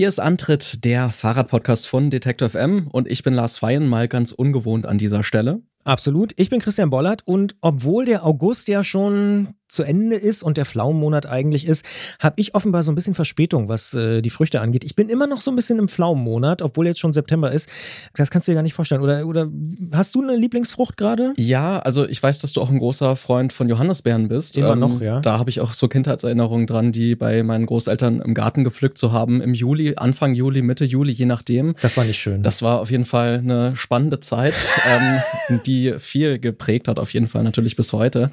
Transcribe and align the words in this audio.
Hier 0.00 0.08
ist 0.08 0.18
Antritt, 0.18 0.86
der 0.86 1.10
Fahrradpodcast 1.10 1.86
von 1.86 2.08
Detektor 2.08 2.48
FM 2.48 2.88
und 2.90 3.06
ich 3.06 3.22
bin 3.22 3.34
Lars 3.34 3.58
Feyen, 3.58 3.86
mal 3.86 4.08
ganz 4.08 4.32
ungewohnt 4.32 4.86
an 4.86 4.96
dieser 4.96 5.22
Stelle. 5.22 5.60
Absolut. 5.84 6.32
Ich 6.36 6.48
bin 6.48 6.58
Christian 6.58 6.88
Bollert 6.88 7.26
und 7.26 7.54
obwohl 7.60 8.06
der 8.06 8.24
August 8.24 8.68
ja 8.68 8.82
schon 8.82 9.48
zu 9.70 9.82
Ende 9.82 10.16
ist 10.16 10.42
und 10.42 10.56
der 10.56 10.66
Pflaumenmonat 10.66 11.26
eigentlich 11.26 11.66
ist, 11.66 11.84
habe 12.18 12.40
ich 12.40 12.54
offenbar 12.54 12.82
so 12.82 12.92
ein 12.92 12.94
bisschen 12.94 13.14
Verspätung, 13.14 13.68
was 13.68 13.94
äh, 13.94 14.22
die 14.22 14.30
Früchte 14.30 14.60
angeht. 14.60 14.84
Ich 14.84 14.96
bin 14.96 15.08
immer 15.08 15.26
noch 15.26 15.40
so 15.40 15.50
ein 15.50 15.56
bisschen 15.56 15.78
im 15.78 15.88
Pflaumenmonat, 15.88 16.62
obwohl 16.62 16.86
jetzt 16.86 17.00
schon 17.00 17.12
September 17.12 17.52
ist. 17.52 17.68
Das 18.14 18.30
kannst 18.30 18.48
du 18.48 18.52
dir 18.52 18.56
gar 18.56 18.62
nicht 18.62 18.74
vorstellen. 18.74 19.02
Oder, 19.02 19.26
oder 19.26 19.48
hast 19.92 20.14
du 20.14 20.22
eine 20.22 20.36
Lieblingsfrucht 20.36 20.96
gerade? 20.96 21.32
Ja, 21.36 21.78
also 21.80 22.06
ich 22.06 22.22
weiß, 22.22 22.40
dass 22.40 22.52
du 22.52 22.60
auch 22.60 22.70
ein 22.70 22.78
großer 22.78 23.16
Freund 23.16 23.52
von 23.52 23.68
Johannisbeeren 23.68 24.28
bist. 24.28 24.58
Immer 24.58 24.72
ähm, 24.72 24.78
noch, 24.80 25.00
ja. 25.00 25.20
Da 25.20 25.38
habe 25.38 25.50
ich 25.50 25.60
auch 25.60 25.72
so 25.72 25.88
Kindheitserinnerungen 25.88 26.66
dran, 26.66 26.92
die 26.92 27.14
bei 27.16 27.42
meinen 27.42 27.66
Großeltern 27.66 28.20
im 28.20 28.34
Garten 28.34 28.64
gepflückt 28.64 28.98
zu 28.98 29.12
haben. 29.12 29.40
Im 29.40 29.54
Juli, 29.54 29.94
Anfang 29.96 30.34
Juli, 30.34 30.62
Mitte 30.62 30.84
Juli, 30.84 31.12
je 31.12 31.26
nachdem. 31.26 31.74
Das 31.80 31.96
war 31.96 32.04
nicht 32.04 32.18
schön. 32.18 32.42
Das 32.42 32.62
war 32.62 32.80
auf 32.80 32.90
jeden 32.90 33.04
Fall 33.04 33.38
eine 33.38 33.76
spannende 33.76 34.20
Zeit, 34.20 34.54
ähm, 34.88 35.58
die 35.66 35.94
viel 35.98 36.38
geprägt 36.38 36.88
hat, 36.88 36.98
auf 36.98 37.12
jeden 37.12 37.28
Fall 37.28 37.42
natürlich 37.42 37.76
bis 37.76 37.92
heute. 37.92 38.30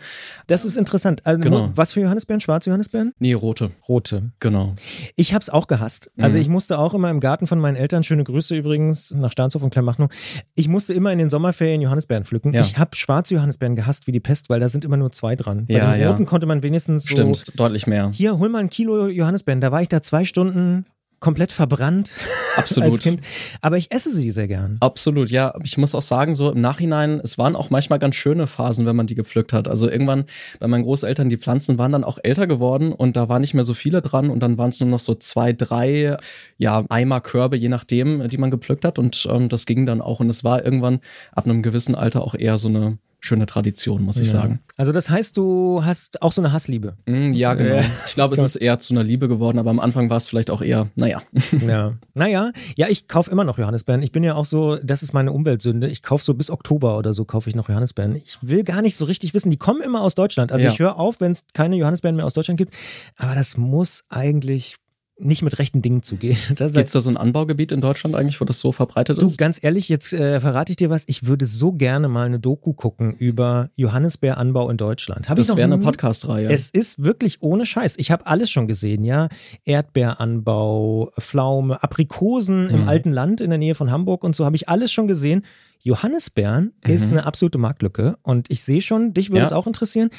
Das 0.48 0.66
ist 0.66 0.78
interessant. 0.78 1.22
Also, 1.28 1.42
Genau. 1.42 1.70
Was 1.76 1.92
für 1.92 2.02
Johannisbeeren? 2.02 2.40
Schwarze 2.40 2.70
Johannisbeeren? 2.70 3.14
Nee, 3.20 3.34
rote. 3.34 3.72
Rote. 3.88 4.32
Genau. 4.40 4.76
Ich 5.16 5.34
habe 5.34 5.42
es 5.42 5.50
auch 5.50 5.68
gehasst. 5.68 6.10
Also 6.18 6.38
Mhm. 6.38 6.42
ich 6.42 6.50
musste 6.50 6.80
auch 6.80 6.94
immer 6.94 7.10
im 7.10 7.20
Garten 7.20 7.48
von 7.48 7.60
meinen 7.60 7.76
Eltern, 7.76 8.04
schöne 8.04 8.24
Grüße 8.24 8.56
übrigens 8.56 9.14
nach 9.14 9.32
Stahnshof 9.32 9.62
und 9.62 9.70
Kleinmachnow, 9.72 10.10
ich 10.56 10.68
musste 10.70 10.94
immer 10.94 11.12
in 11.12 11.18
den 11.20 11.30
Sommerferien 11.30 11.82
Johannisbeeren 11.82 12.24
pflücken. 12.24 12.54
Ja. 12.54 12.62
Ich 12.62 12.78
habe 12.78 12.96
schwarze 12.96 13.36
Johannisbeeren 13.36 13.76
gehasst 13.76 14.08
wie 14.08 14.12
die 14.14 14.20
Pest, 14.22 14.50
weil 14.50 14.60
da 14.60 14.70
sind 14.70 14.86
immer 14.86 14.98
nur 14.98 15.12
zwei 15.12 15.36
dran. 15.36 15.66
Bei 15.66 15.74
Ja, 15.74 15.92
den 15.94 16.02
ja. 16.02 16.10
roten 16.12 16.26
konnte 16.26 16.46
man 16.48 16.64
wenigstens 16.64 17.04
so, 17.06 17.12
Stimmt, 17.16 17.60
deutlich 17.60 17.88
mehr. 17.88 18.10
hier, 18.14 18.38
hol 18.40 18.50
mal 18.50 18.60
ein 18.60 18.70
Kilo 18.70 19.08
Johannisbeeren. 19.08 19.60
Da 19.62 19.72
war 19.72 19.82
ich 19.82 19.90
da 19.90 20.02
zwei 20.02 20.24
Stunden 20.24 20.86
komplett 21.20 21.52
verbrannt 21.52 22.12
Absolut. 22.56 22.92
als 22.92 23.02
Kind. 23.02 23.22
Aber 23.62 23.78
ich 23.78 23.92
esse 23.92 24.12
sie 24.12 24.32
sehr 24.32 24.48
gern. 24.48 24.78
Absolut, 24.80 25.32
ja. 25.32 25.54
Ich 25.64 25.78
muss 25.78 25.96
auch 25.96 26.02
sagen, 26.02 26.36
so 26.36 26.52
im 26.52 26.62
Nachhinein, 26.62 27.20
es 27.24 27.38
waren 27.38 27.56
auch 27.56 27.70
manchmal 27.70 28.00
ganz 28.00 28.16
schöne 28.16 28.48
Phasen, 28.48 28.86
wenn 28.86 28.96
man 28.96 29.08
die 29.08 29.16
gepflückt 29.16 29.54
hat. 29.54 29.68
Also 29.68 29.90
irgendwann 29.90 30.26
bei 30.60 30.68
meinen 30.68 30.84
Großeltern, 30.84 31.30
die 31.30 31.38
Pflanzen 31.38 31.78
waren 31.78 31.92
dann 31.92 32.04
auch 32.04 32.20
älter 32.24 32.48
geworden 32.48 32.92
und 32.92 33.16
da 33.16 33.30
waren 33.30 33.42
nicht 33.42 33.54
mehr 33.54 33.64
so 33.64 33.74
viele 33.74 34.02
dran 34.02 34.30
und 34.30 34.40
dann 34.40 34.58
waren 34.58 34.70
es 34.70 34.80
nur 34.80 34.90
noch 34.90 35.00
so 35.00 35.16
zwei, 35.16 35.54
drei, 35.54 36.18
ja, 36.58 36.86
Eimer, 36.90 37.22
Körbe, 37.22 37.58
je 37.58 37.70
nachdem, 37.70 38.28
die 38.28 38.38
man 38.38 38.52
gepflückt 38.52 38.86
hat 38.86 39.00
und 39.00 39.28
ähm, 39.32 39.50
das 39.50 39.66
ging 39.66 39.86
dann 39.86 40.02
auch 40.02 40.20
und 40.20 40.30
es 40.30 40.44
war 40.44 40.64
irgendwann 40.64 41.00
ab 41.32 41.46
einem 41.46 41.62
gewissen 41.62 41.96
Alter 41.96 42.24
auch 42.24 42.36
eher 42.36 42.58
so 42.58 42.68
eine 42.68 42.98
schöne 43.20 43.46
Tradition, 43.48 44.04
muss 44.04 44.18
ich 44.20 44.28
Ja. 44.28 44.34
sagen. 44.42 44.60
Also 44.78 44.92
das 44.92 45.10
heißt, 45.10 45.36
du 45.38 45.82
hast 45.84 46.22
auch 46.22 46.32
so 46.32 46.42
eine 46.42 46.52
Hassliebe. 46.52 46.96
Mm, 47.08 47.34
ja, 47.34 47.56
genau. 47.56 47.78
Ja. 47.78 47.84
Ich 48.06 48.14
glaube, 48.14 48.36
es 48.36 48.42
ist 48.44 48.56
eher 48.56 48.78
zu 48.80 48.94
einer 48.94 49.04
Liebe 49.04 49.28
geworden, 49.28 49.58
aber 49.58 49.72
am 49.72 49.80
Anfang 49.80 50.10
war 50.10 50.18
es 50.18 50.28
vielleicht 50.28 50.52
auch 50.52 50.62
eher, 50.62 50.88
naja. 50.96 51.22
Ja. 51.66 51.94
Naja, 52.14 52.52
ja, 52.76 52.88
ich 52.90 53.08
kaufe 53.08 53.30
immer 53.30 53.44
noch 53.44 53.58
Johannisbeeren. 53.60 54.02
Ich 54.02 54.12
bin 54.12 54.24
ja 54.24 54.34
auch 54.36 54.46
so, 54.46 54.78
das 54.78 55.04
ist 55.04 55.14
meine 55.14 55.32
Umweltsünde. 55.32 55.88
Ich 55.88 56.02
kaufe 56.04 56.24
so 56.24 56.34
bis 56.34 56.50
Oktober 56.50 56.98
oder 56.98 57.14
so 57.14 57.26
kaufe 57.26 57.50
ich 57.50 57.56
noch 57.56 57.70
Johannisbeeren. 57.70 58.16
Ich 58.16 58.38
will 58.42 58.64
gar 58.64 58.82
nicht 58.82 58.96
so 58.96 59.06
richtig 59.06 59.34
wissen, 59.34 59.50
die 59.52 59.58
kommen 59.58 59.82
immer 59.82 60.02
aus 60.02 60.16
Deutschland. 60.16 60.52
Also 60.52 60.66
Ja. 60.68 60.72
ich 60.74 60.80
höre 60.80 60.98
auf, 60.98 61.20
wenn 61.20 61.32
es 61.32 61.46
keine 61.54 61.76
Johannisbeeren 61.76 62.16
mehr 62.16 62.26
aus 62.26 62.34
Deutschland 62.34 62.58
gibt. 62.58 62.74
Aber 63.18 63.36
das 63.36 63.56
muss 63.58 64.04
eigentlich 64.10 64.78
nicht 65.20 65.42
mit 65.42 65.58
rechten 65.58 65.82
Dingen 65.82 66.04
zugehen. 66.04 66.38
Das, 66.56 66.74
Gibt 66.74 66.88
es 66.88 66.94
da 66.94 67.00
so 67.02 67.10
ein 67.10 67.18
Anbaugebiet 67.18 67.72
in 67.72 67.82
Deutschland 67.82 68.16
eigentlich, 68.16 68.40
wo 68.40 68.46
das 68.46 68.60
so 68.60 68.72
verbreitet 68.72 69.20
Du, 69.22 69.26
ist? 69.26 69.38
ganz 69.38 69.60
ehrlich, 69.64 69.90
jetzt 69.90 70.14
äh, 70.14 70.40
verrate 70.40 70.72
ich 70.72 70.76
dir 70.76 70.90
was. 70.90 71.06
Ich 71.08 71.26
würde 71.26 71.46
so 71.46 71.72
gerne 71.72 72.08
mal 72.08 72.26
eine 72.28 72.40
Doku 72.40 72.74
gucken 72.74 73.14
über 73.14 73.70
Johannisbeeranbau 73.76 74.70
in 74.70 74.78
Deutschland. 74.78 75.28
Hab 75.28 75.36
Das 75.38 75.50
wäre 75.56 75.64
eine 75.64 75.80
Podcast-Reihe. 75.80 76.48
Es 76.50 76.70
ist 76.70 77.04
wirklich 77.04 77.42
ohne 77.42 77.66
Scheiß. 77.66 77.96
Ich 77.98 78.12
habe 78.12 78.28
alles 78.28 78.52
schon 78.52 78.68
gesehen, 78.68 79.04
ja. 79.04 79.30
Erdbeeranbau, 79.66 81.12
Pflaume, 81.20 81.82
Aprikosen 81.82 82.70
im 82.70 82.82
Mhm. 82.84 82.88
alten 82.88 83.12
Land 83.12 83.42
in 83.42 83.50
der 83.50 83.60
Nähe 83.60 83.76
von 83.76 83.92
Hamburg 83.92 84.24
und 84.24 84.36
so 84.36 84.46
habe 84.46 84.56
ich 84.56 84.70
alles 84.70 84.92
schon 84.92 85.08
gesehen. 85.08 85.44
Johannisbeeren 85.88 86.74
ist 86.86 87.08
Mhm. 87.12 87.18
eine 87.20 87.26
absolute 87.28 87.58
Marktlücke 87.58 88.18
und 88.24 88.50
ich 88.52 88.64
sehe 88.64 88.82
schon, 88.82 89.14
dich 89.14 89.30
würde 89.30 89.40
Ja. 89.40 89.46
es 89.46 89.54
auch 89.54 89.68
interessieren. 89.68 90.10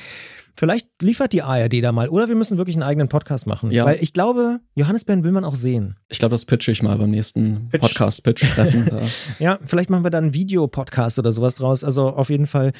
Vielleicht 0.57 0.89
liefert 1.01 1.33
die 1.33 1.43
ARD 1.43 1.81
da 1.83 1.93
mal 1.93 2.09
oder 2.09 2.27
wir 2.27 2.35
müssen 2.35 2.59
wirklich 2.59 2.75
einen 2.75 2.83
eigenen 2.83 3.09
Podcast 3.09 3.47
machen. 3.47 3.71
Ja. 3.71 3.85
Weil 3.85 3.99
ich 4.03 4.13
glaube, 4.13 4.59
Johannisbeeren 4.75 5.23
will 5.23 5.31
man 5.31 5.45
auch 5.45 5.55
sehen. 5.55 5.95
Ich 6.09 6.19
glaube, 6.19 6.33
das 6.33 6.47
pitche 6.47 6.73
ich 6.73 6.83
mal 6.83 6.99
beim 6.99 7.13
nächsten 7.13 7.69
Pitch. 7.71 7.81
Podcast-Pitch-Treffen. 7.83 8.89
Ja, 9.39 9.61
vielleicht 9.67 9.89
machen 9.89 10.03
wir 10.03 10.11
dann 10.11 10.25
einen 10.25 10.35
Videopodcast 10.35 11.17
oder 11.21 11.31
sowas 11.33 11.55
draus. 11.55 11.85
Also 11.85 12.09
auf 12.09 12.29
jeden 12.29 12.49
Fall, 12.49 12.73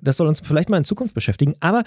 das 0.00 0.16
soll 0.16 0.28
uns 0.28 0.40
vielleicht 0.40 0.70
mal 0.70 0.78
in 0.78 0.84
Zukunft 0.84 1.12
beschäftigen. 1.14 1.56
Aber 1.60 1.82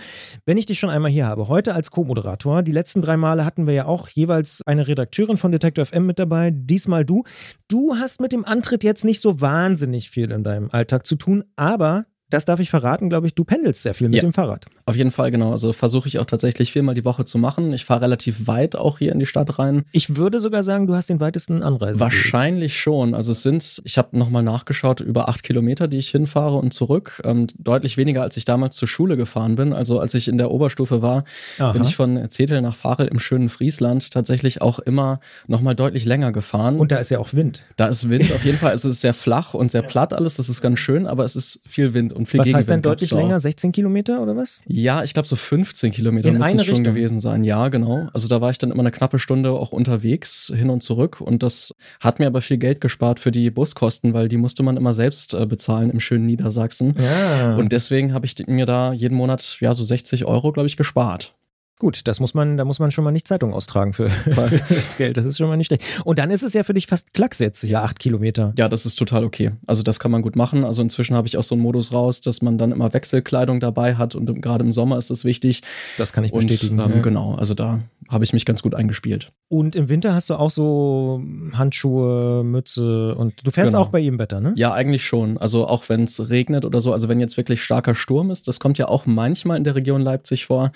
wenn 0.45 0.59
ich 0.59 0.67
dich 0.67 0.77
schon 0.77 0.91
einmal 0.91 1.09
hier 1.09 1.25
habe, 1.25 1.47
heute 1.47 1.73
als 1.73 1.89
Co-Moderator, 1.89 2.61
die 2.61 2.71
letzten 2.71 3.01
drei 3.01 3.17
Male 3.17 3.43
hatten 3.43 3.65
wir 3.65 3.73
ja 3.73 3.85
auch 3.85 4.07
jeweils 4.09 4.61
eine 4.67 4.87
Redakteurin 4.87 5.37
von 5.37 5.51
Detector 5.51 5.83
FM 5.83 6.05
mit 6.05 6.19
dabei, 6.19 6.51
diesmal 6.53 7.05
du. 7.05 7.23
Du 7.69 7.95
hast 7.95 8.21
mit 8.21 8.33
dem 8.33 8.45
Antritt 8.45 8.83
jetzt 8.83 9.03
nicht 9.03 9.19
so 9.19 9.41
wahnsinnig 9.41 10.11
viel 10.11 10.29
in 10.29 10.43
deinem 10.49 10.69
Alltag 10.71 11.05
zu 11.05 11.15
tun, 11.15 11.45
aber 11.55 12.05
das 12.29 12.45
darf 12.45 12.59
ich 12.59 12.69
verraten, 12.69 13.09
glaube 13.09 13.27
ich, 13.27 13.33
du 13.35 13.43
pendelst 13.43 13.83
sehr 13.83 13.93
viel 13.93 14.07
mit 14.07 14.15
Ja. 14.15 14.21
dem 14.21 14.33
Fahrrad. 14.33 14.65
Auf 14.85 14.95
jeden 14.95 15.11
Fall, 15.11 15.31
genau. 15.31 15.51
Also 15.51 15.73
versuche 15.73 16.07
ich 16.07 16.19
auch 16.19 16.25
tatsächlich 16.25 16.71
viermal 16.71 16.95
die 16.95 17.05
Woche 17.05 17.25
zu 17.25 17.37
machen. 17.37 17.73
Ich 17.73 17.85
fahre 17.85 18.01
relativ 18.01 18.47
weit 18.47 18.75
auch 18.75 18.99
hier 18.99 19.11
in 19.11 19.19
die 19.19 19.25
Stadt 19.25 19.59
rein. 19.59 19.83
Ich 19.91 20.15
würde 20.15 20.39
sogar 20.39 20.63
sagen, 20.63 20.87
du 20.87 20.95
hast 20.95 21.09
den 21.09 21.19
weitesten 21.19 21.61
Anreise. 21.63 21.99
Wahrscheinlich 21.99 22.79
schon. 22.79 23.13
Also 23.13 23.31
es 23.31 23.43
sind, 23.43 23.81
ich 23.83 23.97
habe 23.97 24.17
nochmal 24.17 24.43
nachgeschaut, 24.43 24.99
über 24.99 25.29
acht 25.29 25.43
Kilometer, 25.43 25.87
die 25.87 25.97
ich 25.97 26.09
hinfahre 26.09 26.57
und 26.57 26.73
zurück. 26.73 27.21
Ähm, 27.23 27.47
deutlich 27.57 27.97
weniger, 27.97 28.21
als 28.23 28.37
ich 28.37 28.45
damals 28.45 28.75
zur 28.75 28.87
Schule 28.87 29.17
gefahren 29.17 29.55
bin. 29.55 29.73
Also 29.73 29.99
als 29.99 30.13
ich 30.13 30.27
in 30.27 30.37
der 30.37 30.51
Oberstufe 30.51 31.01
war, 31.01 31.23
Aha. 31.59 31.71
bin 31.71 31.83
ich 31.83 31.95
von 31.95 32.29
Zetel 32.29 32.61
nach 32.61 32.75
Farel 32.75 33.07
im 33.07 33.19
schönen 33.19 33.49
Friesland 33.49 34.11
tatsächlich 34.11 34.61
auch 34.61 34.79
immer 34.79 35.19
nochmal 35.47 35.75
deutlich 35.75 36.05
länger 36.05 36.31
gefahren. 36.31 36.79
Und 36.79 36.91
da 36.91 36.97
ist 36.97 37.09
ja 37.11 37.19
auch 37.19 37.33
Wind. 37.33 37.63
da 37.75 37.87
ist 37.87 38.09
Wind 38.09 38.31
auf 38.33 38.43
jeden 38.45 38.57
Fall. 38.57 38.73
Es 38.73 38.85
ist 38.85 39.01
sehr 39.01 39.13
flach 39.13 39.53
und 39.53 39.71
sehr 39.71 39.81
platt 39.81 40.13
alles. 40.13 40.35
Das 40.37 40.49
ist 40.49 40.61
ganz 40.61 40.79
schön, 40.79 41.05
aber 41.07 41.23
es 41.25 41.35
ist 41.35 41.59
viel 41.65 41.93
Wind 41.93 42.13
und 42.19 42.25
viel 42.25 42.39
Was 42.41 42.53
heißt 42.53 42.69
denn 42.69 42.81
Gegenwind 42.81 42.85
deutlich 42.85 43.11
länger? 43.11 43.39
16 43.39 43.71
Kilometer 43.71 44.21
oder 44.21 44.35
was? 44.35 44.61
Ja, 44.67 45.03
ich 45.03 45.13
glaube 45.13 45.27
so 45.27 45.37
15 45.37 45.91
Kilometer 45.91 46.31
müssen 46.31 46.59
es 46.59 46.65
schon 46.65 46.75
Richtung? 46.75 46.83
gewesen 46.83 47.19
sein. 47.21 47.45
Ja, 47.45 47.69
genau. 47.69 48.09
Also 48.13 48.27
da 48.27 48.41
war 48.41 48.51
ich 48.51 48.57
dann 48.57 48.71
immer 48.71 48.81
eine 48.81 48.91
knappe 48.91 49.19
Stunde 49.19 49.51
auch 49.51 49.71
unterwegs, 49.71 50.51
hin 50.53 50.69
und 50.69 50.83
zurück. 50.83 51.21
Und 51.21 51.43
das 51.43 51.73
hat 52.01 52.19
mir 52.19 52.27
aber 52.27 52.41
viel 52.41 52.57
Geld 52.57 52.81
gespart 52.81 53.21
für 53.21 53.31
die 53.31 53.49
Buskosten, 53.49 54.13
weil 54.13 54.27
die 54.27 54.35
musste 54.35 54.63
man 54.63 54.75
immer 54.75 54.93
selbst 54.93 55.33
äh, 55.33 55.45
bezahlen 55.45 55.89
im 55.89 56.01
schönen 56.01 56.25
Niedersachsen. 56.25 56.93
Ja. 57.01 57.55
Und 57.55 57.71
deswegen 57.71 58.13
habe 58.13 58.25
ich 58.25 58.35
mir 58.47 58.65
da 58.65 58.91
jeden 58.91 59.15
Monat 59.15 59.57
ja 59.61 59.73
so 59.73 59.85
60 59.85 60.25
Euro, 60.25 60.51
glaube 60.51 60.67
ich, 60.67 60.75
gespart. 60.75 61.33
Gut, 61.79 62.01
das 62.09 62.19
muss 62.19 62.33
man, 62.33 62.57
da 62.57 62.65
muss 62.65 62.79
man 62.79 62.91
schon 62.91 63.05
mal 63.05 63.11
nicht 63.11 63.25
Zeitung 63.27 63.53
austragen 63.53 63.93
für, 63.93 64.09
für 64.31 64.61
das 64.75 64.97
Geld. 64.97 65.15
Das 65.15 65.25
ist 65.25 65.37
schon 65.37 65.47
mal 65.47 65.55
nicht 65.57 65.67
schlecht. 65.67 65.83
Und 66.03 66.19
dann 66.19 66.29
ist 66.29 66.43
es 66.43 66.53
ja 66.53 66.63
für 66.63 66.73
dich 66.73 66.87
fast 66.87 67.13
Klacks 67.13 67.39
jetzt, 67.39 67.63
ja, 67.63 67.83
acht 67.83 67.99
Kilometer. 67.99 68.53
Ja, 68.57 68.67
das 68.67 68.85
ist 68.85 68.95
total 68.97 69.23
okay. 69.23 69.53
Also 69.65 69.81
das 69.81 69.97
kann 69.99 70.11
man 70.11 70.21
gut 70.21 70.35
machen. 70.35 70.65
Also 70.65 70.81
inzwischen 70.81 71.15
habe 71.15 71.27
ich 71.27 71.37
auch 71.37 71.43
so 71.43 71.55
einen 71.55 71.61
Modus 71.63 71.93
raus, 71.93 72.19
dass 72.19 72.41
man 72.41 72.57
dann 72.57 72.73
immer 72.73 72.93
Wechselkleidung 72.93 73.61
dabei 73.61 73.95
hat 73.95 74.13
und 74.13 74.41
gerade 74.41 74.63
im 74.65 74.71
Sommer 74.73 74.97
ist 74.97 75.09
das 75.09 75.23
wichtig. 75.23 75.61
Das 75.97 76.11
kann 76.11 76.25
ich 76.25 76.33
Und 76.33 76.47
bestätigen. 76.47 76.79
ähm, 76.79 76.91
ja. 76.95 77.01
genau, 77.01 77.35
also 77.35 77.53
da 77.53 77.79
habe 78.09 78.25
ich 78.25 78.33
mich 78.33 78.43
ganz 78.45 78.61
gut 78.61 78.75
eingespielt. 78.75 79.31
Und 79.47 79.77
im 79.77 79.87
Winter 79.87 80.13
hast 80.13 80.29
du 80.29 80.33
auch 80.35 80.49
so 80.51 81.23
Handschuhe, 81.53 82.43
Mütze 82.43 83.15
und 83.15 83.45
du 83.45 83.51
fährst 83.51 83.71
Genau. 83.73 83.83
auch 83.85 83.89
bei 83.89 83.99
jedem 83.99 84.19
Wetter, 84.19 84.41
ne? 84.41 84.51
Ja, 84.57 84.73
eigentlich 84.73 85.05
schon. 85.05 85.37
Also 85.37 85.67
auch 85.67 85.87
wenn 85.87 86.03
es 86.03 86.29
regnet 86.29 86.65
oder 86.65 86.81
so, 86.81 86.91
also 86.91 87.07
wenn 87.07 87.19
jetzt 87.21 87.37
wirklich 87.37 87.61
starker 87.63 87.95
Sturm 87.95 88.31
ist, 88.31 88.47
das 88.47 88.59
kommt 88.59 88.77
ja 88.77 88.87
auch 88.87 89.05
manchmal 89.05 89.57
in 89.57 89.63
der 89.63 89.75
Region 89.75 90.01
Leipzig 90.01 90.47
vor, 90.47 90.71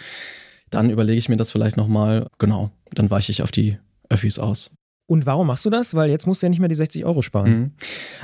dann 0.74 0.90
überlege 0.90 1.20
ich 1.20 1.30
mir 1.30 1.38
das 1.38 1.52
vielleicht 1.52 1.78
nochmal, 1.78 2.28
genau, 2.40 2.72
dann 2.94 3.10
weiche 3.12 3.32
ich 3.32 3.42
auf 3.42 3.52
die 3.52 3.78
Öffis 4.10 4.40
aus. 4.40 4.72
Und 5.06 5.26
warum 5.26 5.48
machst 5.48 5.66
du 5.66 5.70
das? 5.70 5.96
Weil 5.96 6.10
jetzt 6.10 6.28
musst 6.28 6.42
du 6.42 6.46
ja 6.46 6.50
nicht 6.50 6.60
mehr 6.60 6.70
die 6.70 6.76
60 6.76 7.06
Euro 7.06 7.22
sparen. 7.22 7.52
Mhm. 7.52 7.72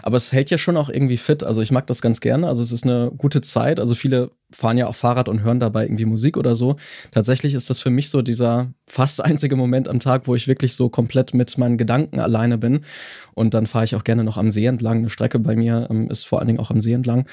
Aber 0.02 0.18
es 0.18 0.32
hält 0.32 0.50
ja 0.50 0.58
schon 0.58 0.78
auch 0.78 0.90
irgendwie 0.90 1.18
fit. 1.18 1.44
Also 1.44 1.62
ich 1.62 1.72
mag 1.72 1.88
das 1.88 2.02
ganz 2.02 2.22
gerne. 2.22 2.48
Also 2.48 2.62
es 2.62 2.72
ist 2.72 2.86
eine 2.86 3.12
gute 3.18 3.42
Zeit. 3.42 3.80
Also 3.80 3.96
viele 3.96 4.32
fahren 4.52 4.78
ja 4.78 4.88
auch 4.88 4.96
Fahrrad 4.96 5.30
und 5.30 5.42
hören 5.44 5.60
dabei 5.60 5.84
irgendwie 5.84 6.06
Musik 6.06 6.38
oder 6.38 6.56
so. 6.56 6.76
Tatsächlich 7.12 7.54
ist 7.54 7.70
das 7.70 7.80
für 7.80 7.90
mich 7.90 8.10
so 8.10 8.22
dieser 8.22 8.74
fast 8.88 9.24
einzige 9.26 9.56
Moment 9.56 9.88
am 9.88 10.00
Tag, 10.00 10.28
wo 10.28 10.36
ich 10.36 10.48
wirklich 10.48 10.76
so 10.76 10.90
komplett 10.90 11.34
mit 11.34 11.58
meinen 11.58 11.78
Gedanken 11.78 12.20
alleine 12.20 12.58
bin. 12.58 12.82
Und 13.36 13.54
dann 13.54 13.68
fahre 13.68 13.86
ich 13.86 13.96
auch 13.96 14.04
gerne 14.04 14.24
noch 14.24 14.38
am 14.38 14.50
See 14.50 14.66
entlang. 14.66 14.98
Eine 15.00 15.10
Strecke 15.10 15.40
bei 15.40 15.56
mir 15.56 15.88
ähm, 15.90 16.10
ist 16.10 16.26
vor 16.26 16.40
allen 16.40 16.48
Dingen 16.48 16.60
auch 16.60 16.72
am 16.72 16.82
See 16.82 16.94
entlang. 16.94 17.26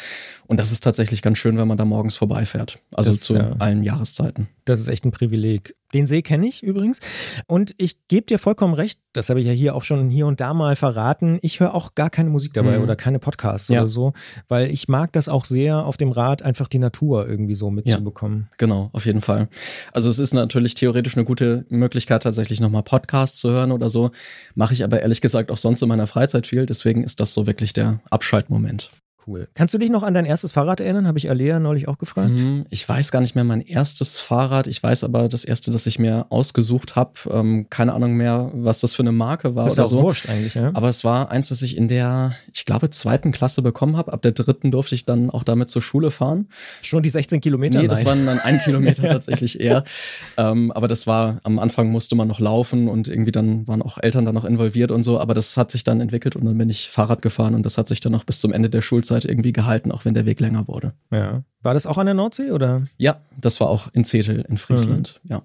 Und 0.47 0.59
das 0.61 0.71
ist 0.73 0.85
tatsächlich 0.85 1.23
ganz 1.23 1.39
schön, 1.39 1.57
wenn 1.59 1.67
man 1.67 1.79
da 1.79 1.85
morgens 1.85 2.15
vorbeifährt. 2.17 2.79
Also 2.95 3.11
Das, 3.11 3.21
zu 3.21 3.37
ja. 3.37 3.53
allen 3.59 3.83
Jahreszeiten. 3.83 4.49
Das 4.65 4.79
ist 4.81 4.89
echt 4.89 5.05
ein 5.05 5.11
Privileg. 5.11 5.75
Den 5.95 6.07
See 6.07 6.21
kenne 6.23 6.47
ich 6.49 6.63
übrigens. 6.65 6.99
Und 7.47 7.75
ich 7.79 8.07
gebe 8.09 8.27
dir 8.27 8.39
vollkommen 8.39 8.75
recht, 8.75 8.99
das 9.13 9.31
habe 9.31 9.41
ich 9.41 9.47
ja 9.47 9.53
hier 9.53 9.75
auch 9.75 9.85
schon 9.85 10.11
hier 10.11 10.27
und 10.27 10.41
da 10.41 10.53
mal 10.53 10.75
verraten. 10.77 11.39
Ich 11.43 11.61
höre 11.61 11.75
auch 11.75 11.95
gar 11.95 12.11
keine 12.11 12.29
Musik 12.29 12.53
dabei 12.55 12.77
Mhm. 12.79 12.83
oder 12.85 12.97
keine 12.97 13.19
Podcasts 13.21 13.69
Ja. 13.69 13.81
oder 13.81 13.89
so, 13.89 14.13
weil 14.49 14.71
ich 14.71 14.89
mag 14.89 15.13
das 15.13 15.29
auch 15.29 15.45
sehr, 15.45 15.85
auf 15.87 15.97
dem 15.97 16.11
Rad 16.11 16.43
einfach 16.43 16.67
die 16.69 16.81
Natur 16.81 17.06
irgendwie 17.15 17.55
so 17.55 17.71
mitzubekommen. 17.71 18.49
Genau, 18.59 18.91
auf 18.93 19.07
jeden 19.07 19.21
Fall. 19.21 19.49
Also 19.93 20.09
es 20.09 20.19
ist 20.19 20.35
natürlich 20.35 20.75
theoretisch 20.75 21.17
eine 21.17 21.25
gute 21.25 21.65
Möglichkeit, 21.69 22.23
tatsächlich 22.23 22.61
nochmal 22.61 22.83
Podcasts 22.83 23.39
zu 23.39 23.51
hören 23.51 23.73
oder 23.73 23.89
so. 23.89 24.11
Mache 24.55 24.75
ich 24.75 24.85
aber 24.85 25.01
ehrlich 25.01 25.21
gesagt 25.21 25.51
auch 25.51 25.57
sonst 25.57 25.83
in 25.83 25.89
meiner 25.89 26.07
Freizeit 26.07 26.47
viel. 26.47 26.67
Deswegen 26.67 27.05
ist 27.05 27.21
das 27.21 27.33
so 27.33 27.47
wirklich 27.47 27.73
der 27.73 28.01
Abschaltmoment. 28.11 28.91
Cool. 29.27 29.49
Kannst 29.55 29.75
du 29.75 29.79
dich 29.79 29.91
noch 29.91 30.05
an 30.05 30.15
dein 30.15 30.25
erstes 30.25 30.53
Fahrrad 30.53 30.79
erinnern? 30.79 31.09
Habe 31.09 31.19
ich 31.19 31.29
Alea 31.29 31.59
neulich 31.59 31.89
auch 31.89 31.99
gefragt. 31.99 32.31
Mhm, 32.31 32.65
ich 32.71 32.89
weiß 32.89 33.11
gar 33.11 33.21
nicht 33.21 33.35
mehr 33.35 33.43
mein 33.43 33.61
erstes 33.61 34.21
Fahrrad. 34.21 34.69
Ich 34.69 34.81
weiß 34.81 35.03
aber 35.03 35.29
das 35.29 35.45
erste, 35.45 35.73
das 35.73 35.87
ich 35.87 35.99
mir 35.99 36.27
ausgesucht 36.29 36.95
habe. 36.95 37.13
Ähm, 37.31 37.67
keine 37.69 37.95
Ahnung 37.95 38.15
mehr, 38.15 38.53
was 38.55 38.81
das 38.81 38.95
für 38.95 39.03
eine 39.03 39.11
Marke 39.11 39.57
war 39.57 39.65
das 39.65 39.73
ist 39.73 39.79
oder 39.79 39.83
ja 39.83 39.87
auch 39.87 39.99
so. 39.99 40.03
wurscht 40.03 40.29
eigentlich, 40.29 40.55
ja. 40.55 40.71
Aber 40.75 40.89
es 40.89 41.03
war 41.03 41.33
eins, 41.33 41.49
das 41.49 41.63
ich 41.63 41.77
in 41.77 41.89
der, 41.89 42.35
ich 42.55 42.65
glaube, 42.67 42.91
zweiten 42.91 43.33
Klasse 43.33 43.63
bekommen 43.63 43.97
habe. 43.97 44.13
Ab 44.13 44.23
der 44.23 44.31
dritten 44.31 44.71
durfte 44.71 44.95
ich 44.95 45.07
dann 45.07 45.31
auch 45.31 45.43
damit 45.43 45.71
zur 45.71 45.83
Schule 45.83 46.13
fahren. 46.13 46.47
Schon 46.83 47.03
die 47.03 47.11
16 47.11 47.41
Kilometer? 47.41 47.83
Nee, 47.83 47.89
das 47.89 48.05
waren 48.05 48.27
dann 48.27 48.39
ein 48.39 48.61
Kilometer 48.61 49.09
tatsächlich 49.09 49.59
eher. 49.59 49.83
Ähm, 50.37 50.71
aber 50.71 50.87
das 50.87 51.09
war, 51.09 51.41
am 51.43 51.59
Anfang 51.59 51.91
musste 51.91 52.15
man 52.15 52.29
noch 52.29 52.39
laufen 52.39 52.87
und 52.89 53.09
irgendwie 53.09 53.33
dann 53.33 53.67
waren 53.67 53.83
auch 53.83 53.99
Eltern 54.01 54.25
da 54.25 54.31
noch 54.31 54.45
involviert 54.45 54.93
und 54.93 55.03
so. 55.03 55.19
Aber 55.19 55.35
das 55.35 55.57
hat 55.57 55.73
sich 55.73 55.83
dann 55.83 56.01
entwickelt 56.01 56.37
und 56.37 56.45
dann 56.45 56.57
bin 56.57 56.71
ich 56.71 56.91
Fahrrad 56.91 57.23
gefahren 57.23 57.57
und 57.57 57.67
das 57.67 57.77
hat 57.77 57.89
sich 57.89 57.99
dann 57.99 58.13
noch 58.13 58.23
bis 58.23 58.39
zum 58.39 58.53
Ende 58.53 58.71
der 58.71 58.83
Schulzeit 58.83 59.16
irgendwie 59.25 59.53
gehalten, 59.53 59.91
auch 59.93 60.05
wenn 60.05 60.15
der 60.15 60.27
Weg 60.27 60.41
länger 60.41 60.69
wurde. 60.69 60.93
Ja. 61.11 61.43
War 61.63 61.75
das 61.75 61.87
auch 61.87 61.99
an 61.99 62.07
der 62.07 62.15
Nordsee 62.15 62.51
oder? 62.51 62.87
Ja, 62.97 63.21
das 63.41 63.61
war 63.61 63.69
auch 63.69 63.89
in 63.93 64.05
Zetel 64.05 64.45
in 64.49 64.59
Friesland. 64.59 65.21
Ja. 65.25 65.43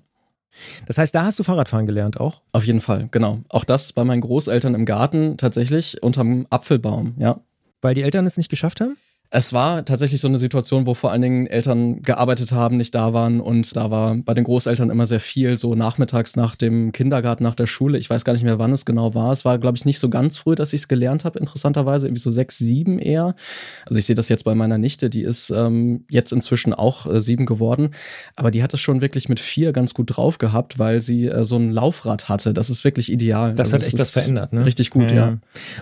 Das 0.85 0.97
heißt, 0.97 1.15
da 1.15 1.23
hast 1.23 1.39
du 1.39 1.43
Fahrradfahren 1.43 1.85
gelernt 1.85 2.19
auch? 2.19 2.41
Auf 2.51 2.65
jeden 2.65 2.81
Fall, 2.81 3.07
genau. 3.11 3.39
Auch 3.49 3.63
das 3.63 3.93
bei 3.93 4.03
meinen 4.03 4.21
Großeltern 4.21 4.75
im 4.75 4.85
Garten 4.85 5.37
tatsächlich 5.37 6.03
unterm 6.03 6.45
Apfelbaum, 6.49 7.15
ja. 7.17 7.39
Weil 7.81 7.95
die 7.95 8.03
Eltern 8.03 8.25
es 8.25 8.37
nicht 8.37 8.49
geschafft 8.49 8.81
haben? 8.81 8.97
Es 9.33 9.53
war 9.53 9.85
tatsächlich 9.85 10.19
so 10.19 10.27
eine 10.27 10.37
Situation, 10.37 10.85
wo 10.85 10.93
vor 10.93 11.09
allen 11.09 11.21
Dingen 11.21 11.47
Eltern 11.47 12.01
gearbeitet 12.01 12.51
haben, 12.51 12.75
nicht 12.75 12.93
da 12.93 13.13
waren 13.13 13.39
und 13.39 13.77
da 13.77 13.89
war 13.89 14.17
bei 14.17 14.33
den 14.33 14.43
Großeltern 14.43 14.89
immer 14.89 15.05
sehr 15.05 15.21
viel, 15.21 15.57
so 15.57 15.73
nachmittags 15.73 16.35
nach 16.35 16.57
dem 16.57 16.91
Kindergarten, 16.91 17.41
nach 17.41 17.55
der 17.55 17.65
Schule. 17.65 17.97
Ich 17.97 18.09
weiß 18.09 18.25
gar 18.25 18.33
nicht 18.33 18.43
mehr, 18.43 18.59
wann 18.59 18.73
es 18.73 18.83
genau 18.83 19.15
war. 19.15 19.31
Es 19.31 19.45
war, 19.45 19.57
glaube 19.57 19.77
ich, 19.77 19.85
nicht 19.85 19.99
so 19.99 20.09
ganz 20.09 20.35
früh, 20.35 20.55
dass 20.55 20.73
ich 20.73 20.81
es 20.81 20.87
gelernt 20.89 21.23
habe, 21.23 21.39
interessanterweise, 21.39 22.07
irgendwie 22.07 22.21
so 22.21 22.29
sechs, 22.29 22.57
sieben 22.57 22.99
eher. 22.99 23.33
Also 23.85 23.97
ich 23.99 24.05
sehe 24.05 24.17
das 24.17 24.27
jetzt 24.27 24.43
bei 24.43 24.53
meiner 24.53 24.77
Nichte, 24.77 25.09
die 25.09 25.21
ist 25.21 25.49
ähm, 25.49 26.03
jetzt 26.09 26.33
inzwischen 26.33 26.73
auch 26.73 27.07
äh, 27.07 27.21
sieben 27.21 27.45
geworden, 27.45 27.91
aber 28.35 28.51
die 28.51 28.61
hat 28.61 28.73
es 28.73 28.81
schon 28.81 28.99
wirklich 28.99 29.29
mit 29.29 29.39
vier 29.39 29.71
ganz 29.71 29.93
gut 29.93 30.17
drauf 30.17 30.39
gehabt, 30.39 30.77
weil 30.77 30.99
sie 30.99 31.27
äh, 31.27 31.45
so 31.45 31.55
ein 31.55 31.71
Laufrad 31.71 32.27
hatte. 32.27 32.53
Das 32.53 32.69
ist 32.69 32.83
wirklich 32.83 33.09
ideal. 33.09 33.55
Das 33.55 33.73
also 33.73 33.77
hat 33.77 33.93
echt 33.93 33.93
was 33.93 34.07
ist 34.09 34.13
verändert, 34.13 34.51
ne? 34.51 34.65
Richtig 34.65 34.89
gut, 34.89 35.09
ja. 35.09 35.37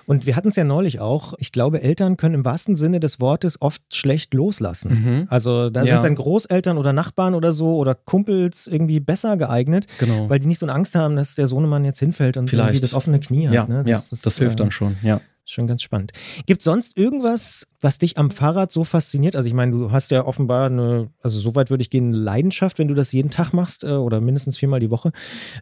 Und 0.06 0.28
wir 0.28 0.36
hatten 0.36 0.50
es 0.50 0.56
ja 0.56 0.66
neulich 0.66 1.00
auch. 1.00 1.34
Ich 1.40 1.52
glaube, 1.52 1.82
Eltern 1.82 2.16
können 2.16 2.36
im 2.36 2.46
wahrsten 2.46 2.76
Sinne 2.76 3.00
des 3.00 3.20
Wortes 3.20 3.39
oft 3.62 3.82
schlecht 3.94 4.34
loslassen. 4.34 4.92
Mhm. 5.22 5.28
Also 5.30 5.70
da 5.70 5.84
Ja. 5.84 5.94
sind 5.96 6.04
dann 6.04 6.16
Großeltern 6.16 6.78
oder 6.78 6.94
Nachbarn 6.94 7.36
oder 7.36 7.52
so 7.52 7.76
oder 7.78 7.96
Kumpels 7.96 8.68
irgendwie 8.68 9.00
besser 9.00 9.38
geeignet, 9.38 9.86
Genau. 10.00 10.30
weil 10.30 10.40
die 10.40 10.48
nicht 10.48 10.60
so 10.60 10.66
eine 10.66 10.74
Angst 10.74 10.96
haben, 10.96 11.16
dass 11.16 11.36
der 11.36 11.48
Sohnemann 11.48 11.86
jetzt 11.86 12.00
hinfällt 12.00 12.38
und 12.38 12.44
irgendwie 12.52 12.56
Vielleicht. 12.56 12.84
das 12.84 12.94
offene 12.94 13.20
Knie 13.20 13.48
hat. 13.48 13.54
ja, 13.56 13.68
ne? 13.68 13.84
ja, 13.86 13.98
das, 13.98 14.12
ist, 14.12 14.38
hilft 14.38 14.54
äh, 14.60 14.64
dann 14.64 14.72
schon, 14.72 14.96
ja. 15.04 15.22
Schon 15.52 15.66
ganz 15.66 15.82
spannend. 15.82 16.12
Gibt 16.46 16.62
sonst 16.62 16.96
irgendwas, 16.96 17.66
was 17.82 17.98
dich 17.98 18.20
am 18.20 18.30
Fahrrad 18.30 18.72
so 18.72 18.84
fasziniert? 18.84 19.36
Also 19.36 19.48
ich 19.48 19.56
meine, 19.56 19.72
du 19.72 19.92
hast 19.92 20.12
ja 20.12 20.24
offenbar 20.26 20.68
eine, 20.68 21.10
also 21.24 21.40
so 21.40 21.56
weit 21.56 21.72
würde 21.72 21.82
ich 21.82 21.90
gehen, 21.90 22.10
eine 22.10 22.18
Leidenschaft, 22.18 22.78
wenn 22.78 22.88
du 22.88 22.94
das 22.94 23.12
jeden 23.14 23.32
Tag 23.32 23.52
machst 23.52 23.84
äh, 23.84 23.88
oder 23.88 24.22
mindestens 24.22 24.58
viermal 24.60 24.80
die 24.80 24.92
Woche. 24.92 25.12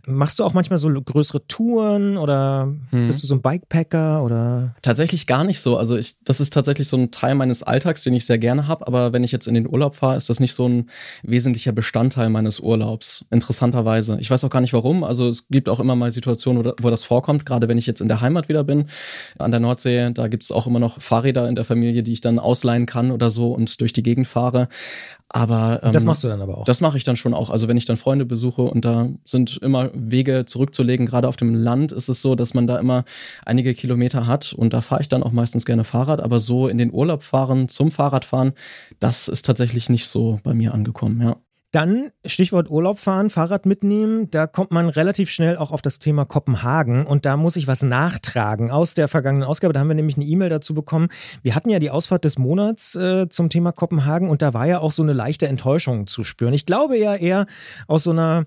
Machst 0.06 0.40
du 0.40 0.44
auch 0.44 0.52
manchmal 0.54 0.78
so 0.78 0.90
größere 0.90 1.48
Touren 1.48 2.18
oder 2.18 2.74
Hm. 2.90 3.08
bist 3.08 3.24
du 3.24 3.28
so 3.28 3.36
ein 3.36 3.42
Bikepacker 3.42 4.24
oder? 4.24 4.76
Tatsächlich 4.82 5.26
gar 5.26 5.46
nicht 5.46 5.62
so. 5.62 5.78
Also 5.78 5.96
ich, 5.96 6.16
das 6.26 6.42
ist 6.42 6.52
tatsächlich 6.52 6.90
so 6.90 6.98
ein 6.98 7.12
Teil 7.12 7.36
meines 7.36 7.64
Alltags, 7.64 8.04
den 8.04 8.14
ich 8.14 8.26
sehr 8.26 8.38
gerne 8.40 8.68
habe. 8.68 8.86
Aber 8.88 9.14
wenn 9.14 9.24
ich 9.24 9.32
jetzt 9.32 9.48
in 9.48 9.54
den 9.54 9.70
Urlaub 9.70 9.96
fahre, 9.96 10.18
ist 10.18 10.30
das 10.30 10.42
nicht 10.42 10.54
so 10.54 10.68
ein 10.68 10.90
wesentlicher 11.24 11.72
Bestandteil 11.72 12.30
meines 12.30 12.60
Urlaubs. 12.60 13.26
Interessanterweise. 13.32 14.18
Ich 14.20 14.30
weiß 14.30 14.44
auch 14.44 14.50
gar 14.50 14.60
nicht 14.60 14.74
warum. 14.74 15.06
Also 15.06 15.30
es 15.30 15.48
gibt 15.48 15.70
auch 15.70 15.80
immer 15.80 15.96
mal 15.96 16.12
Situationen, 16.12 16.60
wo, 16.60 16.64
da- 16.64 16.76
wo 16.82 16.90
das 16.90 17.06
vorkommt. 17.06 17.46
Gerade 17.46 17.70
wenn 17.70 17.78
ich 17.78 17.88
jetzt 17.88 18.02
in 18.02 18.10
der 18.10 18.20
Heimat 18.20 18.50
wieder 18.50 18.66
bin, 18.66 18.88
an 19.38 19.52
der 19.52 19.62
Nordsee, 19.78 20.12
da 20.14 20.28
gibt 20.28 20.44
es 20.44 20.52
auch 20.52 20.68
immer 20.68 20.80
noch 20.80 21.00
Fahrräder 21.02 21.48
in 21.48 21.56
der 21.56 21.64
Familie, 21.64 22.04
die 22.04 22.14
ich 22.14 22.22
dann 22.22 22.40
ausleihen 22.40 22.86
kann 22.86 23.12
oder 23.12 23.30
so 23.30 23.54
und 23.54 23.80
durch 23.80 23.94
die 23.94 24.04
Gegend 24.04 24.28
fahre. 24.28 24.68
Aber 25.30 25.82
ähm, 25.84 25.92
Das 25.92 26.06
machst 26.06 26.24
du 26.24 26.28
dann 26.30 26.42
aber 26.42 26.58
auch. 26.58 26.66
das 26.66 26.82
mache 26.82 26.98
ich 26.98 27.04
dann 27.04 27.18
schon 27.18 27.34
auch. 27.34 27.50
Also 27.50 27.68
wenn 27.68 27.78
ich 27.78 27.86
dann 27.86 27.98
Freunde 27.98 28.26
besuche 28.26 28.64
und 28.64 28.86
da 28.86 29.10
sind 29.26 29.58
immer 29.58 29.92
Wege 29.94 30.46
zurückzulegen, 30.46 31.06
gerade 31.06 31.28
auf 31.28 31.36
dem 31.36 31.54
Land 31.54 31.92
ist 31.92 32.08
es 32.08 32.22
so, 32.22 32.36
dass 32.36 32.54
man 32.54 32.66
da 32.66 32.80
immer 32.80 33.04
einige 33.46 33.74
Kilometer 33.74 34.26
hat 34.26 34.54
und 34.54 34.74
da 34.74 34.82
fahre 34.82 35.02
ich 35.02 35.10
dann 35.10 35.24
auch 35.24 35.32
meistens 35.32 35.66
gerne 35.66 35.84
Fahrrad. 35.84 36.22
Aber 36.22 36.40
so 36.40 36.68
in 36.68 36.78
den 36.78 36.92
Urlaub 36.92 37.24
fahren, 37.24 37.68
zum 37.68 37.92
Fahrradfahren, 37.92 38.54
das 39.00 39.28
ist 39.28 39.46
tatsächlich 39.46 39.90
nicht 39.90 40.08
so 40.08 40.40
bei 40.44 40.54
mir 40.54 40.74
angekommen, 40.74 41.22
ja. 41.22 41.36
Dann 41.72 42.12
Stichwort 42.26 42.70
Urlaub 42.70 42.98
fahren, 42.98 43.30
Fahrrad 43.30 43.66
mitnehmen, 43.66 44.32
da 44.32 44.48
kommt 44.48 44.72
man 44.72 44.88
relativ 44.88 45.30
schnell 45.30 45.58
auch 45.58 45.72
auf 45.72 45.82
das 45.82 46.00
Thema 46.00 46.24
Kopenhagen 46.24 47.06
und 47.06 47.26
da 47.26 47.36
muss 47.36 47.58
ich 47.58 47.68
was 47.68 47.84
nachtragen 47.84 48.72
aus 48.72 48.94
der 48.94 49.10
vergangenen 49.10 49.46
Ausgabe. 49.46 49.74
Da 49.74 49.82
haben 49.82 49.90
wir 49.90 49.96
nämlich 49.96 50.16
eine 50.16 50.26
E-Mail 50.26 50.50
dazu 50.50 50.74
bekommen. 50.74 51.10
Wir 51.44 51.56
hatten 51.56 51.70
ja 51.70 51.80
die 51.80 51.90
Ausfahrt 51.90 52.24
des 52.24 52.38
Monats 52.38 52.96
äh, 52.96 53.28
zum 53.28 53.50
Thema 53.50 53.74
Kopenhagen 53.74 54.30
und 54.30 54.42
da 54.42 54.54
war 54.54 54.66
ja 54.66 54.80
auch 54.80 54.94
so 54.94 55.04
eine 55.04 55.14
leichte 55.14 55.48
Enttäuschung 55.48 56.08
zu 56.08 56.24
spüren. 56.24 56.54
Ich 56.54 56.66
glaube 56.66 56.98
ja 56.98 57.16
eher 57.16 57.48
aus 57.88 58.06
so 58.06 58.12
einer 58.12 58.46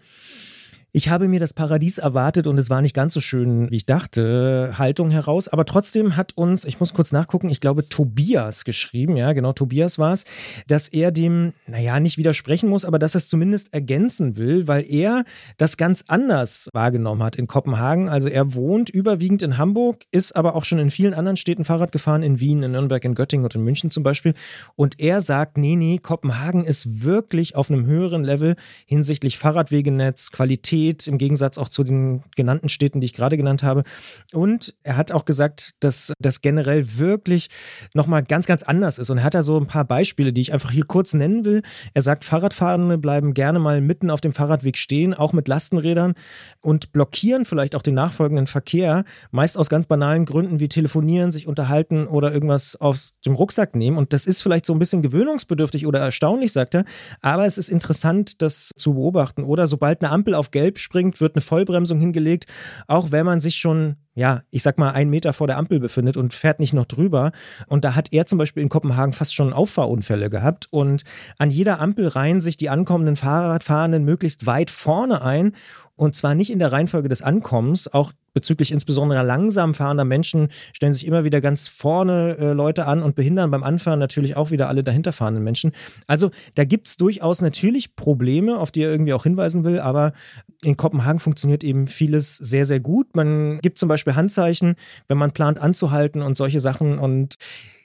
ich 0.92 1.08
habe 1.08 1.28
mir 1.28 1.38
das 1.38 1.52
Paradies 1.54 1.98
erwartet 1.98 2.46
und 2.46 2.58
es 2.58 2.68
war 2.70 2.82
nicht 2.82 2.94
ganz 2.94 3.14
so 3.14 3.20
schön, 3.20 3.70
wie 3.70 3.76
ich 3.76 3.86
dachte, 3.86 4.72
Haltung 4.76 5.10
heraus. 5.10 5.48
Aber 5.48 5.64
trotzdem 5.64 6.16
hat 6.16 6.36
uns, 6.36 6.64
ich 6.64 6.80
muss 6.80 6.94
kurz 6.94 7.12
nachgucken, 7.12 7.48
ich 7.48 7.60
glaube 7.60 7.88
Tobias 7.88 8.64
geschrieben, 8.64 9.16
ja 9.16 9.32
genau, 9.32 9.52
Tobias 9.52 9.98
war 9.98 10.12
es, 10.12 10.24
dass 10.66 10.88
er 10.88 11.12
dem, 11.12 11.52
naja, 11.66 12.00
nicht 12.00 12.18
widersprechen 12.18 12.68
muss, 12.68 12.84
aber 12.84 12.98
dass 12.98 13.14
er 13.14 13.18
es 13.18 13.28
zumindest 13.28 13.72
ergänzen 13.72 14.36
will, 14.36 14.66
weil 14.66 14.84
er 14.90 15.24
das 15.58 15.76
ganz 15.76 16.04
anders 16.08 16.68
wahrgenommen 16.72 17.22
hat 17.22 17.36
in 17.36 17.46
Kopenhagen. 17.46 18.08
Also 18.08 18.28
er 18.28 18.54
wohnt 18.54 18.90
überwiegend 18.90 19.42
in 19.42 19.58
Hamburg, 19.58 20.04
ist 20.10 20.34
aber 20.34 20.56
auch 20.56 20.64
schon 20.64 20.80
in 20.80 20.90
vielen 20.90 21.14
anderen 21.14 21.36
Städten 21.36 21.64
Fahrrad 21.64 21.92
gefahren, 21.92 22.22
in 22.22 22.40
Wien, 22.40 22.62
in 22.62 22.72
Nürnberg, 22.72 23.04
in 23.04 23.14
Göttingen 23.14 23.44
und 23.44 23.54
in 23.54 23.62
München 23.62 23.90
zum 23.90 24.02
Beispiel. 24.02 24.34
Und 24.74 24.98
er 24.98 25.20
sagt, 25.20 25.56
nee, 25.56 25.76
nee, 25.76 25.98
Kopenhagen 25.98 26.64
ist 26.64 27.04
wirklich 27.04 27.54
auf 27.54 27.70
einem 27.70 27.86
höheren 27.86 28.24
Level 28.24 28.56
hinsichtlich 28.86 29.38
Fahrradwegenetz, 29.38 30.32
Qualität, 30.32 30.79
im 30.88 31.18
Gegensatz 31.18 31.58
auch 31.58 31.68
zu 31.68 31.84
den 31.84 32.22
genannten 32.36 32.68
Städten, 32.68 33.00
die 33.00 33.06
ich 33.06 33.14
gerade 33.14 33.36
genannt 33.36 33.62
habe. 33.62 33.84
Und 34.32 34.74
er 34.82 34.96
hat 34.96 35.12
auch 35.12 35.24
gesagt, 35.24 35.72
dass 35.80 36.12
das 36.20 36.40
generell 36.40 36.98
wirklich 36.98 37.48
nochmal 37.94 38.22
ganz, 38.22 38.46
ganz 38.46 38.62
anders 38.62 38.98
ist. 38.98 39.10
Und 39.10 39.18
er 39.18 39.24
hat 39.24 39.34
da 39.34 39.42
so 39.42 39.56
ein 39.58 39.66
paar 39.66 39.84
Beispiele, 39.84 40.32
die 40.32 40.40
ich 40.40 40.52
einfach 40.52 40.70
hier 40.70 40.84
kurz 40.84 41.14
nennen 41.14 41.44
will. 41.44 41.62
Er 41.94 42.02
sagt, 42.02 42.24
Fahrradfahrende 42.24 42.98
bleiben 42.98 43.34
gerne 43.34 43.58
mal 43.58 43.80
mitten 43.80 44.10
auf 44.10 44.20
dem 44.20 44.32
Fahrradweg 44.32 44.76
stehen, 44.76 45.14
auch 45.14 45.32
mit 45.32 45.48
Lastenrädern 45.48 46.14
und 46.60 46.92
blockieren 46.92 47.44
vielleicht 47.44 47.74
auch 47.74 47.82
den 47.82 47.94
nachfolgenden 47.94 48.46
Verkehr, 48.46 49.04
meist 49.30 49.58
aus 49.58 49.68
ganz 49.68 49.86
banalen 49.86 50.24
Gründen 50.24 50.60
wie 50.60 50.68
telefonieren, 50.68 51.32
sich 51.32 51.46
unterhalten 51.46 52.06
oder 52.06 52.32
irgendwas 52.32 52.76
aus 52.76 53.14
dem 53.24 53.34
Rucksack 53.34 53.74
nehmen. 53.74 53.96
Und 53.96 54.12
das 54.12 54.26
ist 54.26 54.42
vielleicht 54.42 54.66
so 54.66 54.72
ein 54.72 54.78
bisschen 54.78 55.02
gewöhnungsbedürftig 55.02 55.86
oder 55.86 56.00
erstaunlich, 56.00 56.52
sagt 56.52 56.74
er. 56.74 56.84
Aber 57.20 57.46
es 57.46 57.58
ist 57.58 57.68
interessant, 57.68 58.42
das 58.42 58.70
zu 58.76 58.94
beobachten. 58.94 59.44
Oder 59.44 59.66
sobald 59.66 60.02
eine 60.02 60.12
Ampel 60.12 60.34
auf 60.34 60.50
Gelb 60.50 60.69
springt, 60.78 61.20
wird 61.20 61.34
eine 61.34 61.42
Vollbremsung 61.42 61.98
hingelegt, 61.98 62.46
auch 62.86 63.10
wenn 63.10 63.26
man 63.26 63.40
sich 63.40 63.56
schon 63.56 63.96
ja, 64.14 64.42
ich 64.50 64.62
sag 64.62 64.76
mal, 64.76 64.90
einen 64.90 65.08
Meter 65.08 65.32
vor 65.32 65.46
der 65.46 65.56
Ampel 65.56 65.78
befindet 65.80 66.16
und 66.16 66.34
fährt 66.34 66.58
nicht 66.60 66.74
noch 66.74 66.84
drüber. 66.84 67.32
Und 67.68 67.84
da 67.84 67.94
hat 67.94 68.12
er 68.12 68.26
zum 68.26 68.38
Beispiel 68.38 68.62
in 68.62 68.68
Kopenhagen 68.68 69.12
fast 69.12 69.34
schon 69.34 69.52
Auffahrunfälle 69.52 70.28
gehabt. 70.28 70.66
Und 70.70 71.04
an 71.38 71.50
jeder 71.50 71.80
Ampel 71.80 72.08
reihen 72.08 72.40
sich 72.40 72.56
die 72.56 72.68
ankommenden 72.68 73.16
Fahrradfahrenden 73.16 74.04
möglichst 74.04 74.46
weit 74.46 74.70
vorne 74.70 75.22
ein. 75.22 75.52
Und 76.00 76.14
zwar 76.14 76.34
nicht 76.34 76.48
in 76.48 76.58
der 76.58 76.72
Reihenfolge 76.72 77.10
des 77.10 77.20
Ankommens, 77.20 77.92
auch 77.92 78.14
bezüglich 78.32 78.72
insbesondere 78.72 79.22
langsam 79.22 79.74
fahrender 79.74 80.06
Menschen 80.06 80.48
stellen 80.72 80.94
sich 80.94 81.06
immer 81.06 81.24
wieder 81.24 81.42
ganz 81.42 81.68
vorne 81.68 82.38
äh, 82.38 82.52
Leute 82.52 82.86
an 82.86 83.02
und 83.02 83.16
behindern 83.16 83.50
beim 83.50 83.62
Anfahren 83.62 83.98
natürlich 83.98 84.34
auch 84.34 84.50
wieder 84.50 84.68
alle 84.68 84.82
dahinter 84.82 85.12
fahrenden 85.12 85.44
Menschen. 85.44 85.72
Also 86.06 86.30
da 86.54 86.64
gibt 86.64 86.86
es 86.86 86.96
durchaus 86.96 87.42
natürlich 87.42 87.96
Probleme, 87.96 88.58
auf 88.58 88.70
die 88.70 88.82
er 88.82 88.90
irgendwie 88.90 89.12
auch 89.12 89.24
hinweisen 89.24 89.62
will, 89.62 89.78
aber 89.78 90.14
in 90.62 90.78
Kopenhagen 90.78 91.20
funktioniert 91.20 91.62
eben 91.62 91.86
vieles 91.86 92.38
sehr, 92.38 92.64
sehr 92.64 92.80
gut. 92.80 93.14
Man 93.14 93.58
gibt 93.60 93.76
zum 93.76 93.90
Beispiel 93.90 94.14
Handzeichen, 94.14 94.76
wenn 95.06 95.18
man 95.18 95.32
plant 95.32 95.58
anzuhalten 95.58 96.22
und 96.22 96.34
solche 96.34 96.60
Sachen 96.60 96.98
und 96.98 97.34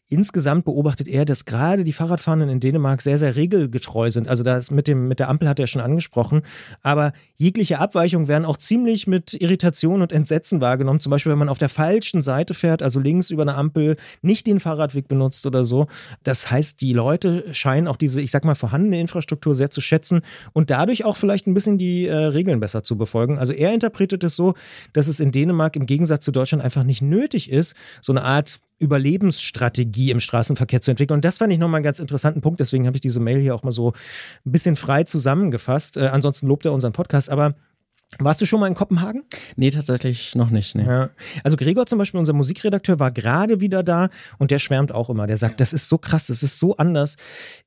Insgesamt 0.07 0.65
beobachtet 0.65 1.07
er, 1.07 1.25
dass 1.25 1.45
gerade 1.45 1.83
die 1.83 1.91
Fahrradfahrenden 1.91 2.47
in 2.47 2.59
Dänemark 2.59 3.01
sehr, 3.01 3.17
sehr 3.17 3.35
regelgetreu 3.35 4.12
sind. 4.12 4.27
Also 4.27 4.43
das 4.43 4.69
mit, 4.69 4.88
dem, 4.88 5.07
mit 5.07 5.17
der 5.19 5.29
Ampel 5.29 5.50
hat 5.50 5.59
er 5.59 5.65
schon 5.65 5.81
angesprochen. 5.81 6.43
Aber 6.83 7.12
jegliche 7.35 7.79
Abweichungen 7.79 8.27
werden 8.27 8.45
auch 8.45 8.57
ziemlich 8.57 9.07
mit 9.07 9.33
Irritation 9.33 10.03
und 10.03 10.12
Entsetzen 10.12 10.62
wahrgenommen. 10.62 11.00
Zum 11.00 11.09
Beispiel, 11.09 11.31
wenn 11.31 11.39
man 11.39 11.50
auf 11.50 11.57
der 11.57 11.69
falschen 11.69 12.21
Seite 12.21 12.53
fährt, 12.53 12.83
also 12.83 13.00
links 13.00 13.31
über 13.31 13.41
eine 13.41 13.55
Ampel, 13.55 13.97
nicht 14.21 14.45
den 14.45 14.59
Fahrradweg 14.59 15.07
benutzt 15.07 15.43
oder 15.47 15.65
so. 15.65 15.88
Das 16.21 16.51
heißt, 16.51 16.81
die 16.81 16.93
Leute 16.93 17.51
scheinen 17.51 17.88
auch 17.88 17.97
diese, 17.97 18.21
ich 18.21 18.29
sag 18.29 18.45
mal, 18.45 18.53
vorhandene 18.53 19.00
Infrastruktur 19.00 19.55
sehr 19.55 19.71
zu 19.71 19.81
schätzen 19.81 20.21
und 20.53 20.69
dadurch 20.69 21.03
auch 21.03 21.17
vielleicht 21.17 21.47
ein 21.47 21.55
bisschen 21.55 21.79
die 21.79 22.05
äh, 22.05 22.15
Regeln 22.15 22.59
besser 22.59 22.83
zu 22.83 22.95
befolgen. 22.95 23.39
Also 23.39 23.53
er 23.53 23.74
interpretiert 23.74 24.24
es 24.24 24.35
so, 24.35 24.53
dass 24.93 25.07
es 25.07 25.19
in 25.19 25.31
Dänemark 25.31 25.75
im 25.75 25.88
Gegensatz 25.88 26.25
zu 26.25 26.31
Deutschland 26.31 26.63
einfach 26.63 26.83
nicht 26.83 27.01
nötig 27.01 27.50
ist, 27.50 27.75
so 28.01 28.13
eine 28.13 28.21
Art 28.21 28.59
Überlebensstrategie 28.79 30.12
im 30.12 30.20
Straßenverkehr 30.20 30.82
zu 30.82 30.91
entwickeln. 30.91 31.15
Und 31.15 31.25
das 31.25 31.38
fand 31.38 31.53
ich 31.53 31.60
nochmal 31.60 31.79
einen 31.79 31.86
ganz 31.86 32.00
interessanten 32.00 32.41
Punkt. 32.41 32.60
Deswegen 32.60 32.88
habe 32.88 32.98
ich 32.98 33.01
diese 33.01 33.20
Mail 33.20 33.39
hier 33.39 33.55
auch 33.55 33.63
mal 33.63 33.72
so 33.72 33.94
ein 34.46 34.51
bisschen 34.51 34.75
frei 34.75 35.03
zusammengefasst. 35.03 35.98
Äh, 35.98 36.08
ansonsten 36.08 36.48
lobt 36.48 36.65
er 36.65 36.74
unseren 36.74 36.94
Podcast. 36.94 37.29
Aber 37.29 37.55
Warst 38.20 38.39
du 38.39 38.46
schon 38.46 38.60
mal 38.60 38.67
in 38.67 38.75
Kopenhagen? 38.75 39.24
Nee, 39.55 39.72
tatsächlich 39.72 40.36
noch 40.36 40.50
nicht. 40.50 40.75
Nee. 40.75 40.86
Ja. 40.86 41.10
Also 41.44 41.58
Gregor 41.58 41.86
zum 41.86 41.98
Beispiel, 41.98 42.20
unser 42.20 42.34
Musikredakteur, 42.34 43.00
war 43.00 43.12
gerade 43.12 43.60
wieder 43.60 43.84
da 43.84 44.10
und 44.38 44.51
der 44.51 44.60
schwärmt 44.60 44.94
auch 44.94 45.10
immer. 45.10 45.27
Der 45.27 45.38
sagt, 45.38 45.60
das 45.60 45.74
ist 45.74 45.89
so 45.89 45.98
krass, 45.98 46.27
das 46.27 46.44
ist 46.44 46.60
so 46.60 46.77
anders. 46.77 47.17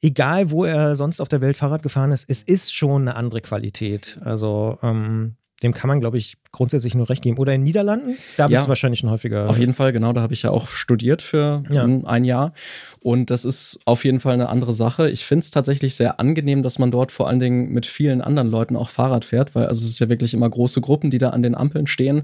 Egal, 0.00 0.50
wo 0.50 0.64
er 0.64 0.96
sonst 0.96 1.20
auf 1.20 1.28
der 1.28 1.40
Welt 1.40 1.56
Fahrrad 1.56 1.82
gefahren 1.82 2.12
ist, 2.12 2.30
es 2.30 2.42
ist 2.42 2.72
schon 2.74 3.02
eine 3.02 3.16
andere 3.16 3.40
Qualität. 3.40 4.18
Also 4.22 4.78
ähm, 4.82 5.36
dem 5.62 5.74
kann 5.74 5.88
man, 5.88 5.98
glaube 6.00 6.18
ich, 6.18 6.34
grundsätzlich 6.52 6.94
nur 6.94 7.08
recht 7.10 7.22
geben. 7.22 7.36
Oder 7.38 7.52
in 7.52 7.60
den 7.60 7.64
Niederlanden? 7.64 8.16
Da 8.36 8.46
bist 8.46 8.58
Ja. 8.60 8.62
du 8.64 8.68
wahrscheinlich 8.68 9.00
schon 9.00 9.10
häufiger. 9.10 9.48
Auf 9.50 9.58
jeden 9.58 9.74
Fall, 9.74 9.92
genau, 9.92 10.12
da 10.12 10.20
habe 10.20 10.32
ich 10.32 10.42
ja 10.42 10.50
auch 10.50 10.68
studiert 10.68 11.20
für 11.20 11.64
Ja. 11.70 11.84
ein 11.84 12.24
Jahr. 12.24 12.52
Und 13.00 13.30
das 13.30 13.44
ist 13.44 13.80
auf 13.84 14.04
jeden 14.04 14.20
Fall 14.20 14.34
eine 14.34 14.48
andere 14.48 14.72
Sache. 14.72 15.10
Ich 15.10 15.24
finde 15.24 15.42
es 15.44 15.50
tatsächlich 15.50 15.94
sehr 15.96 16.20
angenehm, 16.20 16.62
dass 16.62 16.78
man 16.78 16.90
dort 16.90 17.10
vor 17.12 17.28
allen 17.28 17.40
Dingen 17.40 17.72
mit 17.72 17.86
vielen 17.86 18.20
anderen 18.20 18.48
Leuten 18.50 18.76
auch 18.76 18.88
Fahrrad 18.90 19.24
fährt, 19.24 19.54
weil 19.54 19.66
also 19.66 19.84
es 19.84 19.90
ist 19.90 19.98
ja 19.98 20.08
wirklich 20.08 20.32
immer 20.34 20.48
große 20.48 20.80
Gruppen, 20.80 21.10
die 21.10 21.18
da 21.18 21.30
an 21.30 21.42
den 21.42 21.54
Ampeln 21.54 21.86
stehen. 21.86 22.22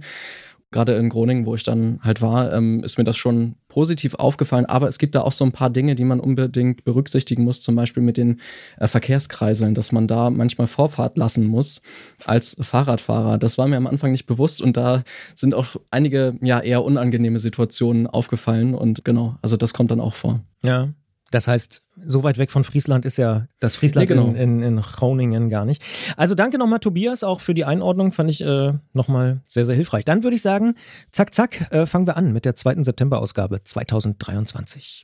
Gerade 0.74 0.94
in 0.94 1.08
Groningen, 1.08 1.46
wo 1.46 1.54
ich 1.54 1.62
dann 1.62 2.00
halt 2.02 2.20
war, 2.20 2.52
ähm, 2.52 2.82
ist 2.82 2.98
mir 2.98 3.04
das 3.04 3.16
schon 3.16 3.54
positiv 3.68 4.16
aufgefallen. 4.16 4.66
Aber 4.66 4.88
es 4.88 4.98
gibt 4.98 5.14
da 5.14 5.20
auch 5.20 5.30
so 5.30 5.44
ein 5.44 5.52
paar 5.52 5.70
Dinge, 5.70 5.94
die 5.94 6.04
man 6.04 6.18
unbedingt 6.18 6.82
berücksichtigen 6.82 7.44
muss, 7.44 7.60
zum 7.60 7.76
Beispiel 7.76 8.02
mit 8.02 8.16
den 8.16 8.40
äh, 8.78 8.88
Verkehrskreiseln, 8.88 9.76
dass 9.76 9.92
man 9.92 10.08
da 10.08 10.30
manchmal 10.30 10.66
Vorfahrt 10.66 11.16
lassen 11.16 11.46
muss 11.46 11.80
als 12.24 12.56
Fahrradfahrer. 12.60 13.38
Das 13.38 13.56
war 13.56 13.68
mir 13.68 13.76
am 13.76 13.86
Anfang 13.86 14.10
nicht 14.10 14.26
bewusst 14.26 14.60
und 14.60 14.76
da 14.76 15.04
sind 15.36 15.54
auch 15.54 15.76
einige 15.92 16.36
ja 16.42 16.58
eher 16.58 16.82
unangenehme 16.82 17.38
Situationen 17.38 18.08
aufgefallen 18.08 18.74
und 18.74 19.04
genau, 19.04 19.36
also 19.42 19.56
das 19.56 19.74
kommt 19.74 19.92
dann 19.92 20.00
auch 20.00 20.14
vor. 20.14 20.40
Ja. 20.64 20.88
Das 21.34 21.48
heißt, 21.48 21.82
so 22.06 22.22
weit 22.22 22.38
weg 22.38 22.52
von 22.52 22.62
Friesland 22.62 23.04
ist 23.04 23.16
ja 23.16 23.48
das 23.58 23.74
Friesland 23.74 24.08
Nee, 24.08 24.14
genau. 24.14 24.28
in, 24.28 24.36
in, 24.36 24.62
in 24.62 24.80
Groningen 24.80 25.48
gar 25.50 25.64
nicht. 25.64 25.82
Also 26.16 26.36
danke 26.36 26.58
nochmal, 26.58 26.78
Tobias, 26.78 27.24
auch 27.24 27.40
für 27.40 27.54
die 27.54 27.64
Einordnung. 27.64 28.12
Fand 28.12 28.30
ich 28.30 28.40
äh, 28.40 28.72
nochmal 28.92 29.40
sehr, 29.44 29.66
sehr 29.66 29.74
hilfreich. 29.74 30.04
Dann 30.04 30.22
würde 30.22 30.36
ich 30.36 30.42
sagen, 30.42 30.76
zack, 31.10 31.34
zack, 31.34 31.72
äh, 31.72 31.86
fangen 31.86 32.06
wir 32.06 32.16
an 32.16 32.32
mit 32.32 32.44
der 32.44 32.54
zweiten 32.54 32.84
September-Ausgabe 32.84 33.64
2023. 33.64 35.02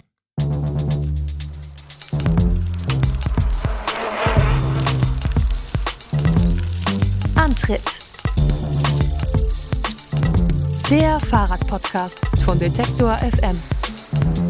Antritt. 7.34 7.82
Der 10.88 11.18
Fahrradpodcast 11.18 12.20
von 12.44 12.60
Detektor 12.60 13.18
FM. 13.18 14.49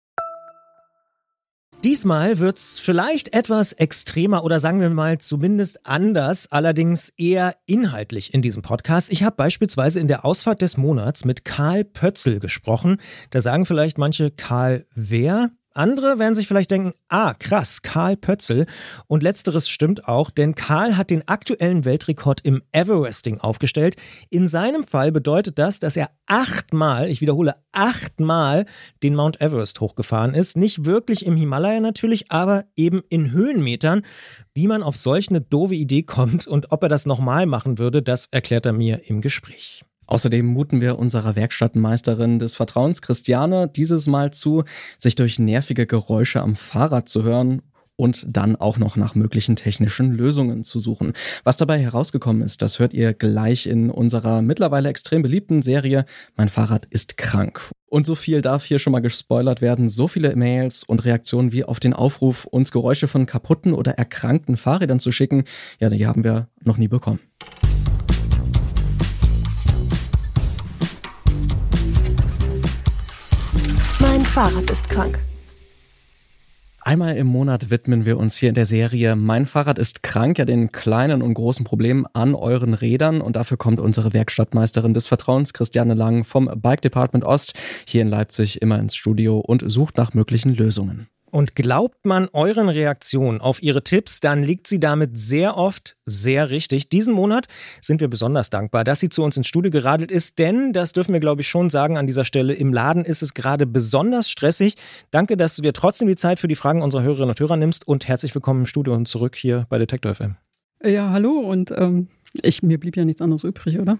Diesmal 1.83 2.37
wird's 2.37 2.79
vielleicht 2.79 3.33
etwas 3.33 3.73
extremer 3.73 4.43
oder 4.43 4.59
sagen 4.59 4.81
wir 4.81 4.91
mal 4.91 5.17
zumindest 5.17 5.83
anders, 5.83 6.51
allerdings 6.51 7.09
eher 7.17 7.55
inhaltlich 7.65 8.35
in 8.35 8.43
diesem 8.43 8.61
Podcast. 8.61 9.11
Ich 9.11 9.23
habe 9.23 9.35
beispielsweise 9.35 9.99
in 9.99 10.07
der 10.07 10.23
Ausfahrt 10.23 10.61
des 10.61 10.77
Monats 10.77 11.25
mit 11.25 11.43
Karl 11.43 11.83
Pötzl 11.83 12.39
gesprochen. 12.39 12.97
Da 13.31 13.41
sagen 13.41 13.65
vielleicht 13.65 13.97
manche 13.97 14.29
Karl 14.29 14.85
wer? 14.93 15.49
Andere 15.73 16.19
werden 16.19 16.35
sich 16.35 16.47
vielleicht 16.47 16.71
denken, 16.71 16.93
ah, 17.07 17.33
krass, 17.33 17.81
Karl 17.81 18.17
Pötzl. 18.17 18.65
Und 19.07 19.23
letzteres 19.23 19.69
stimmt 19.69 20.07
auch, 20.07 20.29
denn 20.29 20.55
Karl 20.55 20.97
hat 20.97 21.09
den 21.09 21.27
aktuellen 21.27 21.85
Weltrekord 21.85 22.41
im 22.41 22.61
Everesting 22.73 23.39
aufgestellt. 23.39 23.95
In 24.29 24.47
seinem 24.47 24.83
Fall 24.83 25.11
bedeutet 25.11 25.57
das, 25.59 25.79
dass 25.79 25.95
er 25.95 26.09
achtmal, 26.25 27.09
ich 27.09 27.21
wiederhole, 27.21 27.55
achtmal 27.71 28.65
den 29.01 29.15
Mount 29.15 29.39
Everest 29.39 29.79
hochgefahren 29.79 30.33
ist. 30.33 30.57
Nicht 30.57 30.85
wirklich 30.85 31.25
im 31.25 31.37
Himalaya 31.37 31.79
natürlich, 31.79 32.31
aber 32.31 32.65
eben 32.75 33.01
in 33.09 33.31
Höhenmetern. 33.31 34.01
Wie 34.53 34.67
man 34.67 34.83
auf 34.83 34.97
solch 34.97 35.29
eine 35.29 35.41
doofe 35.41 35.75
Idee 35.75 36.03
kommt 36.03 36.47
und 36.47 36.71
ob 36.71 36.83
er 36.83 36.89
das 36.89 37.05
nochmal 37.05 37.45
machen 37.45 37.79
würde, 37.79 38.01
das 38.01 38.27
erklärt 38.27 38.65
er 38.65 38.73
mir 38.73 39.09
im 39.09 39.21
Gespräch. 39.21 39.85
Außerdem 40.11 40.45
muten 40.45 40.81
wir 40.81 40.99
unserer 40.99 41.37
Werkstattmeisterin 41.37 42.39
des 42.39 42.53
Vertrauens, 42.55 43.01
Christiane, 43.01 43.69
dieses 43.73 44.07
Mal 44.07 44.31
zu, 44.31 44.65
sich 44.97 45.15
durch 45.15 45.39
nervige 45.39 45.87
Geräusche 45.87 46.41
am 46.41 46.57
Fahrrad 46.57 47.07
zu 47.07 47.23
hören 47.23 47.61
und 47.95 48.25
dann 48.27 48.57
auch 48.57 48.77
noch 48.77 48.97
nach 48.97 49.15
möglichen 49.15 49.55
technischen 49.55 50.11
Lösungen 50.11 50.65
zu 50.65 50.79
suchen. 50.79 51.13
Was 51.45 51.55
dabei 51.55 51.79
herausgekommen 51.79 52.41
ist, 52.41 52.61
das 52.61 52.77
hört 52.77 52.93
ihr 52.93 53.13
gleich 53.13 53.67
in 53.67 53.89
unserer 53.89 54.41
mittlerweile 54.41 54.89
extrem 54.89 55.21
beliebten 55.21 55.61
Serie 55.61 56.03
Mein 56.35 56.49
Fahrrad 56.49 56.87
ist 56.87 57.15
krank. 57.15 57.61
Und 57.85 58.05
so 58.05 58.15
viel 58.15 58.41
darf 58.41 58.65
hier 58.65 58.79
schon 58.79 58.91
mal 58.91 58.99
gespoilert 58.99 59.61
werden. 59.61 59.87
So 59.87 60.09
viele 60.09 60.35
Mails 60.35 60.83
und 60.83 61.05
Reaktionen 61.05 61.53
wie 61.53 61.63
auf 61.63 61.79
den 61.79 61.93
Aufruf, 61.93 62.43
uns 62.43 62.73
Geräusche 62.73 63.07
von 63.07 63.27
kaputten 63.27 63.73
oder 63.73 63.93
erkrankten 63.93 64.57
Fahrrädern 64.57 64.99
zu 64.99 65.13
schicken, 65.13 65.45
ja, 65.79 65.87
die 65.87 66.05
haben 66.05 66.25
wir 66.25 66.49
noch 66.65 66.75
nie 66.75 66.89
bekommen. 66.89 67.21
Fahrrad 74.31 74.71
ist 74.71 74.89
krank. 74.89 75.19
Einmal 76.79 77.17
im 77.17 77.27
Monat 77.27 77.69
widmen 77.69 78.05
wir 78.05 78.17
uns 78.17 78.37
hier 78.37 78.47
in 78.47 78.55
der 78.55 78.65
Serie 78.65 79.17
Mein 79.17 79.45
Fahrrad 79.45 79.77
ist 79.77 80.03
krank, 80.03 80.37
ja 80.37 80.45
den 80.45 80.71
kleinen 80.71 81.21
und 81.21 81.33
großen 81.33 81.65
Problemen 81.65 82.05
an 82.13 82.33
euren 82.33 82.73
Rädern. 82.73 83.19
Und 83.19 83.35
dafür 83.35 83.57
kommt 83.57 83.81
unsere 83.81 84.13
Werkstattmeisterin 84.13 84.93
des 84.93 85.05
Vertrauens, 85.05 85.51
Christiane 85.51 85.95
Lang 85.95 86.23
vom 86.23 86.49
Bike 86.55 86.81
Department 86.81 87.25
Ost, 87.25 87.55
hier 87.85 88.03
in 88.03 88.07
Leipzig 88.07 88.61
immer 88.61 88.79
ins 88.79 88.95
Studio 88.95 89.37
und 89.37 89.69
sucht 89.69 89.97
nach 89.97 90.13
möglichen 90.13 90.55
Lösungen. 90.55 91.09
Und 91.31 91.55
glaubt 91.55 92.05
man 92.05 92.27
euren 92.33 92.67
Reaktionen 92.67 93.39
auf 93.39 93.63
ihre 93.63 93.83
Tipps, 93.83 94.19
dann 94.19 94.43
liegt 94.43 94.67
sie 94.67 94.79
damit 94.79 95.17
sehr 95.17 95.57
oft 95.57 95.95
sehr 96.05 96.49
richtig. 96.49 96.89
Diesen 96.89 97.13
Monat 97.13 97.47
sind 97.79 98.01
wir 98.01 98.09
besonders 98.09 98.49
dankbar, 98.49 98.83
dass 98.83 98.99
sie 98.99 99.07
zu 99.07 99.23
uns 99.23 99.37
ins 99.37 99.47
Studio 99.47 99.71
geradelt 99.71 100.11
ist, 100.11 100.39
denn, 100.39 100.73
das 100.73 100.91
dürfen 100.91 101.13
wir 101.13 101.21
glaube 101.21 101.41
ich 101.41 101.47
schon 101.47 101.69
sagen 101.69 101.97
an 101.97 102.05
dieser 102.05 102.25
Stelle, 102.25 102.53
im 102.53 102.73
Laden 102.73 103.05
ist 103.05 103.21
es 103.21 103.33
gerade 103.33 103.65
besonders 103.65 104.29
stressig. 104.29 104.75
Danke, 105.09 105.37
dass 105.37 105.55
du 105.55 105.61
dir 105.61 105.73
trotzdem 105.73 106.09
die 106.09 106.17
Zeit 106.17 106.39
für 106.39 106.49
die 106.49 106.55
Fragen 106.55 106.81
unserer 106.81 107.03
Hörerinnen 107.03 107.29
und 107.29 107.39
Hörer 107.39 107.55
nimmst 107.55 107.87
und 107.87 108.07
herzlich 108.07 108.35
willkommen 108.35 108.61
im 108.61 108.65
Studio 108.65 108.93
und 108.93 109.07
zurück 109.07 109.35
hier 109.37 109.65
bei 109.69 109.77
Detektor 109.77 110.13
FM. 110.13 110.35
Ja, 110.83 111.11
hallo 111.11 111.39
und 111.39 111.71
ähm, 111.71 112.07
ich, 112.33 112.63
mir 112.63 112.79
blieb 112.79 112.95
ja 112.95 113.03
nichts 113.03 113.21
anderes 113.21 113.43
übrig, 113.43 113.79
oder? 113.79 113.97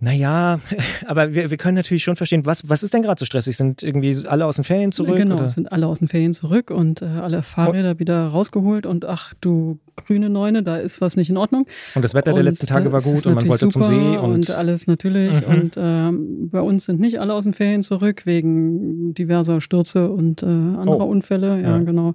Naja, 0.00 0.60
aber 1.06 1.34
wir, 1.34 1.50
wir 1.50 1.56
können 1.58 1.74
natürlich 1.76 2.02
schon 2.02 2.16
verstehen, 2.16 2.46
was, 2.46 2.68
was 2.68 2.82
ist 2.82 2.94
denn 2.94 3.02
gerade 3.02 3.18
so 3.18 3.26
stressig? 3.26 3.56
Sind 3.56 3.82
irgendwie 3.82 4.16
alle 4.26 4.46
aus 4.46 4.56
den 4.56 4.64
Ferien 4.64 4.92
zurück? 4.92 5.16
genau, 5.16 5.34
oder? 5.36 5.48
sind 5.48 5.70
alle 5.70 5.86
aus 5.86 5.98
den 5.98 6.08
Ferien 6.08 6.32
zurück 6.32 6.70
und 6.70 7.02
äh, 7.02 7.06
alle 7.06 7.42
Fahrräder 7.42 7.98
wieder 7.98 8.28
rausgeholt 8.28 8.86
und 8.86 9.04
ach 9.04 9.34
du 9.42 9.78
grüne 9.96 10.30
Neune, 10.30 10.62
da 10.62 10.78
ist 10.78 11.02
was 11.02 11.16
nicht 11.16 11.28
in 11.28 11.36
Ordnung. 11.36 11.66
Und 11.94 12.02
das 12.02 12.14
Wetter 12.14 12.32
der 12.32 12.40
Und 12.40 12.44
letzten 12.46 12.66
Tage 12.66 12.90
war 12.92 13.02
gut 13.02 13.26
und 13.26 13.34
man 13.34 13.46
wollte 13.48 13.68
zum 13.68 13.84
See 13.84 14.16
und, 14.16 14.32
und 14.32 14.50
alles 14.52 14.86
natürlich. 14.86 15.46
Mhm. 15.46 15.54
Und 15.54 15.74
ähm, 15.76 16.48
bei 16.50 16.60
uns 16.62 16.86
sind 16.86 16.98
nicht 17.00 17.20
alle 17.20 17.34
aus 17.34 17.44
den 17.44 17.52
Ferien 17.52 17.82
zurück 17.82 18.22
wegen 18.24 19.12
diverser 19.12 19.60
Stürze 19.60 20.10
und 20.10 20.42
äh, 20.42 20.46
anderer 20.46 21.00
Oh. 21.06 21.10
Unfälle. 21.10 21.60
Ja, 21.60 21.70
Ja. 21.76 21.78
genau. 21.78 22.14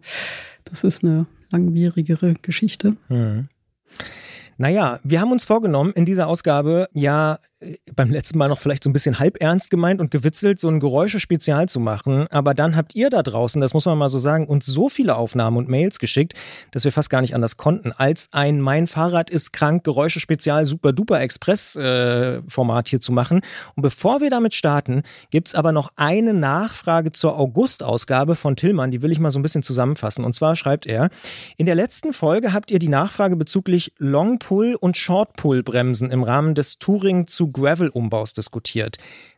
Das 0.64 0.84
ist 0.84 1.04
eine 1.04 1.28
langwierigere 1.52 2.34
Geschichte. 2.42 2.96
Mhm. 3.10 3.48
Naja, 4.58 5.00
wir 5.04 5.20
haben 5.20 5.32
uns 5.32 5.44
vorgenommen, 5.44 5.92
in 5.94 6.06
dieser 6.06 6.28
Ausgabe 6.28 6.88
ja 6.94 7.40
beim 7.96 8.12
letzten 8.12 8.38
Mal 8.38 8.50
noch 8.50 8.60
vielleicht 8.60 8.84
so 8.84 8.90
ein 8.90 8.94
bisschen 8.94 9.18
halb 9.18 9.42
ernst 9.42 9.72
gemeint 9.72 10.02
und 10.02 10.12
gewitzelt, 10.12 10.60
so 10.60 10.68
ein 10.68 10.80
Geräusche-Spezial 10.80 11.70
zu 11.70 11.80
machen. 11.80 12.28
Aber 12.30 12.54
dann 12.54 12.76
habt 12.76 12.96
ihr 12.96 13.10
da 13.10 13.24
draußen, 13.24 13.62
das 13.62 13.74
muss 13.74 13.86
man 13.86 13.98
mal 13.98 14.10
so 14.10 14.20
sagen, 14.20 14.48
uns 14.48 14.66
so 14.66 14.90
viele 14.90 15.16
Aufnahmen 15.16 15.58
und 15.58 15.70
Mails 15.70 16.00
geschickt, 16.00 16.34
dass 16.72 16.84
wir 16.84 16.92
fast 16.92 17.10
gar 17.10 17.22
nicht 17.22 17.34
anders 17.34 17.56
konnten, 17.56 17.94
als 17.94 18.30
ein 18.34 18.60
Mein 18.60 18.88
Fahrrad 18.88 19.30
ist 19.30 19.54
krank 19.54 19.86
Geräusche-Spezial 19.86 20.66
Super 20.66 20.92
Duper 20.92 21.22
Express-Format 21.22 22.88
äh, 22.88 22.90
hier 22.90 23.02
zu 23.02 23.14
machen. 23.14 23.42
Und 23.76 23.84
bevor 23.84 24.20
wir 24.20 24.30
damit 24.30 24.54
starten, 24.54 25.04
gibt 25.30 25.48
es 25.48 25.56
aber 25.56 25.72
noch 25.72 25.92
eine 25.96 26.34
Nachfrage 26.34 27.14
zur 27.14 27.40
August-Ausgabe 27.40 28.36
von 28.36 28.58
Tillmann. 28.58 28.92
Die 28.92 29.02
will 29.02 29.12
ich 29.12 29.20
mal 29.20 29.32
so 29.32 29.40
ein 29.40 29.44
bisschen 29.44 29.64
zusammenfassen. 29.64 30.26
Und 30.26 30.36
zwar 30.36 30.56
schreibt 30.56 30.86
er: 30.86 31.10
In 31.58 31.66
der 31.66 31.76
letzten 31.76 32.12
Folge 32.12 32.52
habt 32.52 32.70
ihr 32.70 32.80
die 32.80 32.90
Nachfrage 32.90 33.38
bezüglich 33.38 33.94
Long-Pull- 33.98 34.76
und 34.76 34.98
Short-Pull-Bremsen 34.98 36.12
im 36.12 36.24
Rahmen 36.24 36.54
des 36.54 36.80
Touring 36.80 37.28
zu 37.28 37.45
Gravel-Umbaus 37.48 38.34
diskutiert. 38.34 38.98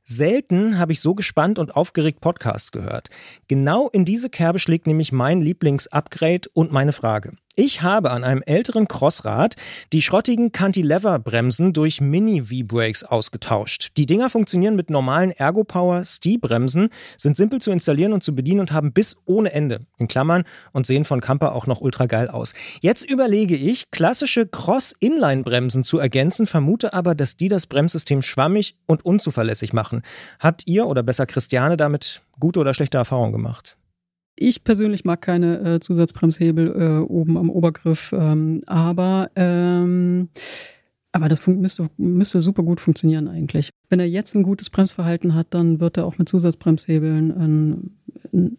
Selten 0.10 0.80
habe 0.80 0.94
ich 0.94 1.02
so 1.02 1.16
gespannt 1.16 1.60
und 1.60 1.76
aufgeregt 1.76 2.22
Podcasts 2.22 2.72
gehört. 2.72 3.10
Genau 3.50 3.90
in 3.90 4.06
diese 4.06 4.30
Kerbe 4.30 4.58
schlägt 4.58 4.88
nämlich 4.88 5.12
mein 5.12 5.42
Lieblings-Upgrade 5.42 6.48
und 6.54 6.72
meine 6.72 6.94
Frage. 6.94 7.34
Ich 7.60 7.82
habe 7.82 8.12
an 8.12 8.24
einem 8.24 8.44
älteren 8.46 8.88
Crossrad 8.88 9.56
die 9.92 10.04
schrottigen 10.04 10.52
Cantilever-Bremsen 10.52 11.74
durch 11.74 12.00
Mini-V-Brakes 12.00 13.04
ausgetauscht. 13.04 13.94
Die 13.98 14.06
Dinger 14.06 14.30
funktionieren 14.30 14.76
mit 14.76 14.92
normalen 14.92 15.32
Ergo-Power 15.32 16.06
Stee-Bremsen, 16.06 16.90
sind 17.18 17.36
simpel 17.36 17.60
zu 17.60 17.72
installieren 17.72 18.14
und 18.14 18.22
zu 18.22 18.36
bedienen 18.36 18.60
und 18.60 18.72
haben 18.72 18.94
bis 18.94 19.18
ohne 19.26 19.54
Ende, 19.54 19.88
in 19.98 20.08
Klammern, 20.08 20.44
und 20.72 20.86
sehen 20.86 21.04
von 21.04 21.20
Camper 21.20 21.56
auch 21.56 21.66
noch 21.66 21.82
ultra 21.82 22.06
geil 22.06 22.28
aus. 22.28 22.54
Jetzt 22.80 23.10
überlege 23.10 23.56
ich, 23.56 23.90
klassische 23.90 24.46
Cross-Inline-Bremsen 24.46 25.84
zu 25.84 25.98
ergänzen, 25.98 26.46
vermute 26.46 26.94
aber, 26.94 27.16
dass 27.16 27.38
die 27.38 27.50
das 27.50 27.66
Bremssystem 27.66 28.22
schwammig 28.22 28.76
und 28.86 29.04
unzuverlässig 29.04 29.74
machen. 29.74 29.97
Habt 30.40 30.64
ihr 30.68 30.88
oder 30.88 31.04
besser 31.04 31.26
Christiane 31.26 31.78
damit 31.78 32.22
gute 32.40 32.60
oder 32.60 32.74
schlechte 32.74 32.98
Erfahrungen 32.98 33.32
gemacht? 33.32 33.78
Ich 34.36 34.64
persönlich 34.64 35.04
mag 35.04 35.22
keine 35.22 35.76
äh, 35.76 35.80
Zusatzbremshebel 35.80 36.68
äh, 36.68 37.00
oben 37.00 37.38
am 37.38 37.50
Obergriff, 37.50 38.14
ähm, 38.14 38.62
aber 38.68 39.32
ähm, 39.36 40.30
aber 41.12 41.30
das 41.30 41.48
müsste, 41.48 41.90
müsste 41.98 42.42
super 42.42 42.62
gut 42.62 42.80
funktionieren 42.80 43.28
eigentlich. 43.28 43.72
Wenn 43.90 44.00
er 44.00 44.08
jetzt 44.08 44.36
ein 44.36 44.44
gutes 44.44 44.70
Bremsverhalten 44.70 45.34
hat, 45.34 45.48
dann 45.50 45.80
wird 45.80 45.98
er 45.98 46.06
auch 46.06 46.20
mit 46.20 46.30
Zusatzbremshebeln 46.30 47.32
ein, 47.32 47.98
ein 48.32 48.58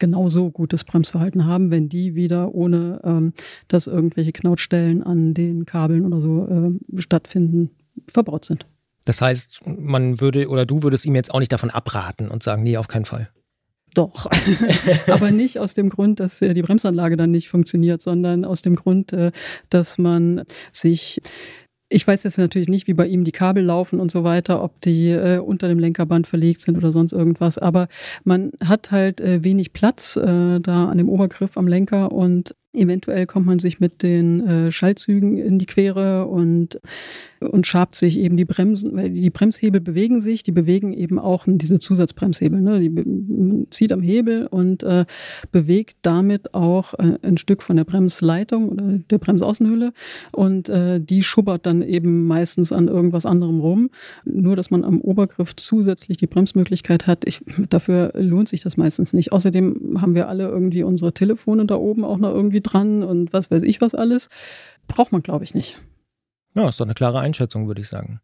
genauso 0.00 0.50
gutes 0.50 0.82
Bremsverhalten 0.82 1.46
haben, 1.46 1.70
wenn 1.70 1.88
die 1.88 2.16
wieder 2.16 2.52
ohne 2.52 3.00
ähm, 3.04 3.32
dass 3.68 3.86
irgendwelche 3.86 4.32
Knautstellen 4.32 5.04
an 5.04 5.34
den 5.34 5.66
Kabeln 5.66 6.04
oder 6.04 6.20
so 6.20 6.48
äh, 6.48 7.00
stattfinden, 7.00 7.70
verbaut 8.08 8.44
sind. 8.44 8.66
Das 9.10 9.20
heißt, 9.20 9.66
man 9.66 10.20
würde 10.20 10.48
oder 10.48 10.64
du 10.64 10.84
würdest 10.84 11.04
ihm 11.04 11.16
jetzt 11.16 11.34
auch 11.34 11.40
nicht 11.40 11.50
davon 11.50 11.70
abraten 11.70 12.28
und 12.28 12.44
sagen, 12.44 12.62
nee, 12.62 12.76
auf 12.76 12.86
keinen 12.86 13.06
Fall. 13.06 13.28
Doch, 13.92 14.30
aber 15.08 15.32
nicht 15.32 15.58
aus 15.58 15.74
dem 15.74 15.88
Grund, 15.88 16.20
dass 16.20 16.40
äh, 16.40 16.54
die 16.54 16.62
Bremsanlage 16.62 17.16
dann 17.16 17.32
nicht 17.32 17.48
funktioniert, 17.48 18.02
sondern 18.02 18.44
aus 18.44 18.62
dem 18.62 18.76
Grund, 18.76 19.12
äh, 19.12 19.32
dass 19.68 19.98
man 19.98 20.44
sich 20.70 21.20
ich 21.92 22.06
weiß 22.06 22.22
jetzt 22.22 22.38
natürlich 22.38 22.68
nicht, 22.68 22.86
wie 22.86 22.94
bei 22.94 23.08
ihm 23.08 23.24
die 23.24 23.32
Kabel 23.32 23.64
laufen 23.64 23.98
und 23.98 24.12
so 24.12 24.22
weiter, 24.22 24.62
ob 24.62 24.80
die 24.80 25.08
äh, 25.08 25.38
unter 25.38 25.66
dem 25.66 25.80
Lenkerband 25.80 26.28
verlegt 26.28 26.60
sind 26.60 26.76
oder 26.76 26.92
sonst 26.92 27.12
irgendwas. 27.12 27.58
Aber 27.58 27.88
man 28.22 28.52
hat 28.64 28.92
halt 28.92 29.20
äh, 29.20 29.42
wenig 29.42 29.72
Platz 29.72 30.14
äh, 30.14 30.60
da 30.60 30.88
an 30.88 30.98
dem 30.98 31.08
Obergriff 31.08 31.56
am 31.56 31.66
Lenker 31.66 32.12
und 32.12 32.54
Eventuell 32.72 33.26
kommt 33.26 33.46
man 33.46 33.58
sich 33.58 33.80
mit 33.80 34.04
den 34.04 34.46
äh, 34.46 34.70
Schaltzügen 34.70 35.38
in 35.38 35.58
die 35.58 35.66
Quere 35.66 36.26
und, 36.26 36.80
und 37.40 37.66
schabt 37.66 37.96
sich 37.96 38.16
eben 38.16 38.36
die 38.36 38.44
Bremsen, 38.44 38.94
weil 38.94 39.10
die 39.10 39.30
Bremshebel 39.30 39.80
bewegen 39.80 40.20
sich, 40.20 40.44
die 40.44 40.52
bewegen 40.52 40.92
eben 40.92 41.18
auch 41.18 41.46
diese 41.48 41.80
Zusatzbremshebel. 41.80 42.60
Ne? 42.60 42.78
Die 42.78 43.66
zieht 43.70 43.90
am 43.90 44.02
Hebel 44.02 44.46
und 44.46 44.84
äh, 44.84 45.04
bewegt 45.50 45.96
damit 46.02 46.54
auch 46.54 46.94
äh, 46.94 47.18
ein 47.22 47.38
Stück 47.38 47.64
von 47.64 47.74
der 47.74 47.82
Bremsleitung 47.82 48.68
oder 48.68 49.00
der 49.10 49.18
Bremsaußenhülle 49.18 49.92
und 50.30 50.68
äh, 50.68 51.00
die 51.00 51.24
schubbert 51.24 51.66
dann 51.66 51.82
eben 51.82 52.28
meistens 52.28 52.70
an 52.70 52.86
irgendwas 52.86 53.26
anderem 53.26 53.58
rum. 53.58 53.90
Nur, 54.24 54.54
dass 54.54 54.70
man 54.70 54.84
am 54.84 55.00
Obergriff 55.00 55.56
zusätzlich 55.56 56.18
die 56.18 56.28
Bremsmöglichkeit 56.28 57.08
hat, 57.08 57.24
ich, 57.24 57.40
dafür 57.68 58.12
lohnt 58.14 58.48
sich 58.48 58.60
das 58.60 58.76
meistens 58.76 59.12
nicht. 59.12 59.32
Außerdem 59.32 60.00
haben 60.00 60.14
wir 60.14 60.28
alle 60.28 60.44
irgendwie 60.44 60.84
unsere 60.84 61.12
Telefone 61.12 61.66
da 61.66 61.74
oben 61.74 62.04
auch 62.04 62.18
noch 62.18 62.32
irgendwie 62.32 62.59
dran 62.62 63.02
und 63.02 63.32
was 63.32 63.50
weiß 63.50 63.62
ich 63.62 63.80
was 63.80 63.94
alles. 63.94 64.28
Braucht 64.86 65.12
man, 65.12 65.22
glaube 65.22 65.44
ich, 65.44 65.54
nicht. 65.54 65.80
Ja, 66.54 66.68
ist 66.68 66.80
doch 66.80 66.86
eine 66.86 66.94
klare 66.94 67.20
Einschätzung, 67.20 67.68
würde 67.68 67.80
ich 67.80 67.88
sagen. 67.88 68.20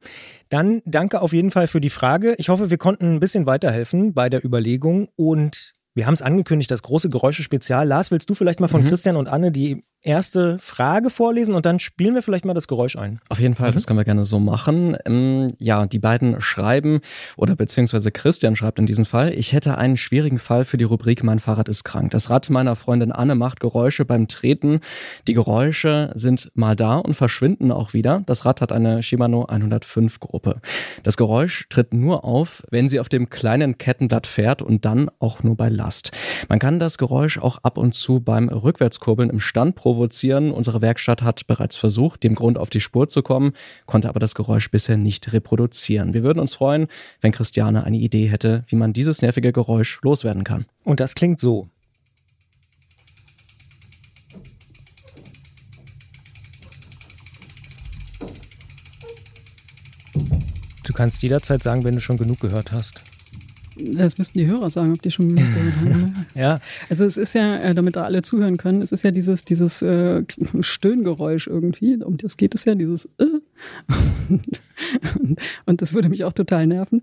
Dann 0.48 0.82
danke 0.84 1.20
auf 1.20 1.32
jeden 1.32 1.52
Fall 1.52 1.68
für 1.68 1.80
die 1.80 1.90
Frage. 1.90 2.34
Ich 2.38 2.48
hoffe, 2.48 2.70
wir 2.70 2.78
konnten 2.78 3.14
ein 3.14 3.20
bisschen 3.20 3.46
weiterhelfen 3.46 4.14
bei 4.14 4.28
der 4.28 4.44
Überlegung 4.44 5.08
und 5.14 5.74
wir 5.94 6.06
haben 6.06 6.14
es 6.14 6.22
angekündigt, 6.22 6.70
das 6.70 6.82
große 6.82 7.08
Geräusche-Spezial. 7.08 7.86
Lars, 7.86 8.10
willst 8.10 8.28
du 8.28 8.34
vielleicht 8.34 8.60
mal 8.60 8.68
von 8.68 8.82
mhm. 8.82 8.88
Christian 8.88 9.16
und 9.16 9.28
Anne 9.28 9.52
die 9.52 9.84
erste 10.02 10.58
Frage 10.60 11.10
vorlesen 11.10 11.54
und 11.54 11.66
dann 11.66 11.78
spielen 11.78 12.14
wir 12.14 12.22
vielleicht 12.22 12.44
mal 12.44 12.54
das 12.54 12.68
Geräusch 12.68 12.96
ein. 12.96 13.20
Auf 13.28 13.40
jeden 13.40 13.54
Fall, 13.54 13.70
mhm. 13.70 13.74
das 13.74 13.86
können 13.86 13.98
wir 13.98 14.04
gerne 14.04 14.24
so 14.24 14.38
machen. 14.38 14.96
Ähm, 15.04 15.54
ja, 15.58 15.86
die 15.86 15.98
beiden 15.98 16.40
schreiben 16.40 17.00
oder 17.36 17.56
beziehungsweise 17.56 18.12
Christian 18.12 18.56
schreibt 18.56 18.78
in 18.78 18.86
diesem 18.86 19.04
Fall, 19.04 19.32
ich 19.32 19.52
hätte 19.52 19.76
einen 19.78 19.96
schwierigen 19.96 20.38
Fall 20.38 20.64
für 20.64 20.76
die 20.76 20.84
Rubrik 20.84 21.24
Mein 21.24 21.40
Fahrrad 21.40 21.68
ist 21.68 21.84
krank. 21.84 22.12
Das 22.12 22.30
Rad 22.30 22.48
meiner 22.50 22.76
Freundin 22.76 23.12
Anne 23.12 23.34
macht 23.34 23.60
Geräusche 23.60 24.04
beim 24.04 24.28
Treten. 24.28 24.80
Die 25.26 25.34
Geräusche 25.34 26.12
sind 26.14 26.52
mal 26.54 26.76
da 26.76 26.98
und 26.98 27.14
verschwinden 27.14 27.72
auch 27.72 27.92
wieder. 27.92 28.22
Das 28.26 28.44
Rad 28.44 28.60
hat 28.60 28.72
eine 28.72 29.02
Shimano 29.02 29.46
105 29.46 30.20
Gruppe. 30.20 30.60
Das 31.02 31.16
Geräusch 31.16 31.68
tritt 31.68 31.92
nur 31.92 32.24
auf, 32.24 32.62
wenn 32.70 32.88
sie 32.88 33.00
auf 33.00 33.08
dem 33.08 33.28
kleinen 33.28 33.78
Kettenblatt 33.78 34.26
fährt 34.26 34.62
und 34.62 34.84
dann 34.84 35.10
auch 35.18 35.42
nur 35.42 35.56
bei 35.56 35.68
Last. 35.68 36.12
Man 36.48 36.58
kann 36.58 36.78
das 36.78 36.98
Geräusch 36.98 37.38
auch 37.38 37.58
ab 37.58 37.78
und 37.78 37.94
zu 37.94 38.20
beim 38.20 38.48
Rückwärtskurbeln 38.48 39.30
im 39.30 39.40
Stand 39.40 39.74
provozieren. 39.86 40.50
Unsere 40.50 40.80
Werkstatt 40.82 41.22
hat 41.22 41.46
bereits 41.46 41.76
versucht, 41.76 42.24
dem 42.24 42.34
Grund 42.34 42.58
auf 42.58 42.70
die 42.70 42.80
Spur 42.80 43.08
zu 43.08 43.22
kommen, 43.22 43.52
konnte 43.86 44.08
aber 44.08 44.18
das 44.18 44.34
Geräusch 44.34 44.68
bisher 44.68 44.96
nicht 44.96 45.32
reproduzieren. 45.32 46.12
Wir 46.12 46.24
würden 46.24 46.40
uns 46.40 46.54
freuen, 46.54 46.88
wenn 47.20 47.30
Christiane 47.30 47.84
eine 47.84 47.96
Idee 47.96 48.26
hätte, 48.26 48.64
wie 48.66 48.74
man 48.74 48.92
dieses 48.92 49.22
nervige 49.22 49.52
Geräusch 49.52 50.00
loswerden 50.02 50.42
kann. 50.42 50.66
Und 50.82 50.98
das 50.98 51.14
klingt 51.14 51.38
so. 51.38 51.68
Du 60.82 60.92
kannst 60.94 61.22
jederzeit 61.22 61.62
sagen, 61.62 61.84
wenn 61.84 61.94
du 61.94 62.00
schon 62.00 62.16
genug 62.16 62.40
gehört 62.40 62.72
hast. 62.72 63.04
Das 63.78 64.16
müssten 64.16 64.38
die 64.38 64.46
Hörer 64.46 64.70
sagen, 64.70 64.92
ob 64.92 65.02
die 65.02 65.10
schon 65.10 65.28
genug 65.28 65.44
gehört 65.54 65.76
haben. 65.76 66.26
Ja. 66.34 66.60
Also 66.88 67.04
es 67.04 67.16
ist 67.16 67.34
ja, 67.34 67.56
äh, 67.56 67.74
damit 67.74 67.96
da 67.96 68.04
alle 68.04 68.22
zuhören 68.22 68.56
können, 68.56 68.80
es 68.82 68.92
ist 68.92 69.04
ja 69.04 69.10
dieses, 69.10 69.44
dieses 69.44 69.82
äh, 69.82 70.22
Stöhngeräusch 70.60 71.46
irgendwie, 71.46 71.96
um 72.02 72.16
das 72.16 72.36
geht 72.36 72.54
es 72.54 72.64
ja, 72.64 72.74
dieses 72.74 73.06
äh. 73.18 73.26
und 75.66 75.82
das 75.82 75.92
würde 75.92 76.08
mich 76.08 76.24
auch 76.24 76.32
total 76.32 76.66
nerven. 76.66 77.02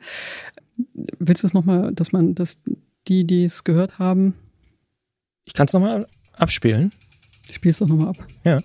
Willst 1.19 1.43
du 1.43 1.47
es 1.47 1.53
nochmal, 1.53 1.93
dass 1.93 2.11
man, 2.11 2.33
dass 2.33 2.59
die, 3.07 3.25
die 3.25 3.43
es 3.43 3.63
gehört 3.63 3.99
haben. 3.99 4.33
Ich 5.45 5.53
kann 5.53 5.67
es 5.67 5.73
nochmal 5.73 6.07
abspielen. 6.33 6.91
Ich 7.47 7.55
spiele 7.55 7.71
es 7.71 7.79
doch 7.79 7.87
nochmal 7.87 8.09
ab. 8.09 8.17
Ja. 8.43 8.61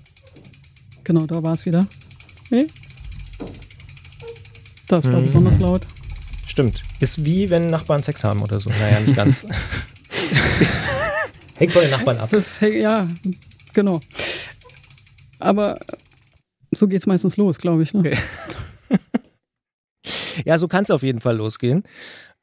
Genau, 1.04 1.26
da 1.26 1.42
war 1.42 1.54
es 1.54 1.66
wieder. 1.66 1.86
Nee? 2.50 2.68
Das 4.86 5.04
war 5.06 5.18
mhm. 5.18 5.24
besonders 5.24 5.58
laut. 5.58 5.86
Stimmt. 6.58 6.82
Ist 6.98 7.24
wie 7.24 7.50
wenn 7.50 7.70
Nachbarn 7.70 8.02
Sex 8.02 8.24
haben 8.24 8.42
oder 8.42 8.58
so. 8.58 8.68
Naja, 8.68 8.98
nicht 8.98 9.14
ganz. 9.14 9.46
hängt 11.54 11.70
von 11.70 11.82
den 11.82 11.92
Nachbarn 11.92 12.18
ab. 12.18 12.30
Das, 12.32 12.58
ja, 12.58 13.06
genau. 13.72 14.00
Aber 15.38 15.78
so 16.72 16.88
geht 16.88 16.98
es 16.98 17.06
meistens 17.06 17.36
los, 17.36 17.58
glaube 17.58 17.84
ich. 17.84 17.94
Ne? 17.94 18.00
Okay. 18.00 18.18
ja, 20.44 20.58
so 20.58 20.66
kann 20.66 20.82
es 20.82 20.90
auf 20.90 21.04
jeden 21.04 21.20
Fall 21.20 21.36
losgehen. 21.36 21.84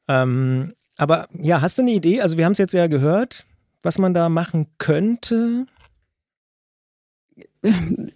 Ähm, 0.08 0.72
aber 0.96 1.28
ja, 1.38 1.60
hast 1.60 1.76
du 1.76 1.82
eine 1.82 1.90
Idee? 1.90 2.22
Also 2.22 2.38
wir 2.38 2.46
haben 2.46 2.52
es 2.52 2.58
jetzt 2.58 2.72
ja 2.72 2.86
gehört, 2.86 3.44
was 3.82 3.98
man 3.98 4.14
da 4.14 4.30
machen 4.30 4.68
könnte 4.78 5.66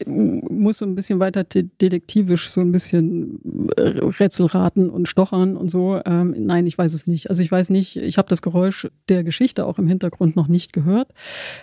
muss 0.06 0.78
so 0.78 0.86
ein 0.86 0.94
bisschen 0.94 1.20
weiter 1.20 1.44
detektivisch 1.44 2.50
so 2.50 2.60
ein 2.60 2.72
bisschen 2.72 3.68
äh, 3.76 3.98
Rätselraten 3.98 4.90
und 4.90 5.08
stochern 5.08 5.56
und 5.56 5.70
so. 5.70 6.00
Ähm, 6.04 6.34
nein, 6.38 6.66
ich 6.66 6.76
weiß 6.76 6.92
es 6.92 7.06
nicht. 7.06 7.30
Also 7.30 7.42
ich 7.42 7.50
weiß 7.50 7.70
nicht, 7.70 7.96
ich 7.96 8.18
habe 8.18 8.28
das 8.28 8.42
Geräusch 8.42 8.88
der 9.08 9.24
Geschichte 9.24 9.66
auch 9.66 9.78
im 9.78 9.86
Hintergrund 9.86 10.36
noch 10.36 10.48
nicht 10.48 10.72
gehört. 10.72 11.12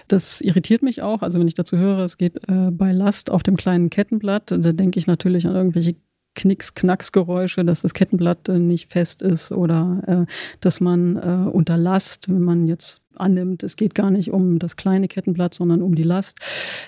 Das 0.07 0.41
irritiert 0.41 0.83
mich 0.83 1.01
auch. 1.01 1.21
Also 1.21 1.39
wenn 1.39 1.47
ich 1.47 1.55
dazu 1.55 1.77
höre, 1.77 1.99
es 1.99 2.17
geht 2.17 2.37
äh, 2.47 2.71
bei 2.71 2.91
Last 2.91 3.31
auf 3.31 3.43
dem 3.43 3.57
kleinen 3.57 3.89
Kettenblatt, 3.89 4.51
da 4.51 4.57
denke 4.57 4.99
ich 4.99 5.07
natürlich 5.07 5.47
an 5.47 5.55
irgendwelche 5.55 5.95
Knicks-Knacks-Geräusche, 6.37 7.65
dass 7.65 7.81
das 7.81 7.93
Kettenblatt 7.93 8.47
äh, 8.47 8.59
nicht 8.59 8.91
fest 8.91 9.21
ist 9.21 9.51
oder 9.51 10.03
äh, 10.07 10.31
dass 10.61 10.79
man 10.79 11.15
äh, 11.17 11.49
unter 11.49 11.77
Last, 11.77 12.29
wenn 12.29 12.41
man 12.41 12.67
jetzt 12.67 13.01
annimmt, 13.19 13.63
es 13.63 13.75
geht 13.75 13.95
gar 13.95 14.11
nicht 14.11 14.31
um 14.31 14.59
das 14.59 14.75
kleine 14.75 15.07
Kettenblatt, 15.07 15.53
sondern 15.53 15.81
um 15.81 15.95
die 15.95 16.03
Last, 16.03 16.39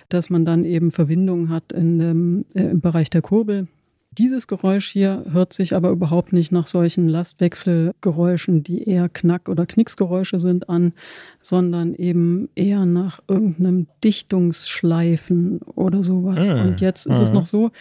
dass 0.10 0.30
man 0.30 0.46
dann 0.46 0.66
eben 0.66 0.92
Verwindungen 0.92 1.50
hat 1.50 1.72
in 1.72 2.00
dem, 2.00 2.46
äh, 2.54 2.64
im 2.64 2.82
Bereich 2.82 3.10
der 3.10 3.22
Kurbel 3.22 3.68
dieses 4.12 4.48
Geräusch 4.48 4.90
hier 4.90 5.24
hört 5.32 5.54
sich 5.54 5.76
aber 5.76 5.90
überhaupt 5.92 6.34
nicht 6.34 6.52
nach 6.52 6.68
solchen 6.68 7.08
Lastwechselgeräuschen, 7.08 8.64
die 8.64 8.84
eher 8.84 9.08
Knack- 9.08 9.48
oder 9.50 9.66
Knicksgeräusche 9.66 10.40
sind, 10.40 10.68
an, 10.68 10.94
sondern 11.42 11.94
eben 11.94 12.50
eher 12.56 12.86
nach 12.86 13.22
irgendeinem 13.28 13.88
Dichtungsschleifen 14.04 15.60
oder 15.76 16.02
sowas. 16.04 16.50
Mhm. 16.50 16.60
Und 16.62 16.82
jetzt 16.82 17.06
ist 17.06 17.20
es 17.20 17.30
Mhm. 17.30 17.36
noch 17.36 17.46
so, 17.46 17.72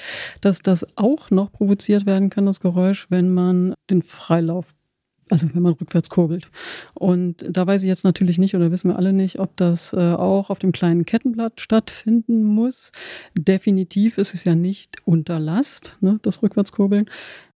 dass 0.40 0.60
das 0.60 0.86
auch 0.96 1.30
noch 1.30 1.50
provoziert 1.50 2.04
werden 2.06 2.30
kann, 2.30 2.46
das 2.46 2.60
Geräusch, 2.60 3.06
wenn 3.10 3.32
man 3.32 3.74
den 3.90 4.02
Freilauf 4.02 4.74
also 5.30 5.48
wenn 5.52 5.62
man 5.62 5.74
rückwärts 5.74 6.10
kurbelt. 6.10 6.50
Und 6.94 7.44
da 7.48 7.66
weiß 7.66 7.82
ich 7.82 7.88
jetzt 7.88 8.04
natürlich 8.04 8.38
nicht 8.38 8.54
oder 8.54 8.70
wissen 8.70 8.88
wir 8.88 8.96
alle 8.96 9.12
nicht, 9.12 9.38
ob 9.38 9.56
das 9.56 9.92
äh, 9.92 10.12
auch 10.12 10.50
auf 10.50 10.58
dem 10.58 10.72
kleinen 10.72 11.04
Kettenblatt 11.04 11.60
stattfinden 11.60 12.44
muss. 12.44 12.92
Definitiv 13.36 14.18
ist 14.18 14.34
es 14.34 14.44
ja 14.44 14.54
nicht 14.54 14.96
unter 15.04 15.38
Last, 15.38 15.96
ne, 16.00 16.18
das 16.22 16.42
Rückwärtskurbeln. 16.42 17.08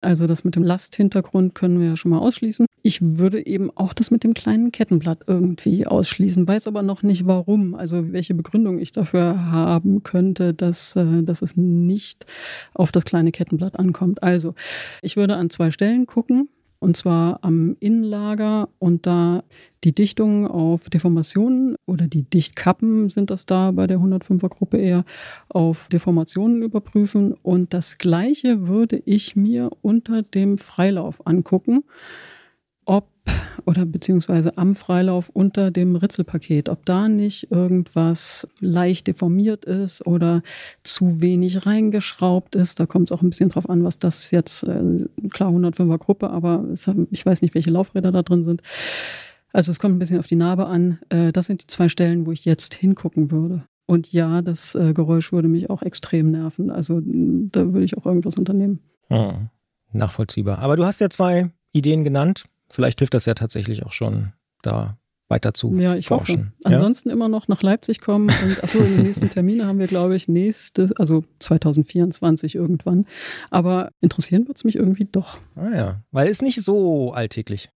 Also 0.01 0.27
das 0.27 0.45
mit 0.45 0.55
dem 0.55 0.63
Lasthintergrund 0.63 1.55
können 1.55 1.79
wir 1.81 1.87
ja 1.87 1.97
schon 1.97 2.11
mal 2.11 2.19
ausschließen. 2.19 2.65
Ich 2.83 3.01
würde 3.01 3.45
eben 3.45 3.69
auch 3.75 3.93
das 3.93 4.11
mit 4.11 4.23
dem 4.23 4.33
kleinen 4.33 4.71
Kettenblatt 4.71 5.23
irgendwie 5.27 5.85
ausschließen, 5.85 6.47
weiß 6.47 6.69
aber 6.69 6.81
noch 6.83 7.03
nicht 7.03 7.27
warum, 7.27 7.75
also 7.75 8.13
welche 8.13 8.33
Begründung 8.33 8.79
ich 8.79 8.93
dafür 8.93 9.51
haben 9.51 10.03
könnte, 10.03 10.53
dass, 10.53 10.95
äh, 10.95 11.23
dass 11.23 11.41
es 11.41 11.57
nicht 11.57 12.25
auf 12.73 12.93
das 12.93 13.03
kleine 13.03 13.33
Kettenblatt 13.33 13.77
ankommt. 13.77 14.23
Also 14.23 14.55
ich 15.01 15.17
würde 15.17 15.35
an 15.35 15.49
zwei 15.49 15.71
Stellen 15.71 16.05
gucken 16.05 16.47
und 16.79 16.95
zwar 16.97 17.43
am 17.43 17.75
Innenlager. 17.79 18.69
Und 18.79 19.05
da 19.05 19.43
die 19.83 19.93
Dichtung 19.93 20.47
auf 20.47 20.89
Deformationen 20.89 21.75
oder 21.85 22.07
die 22.07 22.23
Dichtkappen 22.23 23.09
sind 23.09 23.29
das 23.29 23.45
da 23.45 23.71
bei 23.71 23.87
der 23.87 23.99
105er 23.99 24.49
Gruppe 24.49 24.77
eher 24.77 25.05
auf 25.49 25.87
Deformationen 25.89 26.61
überprüfen. 26.61 27.33
Und 27.41 27.73
das 27.73 27.97
gleiche 27.97 28.67
würde 28.67 29.01
ich 29.05 29.35
mir 29.35 29.69
unter 29.81 30.23
dem 30.23 30.57
Freilauf 30.57 31.25
angucken, 31.27 31.83
ob 32.85 33.07
oder 33.65 33.85
beziehungsweise 33.85 34.57
am 34.57 34.75
Freilauf 34.75 35.29
unter 35.29 35.71
dem 35.71 35.95
Ritzelpaket, 35.95 36.69
ob 36.69 36.85
da 36.85 37.07
nicht 37.07 37.51
irgendwas 37.51 38.47
leicht 38.59 39.07
deformiert 39.07 39.65
ist 39.65 40.05
oder 40.07 40.41
zu 40.83 41.21
wenig 41.21 41.65
reingeschraubt 41.65 42.55
ist. 42.55 42.79
Da 42.79 42.85
kommt 42.85 43.11
es 43.11 43.17
auch 43.17 43.21
ein 43.21 43.29
bisschen 43.29 43.49
drauf 43.49 43.69
an, 43.69 43.83
was 43.83 43.99
das 43.99 44.31
jetzt, 44.31 44.63
äh, 44.63 45.05
klar 45.31 45.51
105er 45.51 45.97
Gruppe, 45.97 46.29
aber 46.29 46.65
ich 47.11 47.25
weiß 47.25 47.41
nicht, 47.41 47.53
welche 47.53 47.69
Laufräder 47.69 48.11
da 48.11 48.23
drin 48.23 48.43
sind. 48.43 48.61
Also 49.51 49.71
es 49.71 49.79
kommt 49.79 49.95
ein 49.95 49.99
bisschen 49.99 50.19
auf 50.19 50.27
die 50.27 50.35
Narbe 50.35 50.67
an. 50.67 50.99
Äh, 51.09 51.31
das 51.31 51.47
sind 51.47 51.63
die 51.63 51.67
zwei 51.67 51.89
Stellen, 51.89 52.25
wo 52.25 52.31
ich 52.31 52.45
jetzt 52.45 52.73
hingucken 52.73 53.31
würde. 53.31 53.65
Und 53.85 54.11
ja, 54.13 54.43
das 54.43 54.75
äh, 54.75 54.93
Geräusch 54.93 55.31
würde 55.31 55.47
mich 55.47 55.69
auch 55.69 55.81
extrem 55.81 56.29
nerven. 56.29 56.69
Also 56.69 57.01
da 57.03 57.73
würde 57.73 57.83
ich 57.83 57.97
auch 57.97 58.05
irgendwas 58.05 58.37
unternehmen. 58.37 58.79
Hm. 59.07 59.49
Nachvollziehbar. 59.91 60.59
Aber 60.59 60.75
du 60.75 60.85
hast 60.85 61.01
ja 61.01 61.09
zwei 61.09 61.49
Ideen 61.71 62.03
genannt. 62.03 62.45
Vielleicht 62.71 62.99
hilft 62.99 63.13
das 63.13 63.25
ja 63.25 63.33
tatsächlich 63.33 63.85
auch 63.85 63.91
schon, 63.91 64.33
da 64.61 64.97
weiter 65.29 65.53
zu 65.53 65.75
Ja, 65.77 65.95
ich 65.95 66.07
forschen. 66.07 66.53
hoffe. 66.65 66.75
Ansonsten 66.75 67.09
immer 67.09 67.29
noch 67.29 67.47
nach 67.47 67.61
Leipzig 67.61 68.01
kommen. 68.01 68.29
Und 68.43 68.63
achso, 68.63 68.83
die 68.83 68.89
nächsten 69.03 69.29
Termine 69.29 69.65
haben 69.67 69.79
wir, 69.79 69.87
glaube 69.87 70.15
ich, 70.15 70.27
nächste, 70.27 70.89
also 70.97 71.23
2024 71.39 72.55
irgendwann. 72.55 73.05
Aber 73.51 73.91
interessieren 74.01 74.47
wird 74.47 74.57
es 74.57 74.63
mich 74.63 74.75
irgendwie 74.75 75.05
doch. 75.05 75.37
Ja? 75.55 75.61
Ah 75.61 75.75
ja, 75.75 76.01
weil 76.11 76.27
ist 76.27 76.41
nicht 76.41 76.61
so 76.61 77.11
alltäglich. 77.13 77.69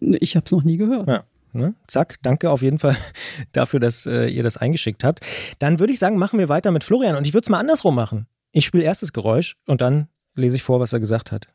Ich 0.00 0.36
habe 0.36 0.44
es 0.44 0.52
noch 0.52 0.64
nie 0.64 0.76
gehört. 0.76 1.08
Ja. 1.08 1.24
Ne? 1.54 1.74
Zack, 1.86 2.16
danke 2.22 2.50
auf 2.50 2.62
jeden 2.62 2.78
Fall 2.78 2.96
dafür, 3.52 3.78
dass 3.78 4.06
äh, 4.06 4.26
ihr 4.26 4.42
das 4.42 4.56
eingeschickt 4.56 5.04
habt. 5.04 5.20
Dann 5.58 5.78
würde 5.78 5.92
ich 5.92 5.98
sagen, 5.98 6.16
machen 6.16 6.38
wir 6.38 6.48
weiter 6.48 6.70
mit 6.70 6.82
Florian 6.82 7.14
und 7.16 7.26
ich 7.26 7.34
würde 7.34 7.44
es 7.44 7.50
mal 7.50 7.58
andersrum 7.60 7.94
machen. 7.94 8.26
Ich 8.52 8.64
spiele 8.66 8.84
erst 8.84 9.02
das 9.02 9.12
Geräusch 9.12 9.56
und 9.66 9.80
dann 9.80 10.08
lese 10.34 10.56
ich 10.56 10.62
vor, 10.62 10.80
was 10.80 10.92
er 10.92 11.00
gesagt 11.00 11.30
hat. 11.30 11.48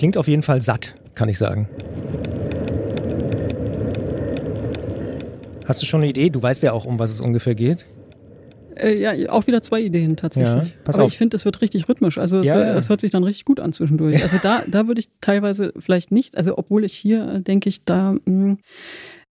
Klingt 0.00 0.16
auf 0.16 0.28
jeden 0.28 0.42
Fall 0.42 0.62
satt, 0.62 0.94
kann 1.14 1.28
ich 1.28 1.36
sagen. 1.36 1.68
Hast 5.66 5.82
du 5.82 5.84
schon 5.86 6.00
eine 6.00 6.08
Idee? 6.08 6.30
Du 6.30 6.42
weißt 6.42 6.62
ja 6.62 6.72
auch, 6.72 6.86
um 6.86 6.98
was 6.98 7.10
es 7.10 7.20
ungefähr 7.20 7.54
geht. 7.54 7.84
Äh, 8.76 8.98
ja, 8.98 9.30
auch 9.30 9.46
wieder 9.46 9.60
zwei 9.60 9.78
Ideen 9.82 10.16
tatsächlich. 10.16 10.68
Ja, 10.70 10.74
pass 10.84 10.94
Aber 10.94 11.04
auf. 11.04 11.12
ich 11.12 11.18
finde, 11.18 11.36
es 11.36 11.44
wird 11.44 11.60
richtig 11.60 11.86
rhythmisch. 11.86 12.16
Also 12.16 12.38
es, 12.40 12.46
Ja, 12.46 12.54
hört- 12.54 12.66
ja. 12.68 12.78
es 12.78 12.88
hört 12.88 13.02
sich 13.02 13.10
dann 13.10 13.24
richtig 13.24 13.44
gut 13.44 13.60
an 13.60 13.74
zwischendurch. 13.74 14.22
Also 14.22 14.38
da, 14.42 14.62
da 14.66 14.86
würde 14.86 15.00
ich 15.00 15.10
teilweise 15.20 15.74
vielleicht 15.78 16.12
nicht, 16.12 16.34
also 16.34 16.56
obwohl 16.56 16.84
ich 16.84 16.94
hier 16.94 17.34
äh, 17.34 17.42
denke 17.42 17.68
ich, 17.68 17.84
da, 17.84 18.14
mh, 18.24 18.56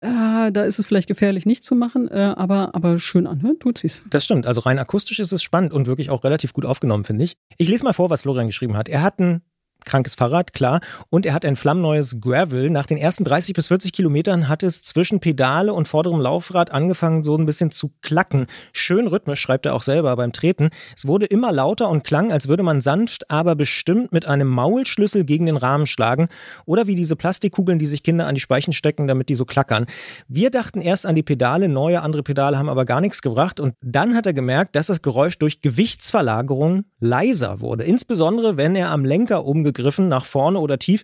ah, 0.01 0.51
da 0.51 0.65
ist 0.65 0.79
es 0.79 0.85
vielleicht 0.85 1.07
gefährlich 1.07 1.45
nicht 1.45 1.63
zu 1.63 1.75
machen, 1.75 2.09
äh, 2.11 2.33
aber, 2.35 2.75
aber 2.75 2.99
schön 2.99 3.25
anhören 3.25 3.57
tut 3.57 3.77
sie's. 3.77 4.01
Das 4.09 4.25
stimmt. 4.25 4.45
Also 4.47 4.59
rein 4.59 4.79
akustisch 4.79 5.19
ist 5.21 5.31
es 5.31 5.41
spannend 5.41 5.71
und 5.71 5.87
wirklich 5.87 6.09
auch 6.09 6.25
relativ 6.25 6.51
gut 6.51 6.65
aufgenommen, 6.65 7.05
finde 7.05 7.23
ich. 7.23 7.37
Ich 7.57 7.69
lese 7.69 7.85
mal 7.85 7.93
vor, 7.93 8.09
was 8.09 8.23
Florian 8.23 8.47
geschrieben 8.47 8.75
hat. 8.75 8.89
Er 8.89 9.01
hat 9.01 9.17
ein 9.19 9.43
krankes 9.87 10.13
Fahrrad, 10.13 10.53
klar, 10.53 10.81
und 11.09 11.25
er 11.25 11.33
hat 11.33 11.45
ein 11.45 11.55
flammneues 11.55 12.21
Gravel. 12.21 12.69
Nach 12.69 12.85
den 12.85 12.97
ersten 12.97 13.23
30 13.23 13.55
bis 13.55 13.67
40 13.67 13.91
Kilometern 13.91 14.47
hat 14.47 14.61
es 14.61 14.83
zwischen 14.83 15.19
Pedale 15.19 15.73
und 15.73 15.87
vorderem 15.87 16.19
Laufrad 16.19 16.71
angefangen, 16.71 17.23
so 17.23 17.35
ein 17.35 17.45
bisschen 17.45 17.71
zu 17.71 17.91
klacken. 18.01 18.47
Schön 18.73 19.07
rhythmisch, 19.07 19.39
schreibt 19.39 19.65
er 19.65 19.73
auch 19.73 19.81
selber 19.81 20.15
beim 20.15 20.33
Treten. 20.33 20.69
Es 20.95 21.07
wurde 21.07 21.25
immer 21.25 21.51
lauter 21.51 21.89
und 21.89 22.03
klang, 22.03 22.31
als 22.31 22.47
würde 22.47 22.63
man 22.63 22.81
sanft, 22.81 23.31
aber 23.31 23.55
bestimmt 23.55 24.11
mit 24.11 24.27
einem 24.27 24.47
Maulschlüssel 24.47 25.23
gegen 25.23 25.45
den 25.45 25.57
Rahmen 25.57 25.87
schlagen. 25.87 26.27
Oder 26.65 26.87
wie 26.87 26.95
diese 26.95 27.15
Plastikkugeln, 27.15 27.79
die 27.79 27.85
sich 27.85 28.03
Kinder 28.03 28.27
an 28.27 28.35
die 28.35 28.41
Speichen 28.41 28.73
stecken, 28.73 29.07
damit 29.07 29.29
die 29.29 29.35
so 29.35 29.45
klackern. 29.45 29.85
Wir 30.27 30.49
dachten 30.49 30.81
erst 30.81 31.05
an 31.05 31.15
die 31.15 31.23
Pedale, 31.23 31.69
neue 31.69 32.01
andere 32.01 32.23
Pedale 32.23 32.57
haben 32.57 32.69
aber 32.69 32.85
gar 32.85 33.01
nichts 33.01 33.21
gebracht. 33.21 33.59
Und 33.59 33.73
dann 33.81 34.15
hat 34.15 34.25
er 34.25 34.33
gemerkt, 34.33 34.75
dass 34.75 34.87
das 34.87 35.01
Geräusch 35.01 35.39
durch 35.39 35.61
Gewichtsverlagerung 35.61 36.83
leiser 36.99 37.61
wurde. 37.61 37.83
Insbesondere, 37.83 38.57
wenn 38.57 38.75
er 38.75 38.91
am 38.91 39.05
Lenker 39.05 39.45
umgegriffen, 39.77 40.07
nach 40.07 40.25
vorne 40.25 40.59
oder 40.59 40.79
tief 40.79 41.03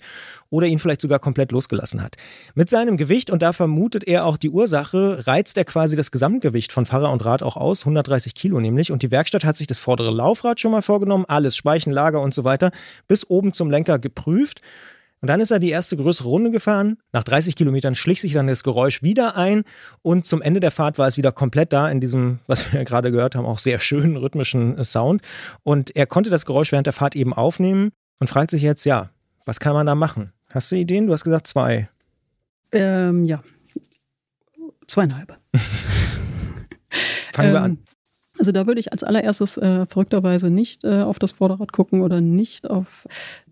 oder 0.49 0.67
ihn 0.67 0.79
vielleicht 0.79 1.01
sogar 1.01 1.19
komplett 1.19 1.51
losgelassen 1.51 2.01
hat. 2.01 2.15
Mit 2.55 2.69
seinem 2.69 2.97
Gewicht, 2.97 3.29
und 3.29 3.41
da 3.41 3.53
vermutet 3.53 4.03
er 4.05 4.25
auch 4.25 4.37
die 4.37 4.49
Ursache, 4.49 5.25
reizt 5.27 5.57
er 5.57 5.65
quasi 5.65 5.95
das 5.95 6.11
Gesamtgewicht 6.11 6.71
von 6.71 6.85
Fahrer 6.85 7.11
und 7.11 7.23
Rad 7.23 7.43
auch 7.43 7.57
aus, 7.57 7.81
130 7.81 8.35
Kilo 8.35 8.59
nämlich. 8.59 8.91
Und 8.91 9.03
die 9.03 9.11
Werkstatt 9.11 9.45
hat 9.45 9.57
sich 9.57 9.67
das 9.67 9.79
vordere 9.79 10.11
Laufrad 10.11 10.59
schon 10.59 10.71
mal 10.71 10.81
vorgenommen, 10.81 11.25
alles, 11.27 11.55
Speichen, 11.55 11.91
Lager 11.91 12.21
und 12.21 12.33
so 12.33 12.43
weiter, 12.43 12.71
bis 13.07 13.29
oben 13.29 13.53
zum 13.53 13.69
Lenker 13.71 13.99
geprüft. 13.99 14.61
Und 15.21 15.27
dann 15.27 15.39
ist 15.39 15.51
er 15.51 15.59
die 15.59 15.69
erste 15.69 15.95
größere 15.95 16.27
Runde 16.27 16.51
gefahren. 16.51 16.97
Nach 17.13 17.23
30 17.23 17.55
Kilometern 17.55 17.95
schlich 17.95 18.19
sich 18.19 18.33
dann 18.33 18.47
das 18.47 18.61
Geräusch 18.61 19.03
wieder 19.03 19.37
ein. 19.37 19.63
Und 20.01 20.25
zum 20.25 20.41
Ende 20.41 20.59
der 20.59 20.69
Fahrt 20.69 20.97
war 20.97 21.07
es 21.07 21.15
wieder 21.15 21.31
komplett 21.31 21.71
da 21.71 21.89
in 21.89 22.01
diesem, 22.01 22.39
was 22.47 22.73
wir 22.73 22.83
gerade 22.83 23.09
gehört 23.09 23.33
haben, 23.33 23.45
auch 23.45 23.57
sehr 23.57 23.79
schönen 23.79 24.17
rhythmischen 24.17 24.83
Sound. 24.83 25.21
Und 25.63 25.95
er 25.95 26.07
konnte 26.07 26.29
das 26.29 26.45
Geräusch 26.45 26.73
während 26.73 26.87
der 26.87 26.93
Fahrt 26.93 27.15
eben 27.15 27.33
aufnehmen 27.33 27.93
und 28.19 28.29
fragt 28.29 28.51
sich 28.51 28.61
jetzt, 28.61 28.85
ja, 28.85 29.09
was 29.45 29.59
kann 29.59 29.73
man 29.73 29.85
da 29.85 29.95
machen? 29.95 30.31
Hast 30.49 30.71
du 30.71 30.75
Ideen? 30.75 31.07
Du 31.07 31.13
hast 31.13 31.23
gesagt 31.23 31.47
zwei. 31.47 31.89
Ähm, 32.71 33.25
ja. 33.25 33.43
Zweieinhalb. 34.87 35.37
Fangen 37.33 37.51
wir 37.51 37.57
Ähm, 37.59 37.63
an. 37.63 37.77
Also 38.39 38.51
da 38.51 38.65
würde 38.67 38.79
ich 38.79 38.91
als 38.91 39.03
allererstes 39.03 39.57
äh, 39.57 39.85
verrückterweise 39.85 40.49
nicht 40.49 40.83
äh, 40.83 41.01
auf 41.01 41.19
das 41.19 41.31
Vorderrad 41.31 41.71
gucken 41.71 42.01
oder 42.01 42.19
nicht 42.19 42.69
auf 42.69 43.07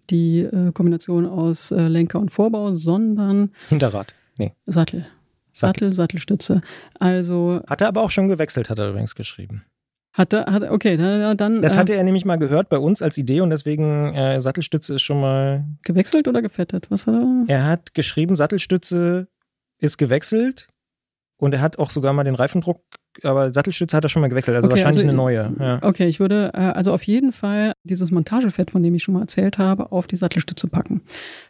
die 0.09 0.39
äh, 0.39 0.71
Kombination 0.73 1.25
aus 1.25 1.71
äh, 1.71 1.87
Lenker 1.87 2.19
und 2.19 2.29
Vorbau, 2.29 2.73
sondern 2.73 3.51
Hinterrad. 3.69 4.13
Nee. 4.37 4.53
Sattel. 4.65 5.05
Sattel, 5.53 5.93
Sattelstütze. 5.93 6.61
Also 6.99 7.61
Hat 7.67 7.81
er 7.81 7.89
aber 7.89 8.01
auch 8.01 8.09
schon 8.11 8.27
gewechselt, 8.27 8.69
hat 8.69 8.79
er 8.79 8.89
übrigens 8.89 9.15
geschrieben. 9.15 9.63
Hat 10.13 10.33
er, 10.33 10.45
hat, 10.45 10.63
er- 10.63 10.71
okay, 10.73 10.97
dann, 10.97 11.61
Das 11.61 11.75
äh, 11.75 11.77
hatte 11.77 11.93
er 11.93 12.03
nämlich 12.03 12.25
mal 12.25 12.37
gehört 12.37 12.69
bei 12.69 12.77
uns 12.77 13.01
als 13.01 13.17
Idee 13.17 13.41
und 13.41 13.49
deswegen 13.49 14.13
äh, 14.13 14.41
Sattelstütze 14.41 14.95
ist 14.95 15.01
schon 15.03 15.21
mal. 15.21 15.65
gewechselt 15.83 16.27
oder 16.27 16.41
gefettet? 16.41 16.87
Was 16.89 17.07
hat 17.07 17.15
er? 17.15 17.43
Er 17.47 17.65
hat 17.65 17.93
geschrieben, 17.93 18.35
Sattelstütze 18.35 19.27
ist 19.79 19.97
gewechselt 19.97 20.67
und 21.37 21.53
er 21.53 21.61
hat 21.61 21.79
auch 21.79 21.89
sogar 21.89 22.13
mal 22.13 22.23
den 22.23 22.35
Reifendruck, 22.35 22.81
aber 23.23 23.51
Sattelstütze 23.53 23.97
hat 23.97 24.03
er 24.03 24.09
schon 24.09 24.21
mal 24.21 24.27
gewechselt, 24.27 24.55
also 24.55 24.67
Okay, 24.67 24.77
wahrscheinlich 24.77 25.03
also, 25.03 25.07
eine 25.09 25.17
neue. 25.17 25.53
Ja. 25.59 25.79
Okay, 25.81 26.07
ich 26.07 26.19
würde 26.19 26.51
äh, 26.53 26.57
also 26.59 26.93
auf 26.93 27.03
jeden 27.03 27.31
Fall 27.31 27.73
dieses 27.83 28.11
Montagefett, 28.11 28.69
von 28.69 28.83
dem 28.83 28.93
ich 28.93 29.03
schon 29.03 29.13
mal 29.15 29.21
erzählt 29.21 29.57
habe, 29.57 29.91
auf 29.91 30.07
die 30.07 30.17
Sattelstütze 30.17 30.67
packen. 30.67 31.01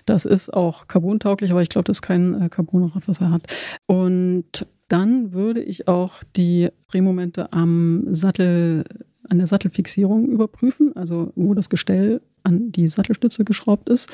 Das 0.06 0.26
ist 0.26 0.54
auch 0.54 0.88
carbontauglich, 0.88 1.52
aber 1.52 1.62
ich 1.62 1.70
glaube, 1.70 1.86
das 1.86 1.98
ist 1.98 2.02
kein 2.04 2.42
äh, 2.42 2.50
Carbonrad, 2.50 3.08
was 3.08 3.20
er 3.22 3.32
hat. 3.32 3.54
Und 3.86 4.66
dann 4.92 5.32
würde 5.32 5.62
ich 5.64 5.88
auch 5.88 6.24
die 6.36 6.70
Drehmomente 6.90 7.54
am 7.54 8.14
Sattel, 8.14 8.84
an 9.30 9.38
der 9.38 9.48
Sattelfixierung 9.48 10.28
überprüfen, 10.28 10.96
also 10.96 11.32
wo 11.36 11.54
das 11.54 11.70
Gestell 11.70 12.22
an 12.44 12.72
die 12.74 12.90
Sattelstütze 12.90 13.46
geschraubt 13.46 13.88
ist. 13.88 14.12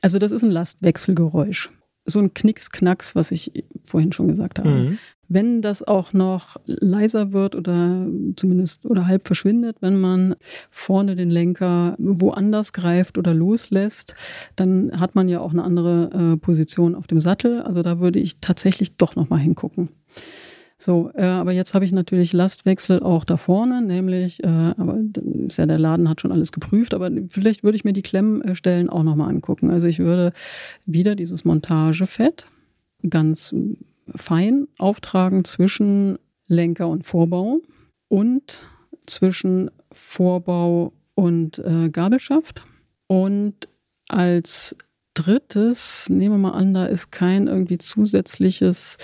Also 0.00 0.18
das 0.18 0.30
ist 0.30 0.44
ein 0.44 0.50
Lastwechselgeräusch. 0.50 1.70
So 2.04 2.18
ein 2.18 2.34
Knicks-Knacks, 2.34 3.14
was 3.14 3.30
ich 3.30 3.64
vorhin 3.84 4.12
schon 4.12 4.28
gesagt 4.28 4.58
habe. 4.58 4.68
Mhm. 4.68 4.98
Wenn 5.28 5.62
das 5.62 5.82
auch 5.82 6.12
noch 6.12 6.56
leiser 6.66 7.32
wird 7.32 7.54
oder 7.54 8.06
zumindest 8.36 8.84
oder 8.84 9.06
halb 9.06 9.26
verschwindet, 9.26 9.76
wenn 9.80 9.98
man 9.98 10.34
vorne 10.70 11.16
den 11.16 11.30
Lenker 11.30 11.94
woanders 11.98 12.72
greift 12.72 13.16
oder 13.16 13.32
loslässt, 13.32 14.14
dann 14.56 15.00
hat 15.00 15.14
man 15.14 15.28
ja 15.28 15.40
auch 15.40 15.52
eine 15.52 15.64
andere 15.64 16.34
äh, 16.34 16.36
Position 16.36 16.94
auf 16.94 17.06
dem 17.06 17.20
Sattel. 17.20 17.62
Also 17.62 17.82
da 17.82 17.98
würde 17.98 18.18
ich 18.18 18.40
tatsächlich 18.40 18.96
doch 18.96 19.16
noch 19.16 19.30
mal 19.30 19.38
hingucken. 19.38 19.88
So, 20.82 21.12
äh, 21.14 21.22
aber 21.22 21.52
jetzt 21.52 21.74
habe 21.74 21.84
ich 21.84 21.92
natürlich 21.92 22.32
Lastwechsel 22.32 23.04
auch 23.04 23.22
da 23.22 23.36
vorne, 23.36 23.82
nämlich, 23.82 24.42
äh, 24.42 24.48
aber 24.48 24.98
ist 25.46 25.56
ja 25.56 25.66
der 25.66 25.78
Laden 25.78 26.08
hat 26.08 26.20
schon 26.20 26.32
alles 26.32 26.50
geprüft, 26.50 26.92
aber 26.92 27.08
vielleicht 27.28 27.62
würde 27.62 27.76
ich 27.76 27.84
mir 27.84 27.92
die 27.92 28.02
Klemmstellen 28.02 28.90
auch 28.90 29.04
nochmal 29.04 29.28
angucken. 29.28 29.70
Also 29.70 29.86
ich 29.86 30.00
würde 30.00 30.32
wieder 30.84 31.14
dieses 31.14 31.44
Montagefett 31.44 32.46
ganz 33.08 33.54
fein 34.12 34.66
auftragen 34.78 35.44
zwischen 35.44 36.18
Lenker 36.48 36.88
und 36.88 37.04
Vorbau 37.04 37.60
und 38.08 38.60
zwischen 39.06 39.70
Vorbau 39.92 40.92
und 41.14 41.60
äh, 41.60 41.90
Gabelschaft. 41.90 42.60
Und 43.06 43.68
als 44.08 44.76
drittes, 45.14 46.08
nehmen 46.08 46.34
wir 46.34 46.50
mal 46.50 46.58
an, 46.58 46.74
da 46.74 46.86
ist 46.86 47.12
kein 47.12 47.46
irgendwie 47.46 47.78
zusätzliches 47.78 48.98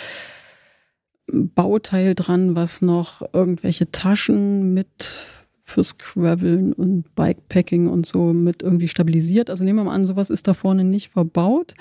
Bauteil 1.30 2.14
dran, 2.14 2.54
was 2.54 2.82
noch 2.82 3.22
irgendwelche 3.32 3.90
Taschen 3.90 4.74
mit 4.74 5.26
fürs 5.68 5.98
Graveln 5.98 6.72
und 6.72 7.14
Bikepacking 7.14 7.88
und 7.88 8.06
so 8.06 8.32
mit 8.32 8.62
irgendwie 8.62 8.88
stabilisiert. 8.88 9.50
Also 9.50 9.64
nehmen 9.64 9.78
wir 9.78 9.84
mal 9.84 9.94
an, 9.94 10.06
sowas 10.06 10.30
ist 10.30 10.48
da 10.48 10.54
vorne 10.54 10.82
nicht 10.82 11.10
verbaut, 11.10 11.74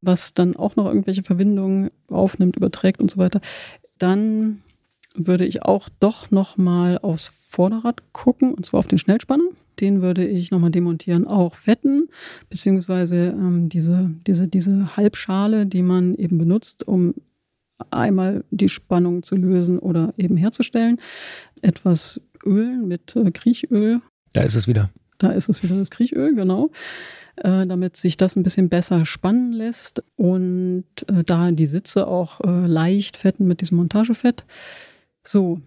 was 0.00 0.32
dann 0.32 0.56
auch 0.56 0.76
noch 0.76 0.86
irgendwelche 0.86 1.22
Verbindungen 1.22 1.90
aufnimmt, 2.08 2.56
überträgt 2.56 2.98
und 2.98 3.10
so 3.10 3.18
weiter. 3.18 3.42
Dann 3.98 4.62
würde 5.14 5.44
ich 5.44 5.62
auch 5.62 5.88
doch 6.00 6.30
noch 6.30 6.56
mal 6.56 6.98
aufs 6.98 7.26
Vorderrad 7.26 8.02
gucken 8.12 8.54
und 8.54 8.64
zwar 8.64 8.78
auf 8.78 8.86
den 8.86 8.98
Schnellspanner. 8.98 9.44
Den 9.80 10.02
würde 10.02 10.26
ich 10.26 10.50
nochmal 10.50 10.70
demontieren, 10.70 11.26
auch 11.26 11.54
fetten, 11.54 12.08
beziehungsweise 12.48 13.28
ähm, 13.28 13.68
diese, 13.68 14.10
diese, 14.26 14.48
diese 14.48 14.96
Halbschale, 14.96 15.66
die 15.66 15.82
man 15.82 16.14
eben 16.14 16.38
benutzt, 16.38 16.86
um 16.86 17.14
einmal 17.90 18.44
die 18.50 18.68
Spannung 18.68 19.22
zu 19.22 19.36
lösen 19.36 19.78
oder 19.78 20.14
eben 20.16 20.36
herzustellen. 20.36 21.00
Etwas 21.62 22.20
Öl 22.44 22.78
mit 22.78 23.16
äh, 23.16 23.30
Kriechöl. 23.30 24.00
Da 24.32 24.42
ist 24.42 24.54
es 24.54 24.68
wieder. 24.68 24.90
Da 25.18 25.30
ist 25.30 25.48
es 25.48 25.62
wieder 25.62 25.76
das 25.76 25.90
Kriechöl, 25.90 26.34
genau. 26.34 26.70
Äh, 27.36 27.66
damit 27.66 27.96
sich 27.96 28.16
das 28.16 28.36
ein 28.36 28.42
bisschen 28.42 28.68
besser 28.68 29.06
spannen 29.06 29.52
lässt 29.52 30.02
und 30.16 30.84
äh, 31.08 31.24
da 31.24 31.50
die 31.52 31.66
Sitze 31.66 32.06
auch 32.06 32.40
äh, 32.40 32.66
leicht 32.66 33.16
fetten 33.16 33.46
mit 33.46 33.60
diesem 33.60 33.78
Montagefett. 33.78 34.44
So, 35.26 35.60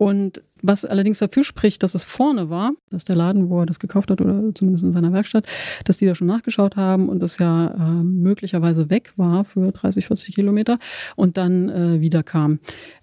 und 0.00 0.42
was 0.62 0.86
allerdings 0.86 1.18
dafür 1.18 1.44
spricht, 1.44 1.82
dass 1.82 1.94
es 1.94 2.04
vorne 2.04 2.48
war, 2.48 2.72
dass 2.88 3.04
der 3.04 3.16
Laden, 3.16 3.50
wo 3.50 3.60
er 3.60 3.66
das 3.66 3.78
gekauft 3.78 4.10
hat 4.10 4.22
oder 4.22 4.54
zumindest 4.54 4.82
in 4.82 4.92
seiner 4.94 5.12
Werkstatt, 5.12 5.46
dass 5.84 5.98
die 5.98 6.06
da 6.06 6.14
schon 6.14 6.26
nachgeschaut 6.26 6.76
haben 6.76 7.10
und 7.10 7.22
es 7.22 7.36
ja 7.36 7.66
äh, 7.66 8.02
möglicherweise 8.02 8.88
weg 8.88 9.12
war 9.16 9.44
für 9.44 9.72
30, 9.72 10.06
40 10.06 10.34
Kilometer 10.34 10.78
und 11.16 11.36
dann 11.36 11.68
äh, 11.68 12.00
wieder 12.00 12.22
kam. 12.22 12.60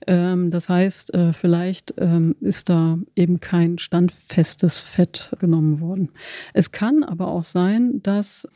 Ähm, 0.07 0.49
das 0.49 0.69
heißt, 0.69 1.13
äh, 1.13 1.33
vielleicht 1.33 1.93
ähm, 1.99 2.35
ist 2.41 2.67
da 2.67 2.97
eben 3.15 3.41
kein 3.41 3.77
standfestes 3.77 4.79
Fett 4.79 5.29
genommen 5.37 5.79
worden. 5.79 6.09
Es 6.55 6.71
kann 6.71 7.03
aber 7.03 7.27
auch 7.27 7.43
sein, 7.43 8.01
dass 8.01 8.47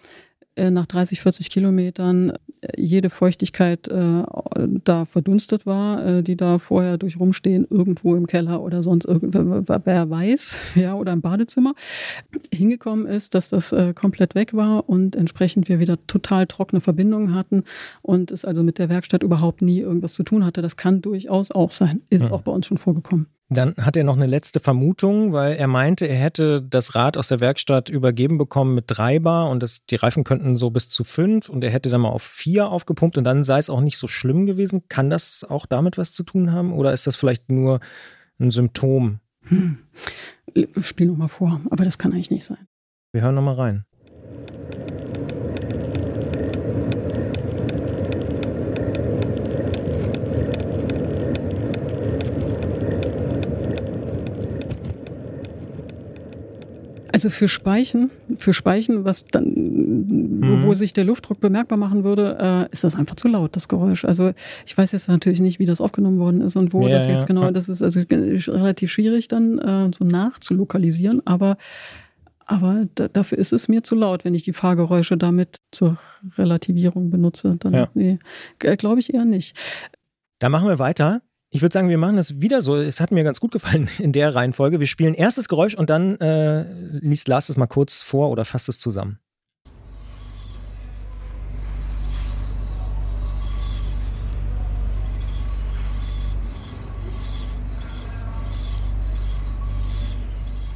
nach 0.57 0.85
30, 0.85 1.21
40 1.21 1.49
Kilometern 1.49 2.31
äh, 2.61 2.69
jede 2.75 3.09
Feuchtigkeit 3.09 3.87
äh, 3.87 4.23
da 4.83 5.05
verdunstet 5.05 5.65
war, 5.65 6.05
äh, 6.05 6.23
die 6.23 6.35
da 6.35 6.57
vorher 6.57 6.97
durch 6.97 7.19
rumstehen, 7.19 7.65
irgendwo 7.69 8.15
im 8.15 8.27
Keller 8.27 8.61
oder 8.61 8.83
sonst 8.83 9.05
irgendwer, 9.05 9.63
wer 9.85 10.09
weiß, 10.09 10.59
ja, 10.75 10.93
oder 10.95 11.13
im 11.13 11.21
Badezimmer, 11.21 11.73
hingekommen 12.53 13.05
ist, 13.05 13.33
dass 13.33 13.49
das 13.49 13.71
äh, 13.71 13.93
komplett 13.93 14.35
weg 14.35 14.53
war 14.53 14.89
und 14.89 15.15
entsprechend 15.15 15.69
wir 15.69 15.79
wieder 15.79 15.97
total 16.07 16.47
trockene 16.47 16.81
Verbindungen 16.81 17.33
hatten 17.33 17.63
und 18.01 18.31
es 18.31 18.43
also 18.43 18.63
mit 18.63 18.77
der 18.77 18.89
Werkstatt 18.89 19.23
überhaupt 19.23 19.61
nie 19.61 19.79
irgendwas 19.79 20.13
zu 20.13 20.23
tun 20.23 20.45
hatte. 20.45 20.61
Das 20.61 20.75
kann 20.75 21.01
durchaus 21.01 21.51
auch 21.51 21.71
sein. 21.71 22.01
Ist 22.09 22.25
ja. 22.25 22.31
auch 22.31 22.41
bei 22.41 22.51
uns 22.51 22.67
schon 22.67 22.77
vorgekommen. 22.77 23.27
Dann 23.53 23.75
hat 23.75 23.97
er 23.97 24.05
noch 24.05 24.15
eine 24.15 24.27
letzte 24.27 24.61
Vermutung, 24.61 25.33
weil 25.33 25.57
er 25.57 25.67
meinte, 25.67 26.07
er 26.07 26.15
hätte 26.15 26.61
das 26.61 26.95
Rad 26.95 27.17
aus 27.17 27.27
der 27.27 27.41
Werkstatt 27.41 27.89
übergeben 27.89 28.37
bekommen 28.37 28.73
mit 28.73 28.85
drei 28.87 29.19
Bar 29.19 29.49
und 29.49 29.61
das, 29.61 29.85
die 29.85 29.97
Reifen 29.97 30.23
könnten 30.23 30.55
so 30.55 30.69
bis 30.69 30.89
zu 30.89 31.03
fünf 31.03 31.49
und 31.49 31.61
er 31.61 31.69
hätte 31.69 31.89
dann 31.89 31.99
mal 31.99 32.11
auf 32.11 32.23
vier 32.23 32.69
aufgepumpt 32.69 33.17
und 33.17 33.25
dann 33.25 33.43
sei 33.43 33.57
es 33.59 33.69
auch 33.69 33.81
nicht 33.81 33.97
so 33.97 34.07
schlimm 34.07 34.45
gewesen. 34.45 34.87
Kann 34.87 35.09
das 35.09 35.43
auch 35.43 35.65
damit 35.65 35.97
was 35.97 36.13
zu 36.13 36.23
tun 36.23 36.53
haben 36.53 36.71
oder 36.71 36.93
ist 36.93 37.07
das 37.07 37.17
vielleicht 37.17 37.49
nur 37.51 37.81
ein 38.39 38.51
Symptom? 38.51 39.19
Hm. 39.43 39.79
Spiel 40.81 41.07
nochmal 41.07 41.27
vor, 41.27 41.59
aber 41.69 41.83
das 41.83 41.97
kann 41.97 42.13
eigentlich 42.13 42.31
nicht 42.31 42.45
sein. 42.45 42.67
Wir 43.11 43.21
hören 43.21 43.35
nochmal 43.35 43.55
rein. 43.55 43.85
Also 57.11 57.29
für 57.29 57.47
Speichen, 57.47 58.09
für 58.37 58.53
Speichen, 58.53 59.03
was 59.03 59.25
dann, 59.25 59.45
mhm. 59.45 60.63
wo 60.63 60.73
sich 60.73 60.93
der 60.93 61.03
Luftdruck 61.03 61.39
bemerkbar 61.39 61.77
machen 61.77 62.03
würde, 62.03 62.37
äh, 62.69 62.71
ist 62.71 62.83
das 62.83 62.95
einfach 62.95 63.15
zu 63.15 63.27
laut, 63.27 63.55
das 63.55 63.67
Geräusch. 63.67 64.05
Also 64.05 64.33
ich 64.65 64.77
weiß 64.77 64.91
jetzt 64.93 65.07
natürlich 65.07 65.41
nicht, 65.41 65.59
wie 65.59 65.65
das 65.65 65.81
aufgenommen 65.81 66.19
worden 66.19 66.41
ist 66.41 66.55
und 66.55 66.73
wo 66.73 66.87
ja, 66.87 66.95
das 66.95 67.07
jetzt 67.07 67.21
ja, 67.21 67.25
genau, 67.25 67.43
ja. 67.43 67.51
das 67.51 67.69
ist 67.69 67.81
also 67.81 68.01
relativ 68.09 68.91
schwierig 68.91 69.27
dann 69.27 69.59
äh, 69.59 69.91
so 69.93 70.05
nachzulokalisieren, 70.05 71.25
aber 71.25 71.57
aber 72.45 72.85
da, 72.95 73.07
dafür 73.07 73.37
ist 73.37 73.53
es 73.53 73.69
mir 73.69 73.81
zu 73.81 73.95
laut, 73.95 74.25
wenn 74.25 74.35
ich 74.35 74.43
die 74.43 74.51
Fahrgeräusche 74.51 75.15
damit 75.15 75.61
zur 75.71 75.97
Relativierung 76.37 77.09
benutze. 77.09 77.55
Dann 77.57 77.87
nee, 77.93 78.19
glaube 78.59 78.99
ich 78.99 79.13
eher 79.13 79.23
nicht. 79.23 79.57
Da 80.39 80.49
machen 80.49 80.67
wir 80.67 80.77
weiter. 80.77 81.21
Ich 81.53 81.61
würde 81.61 81.73
sagen, 81.73 81.89
wir 81.89 81.97
machen 81.97 82.15
das 82.15 82.39
wieder 82.39 82.61
so. 82.61 82.77
Es 82.77 83.01
hat 83.01 83.11
mir 83.11 83.25
ganz 83.25 83.41
gut 83.41 83.51
gefallen 83.51 83.89
in 83.99 84.13
der 84.13 84.33
Reihenfolge. 84.33 84.79
Wir 84.79 84.87
spielen 84.87 85.13
erstes 85.13 85.49
Geräusch 85.49 85.75
und 85.75 85.89
dann 85.89 86.17
äh, 86.21 86.63
liest 87.01 87.27
Lars 87.27 87.49
es 87.49 87.57
mal 87.57 87.67
kurz 87.67 88.01
vor 88.01 88.29
oder 88.29 88.45
fasst 88.45 88.69
es 88.69 88.79
zusammen. 88.79 89.19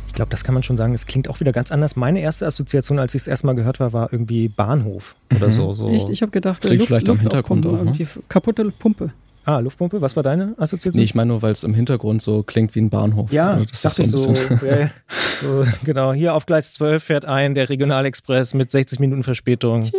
Ich 0.08 0.14
glaube, 0.14 0.30
das 0.30 0.44
kann 0.44 0.54
man 0.54 0.64
schon 0.64 0.76
sagen. 0.76 0.94
Es 0.94 1.06
klingt 1.06 1.30
auch 1.30 1.40
wieder 1.40 1.54
ganz 1.54 1.72
anders. 1.72 1.96
Meine 1.96 2.20
erste 2.20 2.48
Assoziation, 2.48 3.00
als 3.00 3.16
ich 3.16 3.22
es 3.22 3.28
erstmal 3.28 3.56
gehört 3.56 3.80
habe, 3.80 3.94
war 3.94 4.12
irgendwie 4.12 4.50
Bahnhof 4.50 5.16
oder 5.34 5.48
mhm. 5.48 5.52
so. 5.52 5.74
so. 5.74 5.90
Echt? 5.90 6.10
Ich 6.10 6.22
habe 6.22 6.34
gedacht, 6.34 6.66
Luft, 6.66 6.88
vielleicht 6.88 7.08
Luft 7.08 7.20
am 7.20 7.22
Hintergrund 7.22 7.66
auch. 7.66 7.82
Ne? 7.82 8.08
Kaputte 8.28 8.66
Pumpe. 8.72 9.12
Ah, 9.46 9.60
Luftpumpe, 9.60 10.02
was 10.02 10.16
war 10.16 10.24
deine 10.24 10.56
Assoziation? 10.58 11.00
Nee, 11.00 11.04
ich 11.04 11.14
meine 11.14 11.28
nur, 11.28 11.44
weil 11.44 11.52
es 11.52 11.64
im 11.64 11.76
Hintergrund 11.76 12.20
so 12.22 12.42
klingt 12.42 12.74
wie 12.74 12.82
ein 12.82 12.90
Bahnhof. 12.90 13.32
Ja, 13.32 13.52
also 13.52 13.66
das 13.66 13.82
dachte 13.84 14.02
ist 14.02 14.12
so, 14.12 14.32
ich 14.32 14.40
so, 14.40 14.66
ja, 14.66 14.90
so, 15.40 15.64
Genau, 15.84 16.14
hier 16.14 16.34
auf 16.34 16.48
Gleis 16.48 16.74
12 16.74 17.04
fährt 17.04 17.26
ein 17.26 17.54
der 17.54 17.70
Regionalexpress 17.70 18.56
mit 18.56 18.72
60 18.72 19.00
Minuten 19.00 19.22
Verspätung. 19.22 19.84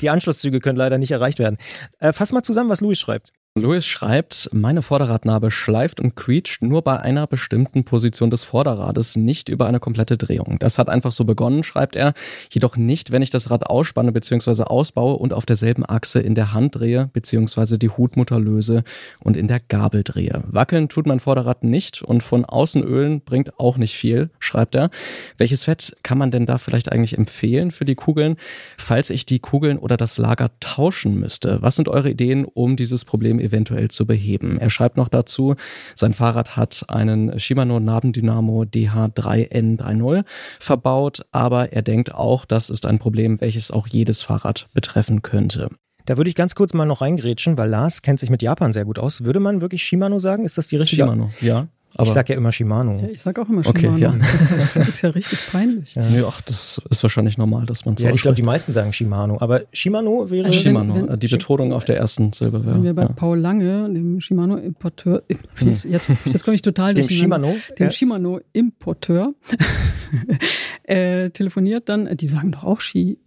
Die 0.00 0.10
Anschlusszüge 0.10 0.60
können 0.60 0.78
leider 0.78 0.98
nicht 0.98 1.10
erreicht 1.10 1.40
werden. 1.40 1.58
Äh, 1.98 2.12
fass 2.12 2.32
mal 2.32 2.42
zusammen, 2.42 2.70
was 2.70 2.80
Louis 2.80 3.00
schreibt. 3.00 3.32
Louis 3.60 3.86
schreibt, 3.86 4.48
meine 4.52 4.80
Vorderradnabe 4.80 5.50
schleift 5.50 6.00
und 6.00 6.16
quietscht 6.16 6.62
nur 6.62 6.82
bei 6.82 6.98
einer 6.98 7.26
bestimmten 7.26 7.84
Position 7.84 8.30
des 8.30 8.42
Vorderrades, 8.42 9.16
nicht 9.16 9.48
über 9.48 9.66
eine 9.66 9.80
komplette 9.80 10.16
Drehung. 10.16 10.58
Das 10.58 10.78
hat 10.78 10.88
einfach 10.88 11.12
so 11.12 11.24
begonnen, 11.24 11.62
schreibt 11.62 11.94
er, 11.94 12.14
jedoch 12.50 12.76
nicht, 12.76 13.12
wenn 13.12 13.22
ich 13.22 13.30
das 13.30 13.50
Rad 13.50 13.66
ausspanne 13.66 14.12
bzw. 14.12 14.62
ausbaue 14.62 15.16
und 15.16 15.34
auf 15.34 15.44
derselben 15.44 15.84
Achse 15.84 16.20
in 16.20 16.34
der 16.34 16.54
Hand 16.54 16.76
drehe 16.76 17.10
bzw. 17.12 17.76
die 17.76 17.90
Hutmutter 17.90 18.40
löse 18.40 18.82
und 19.20 19.36
in 19.36 19.46
der 19.46 19.60
Gabel 19.60 20.04
drehe. 20.04 20.42
Wackeln 20.46 20.88
tut 20.88 21.06
mein 21.06 21.20
Vorderrad 21.20 21.62
nicht 21.62 22.02
und 22.02 22.22
von 22.22 22.46
Außenölen 22.46 23.20
bringt 23.20 23.58
auch 23.60 23.76
nicht 23.76 23.94
viel, 23.94 24.30
schreibt 24.38 24.74
er. 24.74 24.90
Welches 25.36 25.64
Fett 25.64 25.96
kann 26.02 26.18
man 26.18 26.30
denn 26.30 26.46
da 26.46 26.56
vielleicht 26.56 26.90
eigentlich 26.90 27.18
empfehlen 27.18 27.70
für 27.70 27.84
die 27.84 27.94
Kugeln, 27.94 28.36
falls 28.78 29.10
ich 29.10 29.26
die 29.26 29.38
Kugeln 29.38 29.78
oder 29.78 29.98
das 29.98 30.16
Lager 30.16 30.50
tauschen 30.60 31.20
müsste? 31.20 31.60
Was 31.60 31.76
sind 31.76 31.88
eure 31.88 32.10
Ideen, 32.10 32.46
um 32.46 32.76
dieses 32.76 33.04
Problem 33.04 33.38
eventuell 33.38 33.49
zu 33.88 34.06
beheben. 34.06 34.58
Er 34.58 34.70
schreibt 34.70 34.96
noch 34.96 35.08
dazu, 35.08 35.54
sein 35.94 36.14
Fahrrad 36.14 36.56
hat 36.56 36.84
einen 36.88 37.38
Shimano 37.38 37.80
Nabendynamo 37.80 38.62
DH3N30 38.62 40.24
verbaut, 40.58 41.26
aber 41.32 41.72
er 41.72 41.82
denkt 41.82 42.14
auch, 42.14 42.44
das 42.44 42.70
ist 42.70 42.86
ein 42.86 42.98
Problem, 42.98 43.40
welches 43.40 43.70
auch 43.70 43.86
jedes 43.86 44.22
Fahrrad 44.22 44.68
betreffen 44.74 45.22
könnte. 45.22 45.68
Da 46.06 46.16
würde 46.16 46.30
ich 46.30 46.34
ganz 46.34 46.54
kurz 46.54 46.74
mal 46.74 46.86
noch 46.86 47.02
reingrätschen, 47.02 47.58
weil 47.58 47.68
Lars 47.68 48.02
kennt 48.02 48.18
sich 48.20 48.30
mit 48.30 48.42
Japan 48.42 48.72
sehr 48.72 48.84
gut 48.84 48.98
aus. 48.98 49.22
Würde 49.22 49.40
man 49.40 49.60
wirklich 49.60 49.84
Shimano 49.84 50.18
sagen? 50.18 50.44
Ist 50.44 50.58
das 50.58 50.66
die 50.66 50.76
richtige? 50.76 51.02
Shimano, 51.02 51.30
ja. 51.40 51.68
Aber 51.96 52.06
ich 52.06 52.12
sag 52.12 52.28
ja 52.28 52.36
immer 52.36 52.52
Shimano. 52.52 53.00
Ja, 53.00 53.08
ich 53.08 53.20
sag 53.20 53.38
auch 53.38 53.48
immer 53.48 53.66
Okay, 53.66 53.80
Shimano. 53.80 53.98
ja. 53.98 54.12
Das, 54.16 54.60
ist, 54.62 54.76
das 54.76 54.88
ist 54.88 55.02
ja 55.02 55.10
richtig 55.10 55.38
peinlich. 55.50 55.94
Ja. 55.94 56.08
nö, 56.08 56.24
ach, 56.26 56.40
das 56.42 56.80
ist 56.88 57.02
wahrscheinlich 57.02 57.36
normal, 57.36 57.66
dass 57.66 57.84
man 57.84 57.96
so 57.96 58.06
Ja, 58.06 58.12
ich 58.14 58.22
glaube, 58.22 58.36
die 58.36 58.42
meisten 58.42 58.72
sagen 58.72 58.92
Shimano. 58.92 59.38
Aber 59.40 59.62
Shimano 59.72 60.30
wäre. 60.30 60.46
Also 60.46 60.60
Shimano, 60.60 60.94
wenn- 60.94 61.08
wenn- 61.08 61.14
äh, 61.14 61.18
die 61.18 61.28
Betonung 61.28 61.72
auf 61.72 61.84
der 61.84 61.96
ersten 61.96 62.32
Silbe 62.32 62.64
wäre. 62.64 62.76
Wenn 62.76 62.84
wir 62.84 62.94
bei 62.94 63.02
ja. 63.02 63.08
Paul 63.08 63.38
Lange, 63.38 63.92
dem 63.92 64.20
Shimano-Importeur, 64.20 65.22
jetzt, 65.60 65.84
jetzt, 65.84 66.08
jetzt 66.24 66.44
komme 66.44 66.54
ich 66.54 66.62
total 66.62 66.94
dem 66.94 67.06
durcheinander. 67.06 67.48
Shimano. 67.48 67.60
dem 67.78 67.84
Ja. 67.86 67.90
Shimano-Importeur 67.90 69.34
äh, 70.84 71.30
telefoniert 71.30 71.88
dann, 71.88 72.16
die 72.16 72.26
sagen 72.26 72.52
doch 72.52 72.64
auch 72.64 72.80
Shi. 72.80 73.18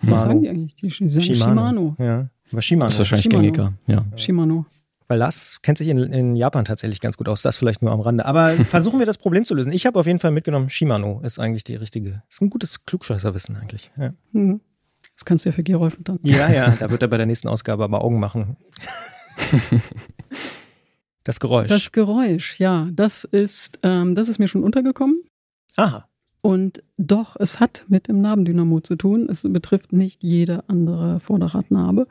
Mano. 0.00 0.12
Was 0.12 0.22
sagen 0.22 0.42
die 0.42 0.48
eigentlich? 0.48 0.74
Die, 0.74 0.88
die 0.88 1.08
sagen 1.08 1.34
Shimano. 1.34 1.96
Ja. 1.98 2.28
Aber 2.50 2.62
Shimano. 2.62 2.86
Das 2.88 2.94
ist 2.94 2.98
wahrscheinlich 3.00 3.24
Shimano. 3.24 3.42
gängiger, 3.42 3.72
ja. 3.86 4.04
Shimano. 4.16 4.66
Weil 5.08 5.18
Lars 5.18 5.60
kennt 5.62 5.78
sich 5.78 5.88
in, 5.88 5.98
in 5.98 6.36
Japan 6.36 6.64
tatsächlich 6.64 7.00
ganz 7.00 7.16
gut 7.16 7.28
aus. 7.28 7.42
Das 7.42 7.56
vielleicht 7.56 7.82
nur 7.82 7.92
am 7.92 8.00
Rande. 8.00 8.24
Aber 8.24 8.50
versuchen 8.64 8.98
wir 8.98 9.06
das 9.06 9.18
Problem 9.18 9.44
zu 9.44 9.54
lösen. 9.54 9.72
Ich 9.72 9.86
habe 9.86 9.98
auf 9.98 10.06
jeden 10.06 10.18
Fall 10.18 10.30
mitgenommen, 10.30 10.70
Shimano 10.70 11.20
ist 11.24 11.38
eigentlich 11.38 11.64
die 11.64 11.76
richtige. 11.76 12.22
Ist 12.28 12.42
ein 12.42 12.50
gutes 12.50 12.84
Klugscheißerwissen 12.84 13.56
eigentlich. 13.56 13.90
Ja. 13.98 14.14
Mhm. 14.32 14.60
Das 15.16 15.24
kannst 15.24 15.44
du 15.44 15.50
ja 15.50 15.54
für 15.54 15.62
Gerolf 15.62 15.98
dann. 16.00 16.18
ja, 16.22 16.50
ja, 16.50 16.70
da 16.80 16.90
wird 16.90 17.02
er 17.02 17.08
bei 17.08 17.16
der 17.16 17.26
nächsten 17.26 17.48
Ausgabe 17.48 17.84
aber 17.84 18.02
Augen 18.02 18.20
machen. 18.20 18.56
Das 21.24 21.38
Geräusch. 21.38 21.68
Das 21.68 21.92
Geräusch, 21.92 22.58
ja, 22.58 22.88
das 22.92 23.24
ist, 23.24 23.78
ähm, 23.82 24.14
das 24.14 24.28
ist 24.28 24.38
mir 24.38 24.48
schon 24.48 24.64
untergekommen. 24.64 25.22
Aha. 25.76 26.08
Und 26.40 26.82
doch, 26.96 27.36
es 27.38 27.60
hat 27.60 27.84
mit 27.86 28.08
dem 28.08 28.20
Narbendynamo 28.20 28.80
zu 28.80 28.96
tun. 28.96 29.28
Es 29.30 29.46
betrifft 29.48 29.92
nicht 29.92 30.24
jede 30.24 30.68
andere 30.68 31.20
Vorderradnarbe. 31.20 32.08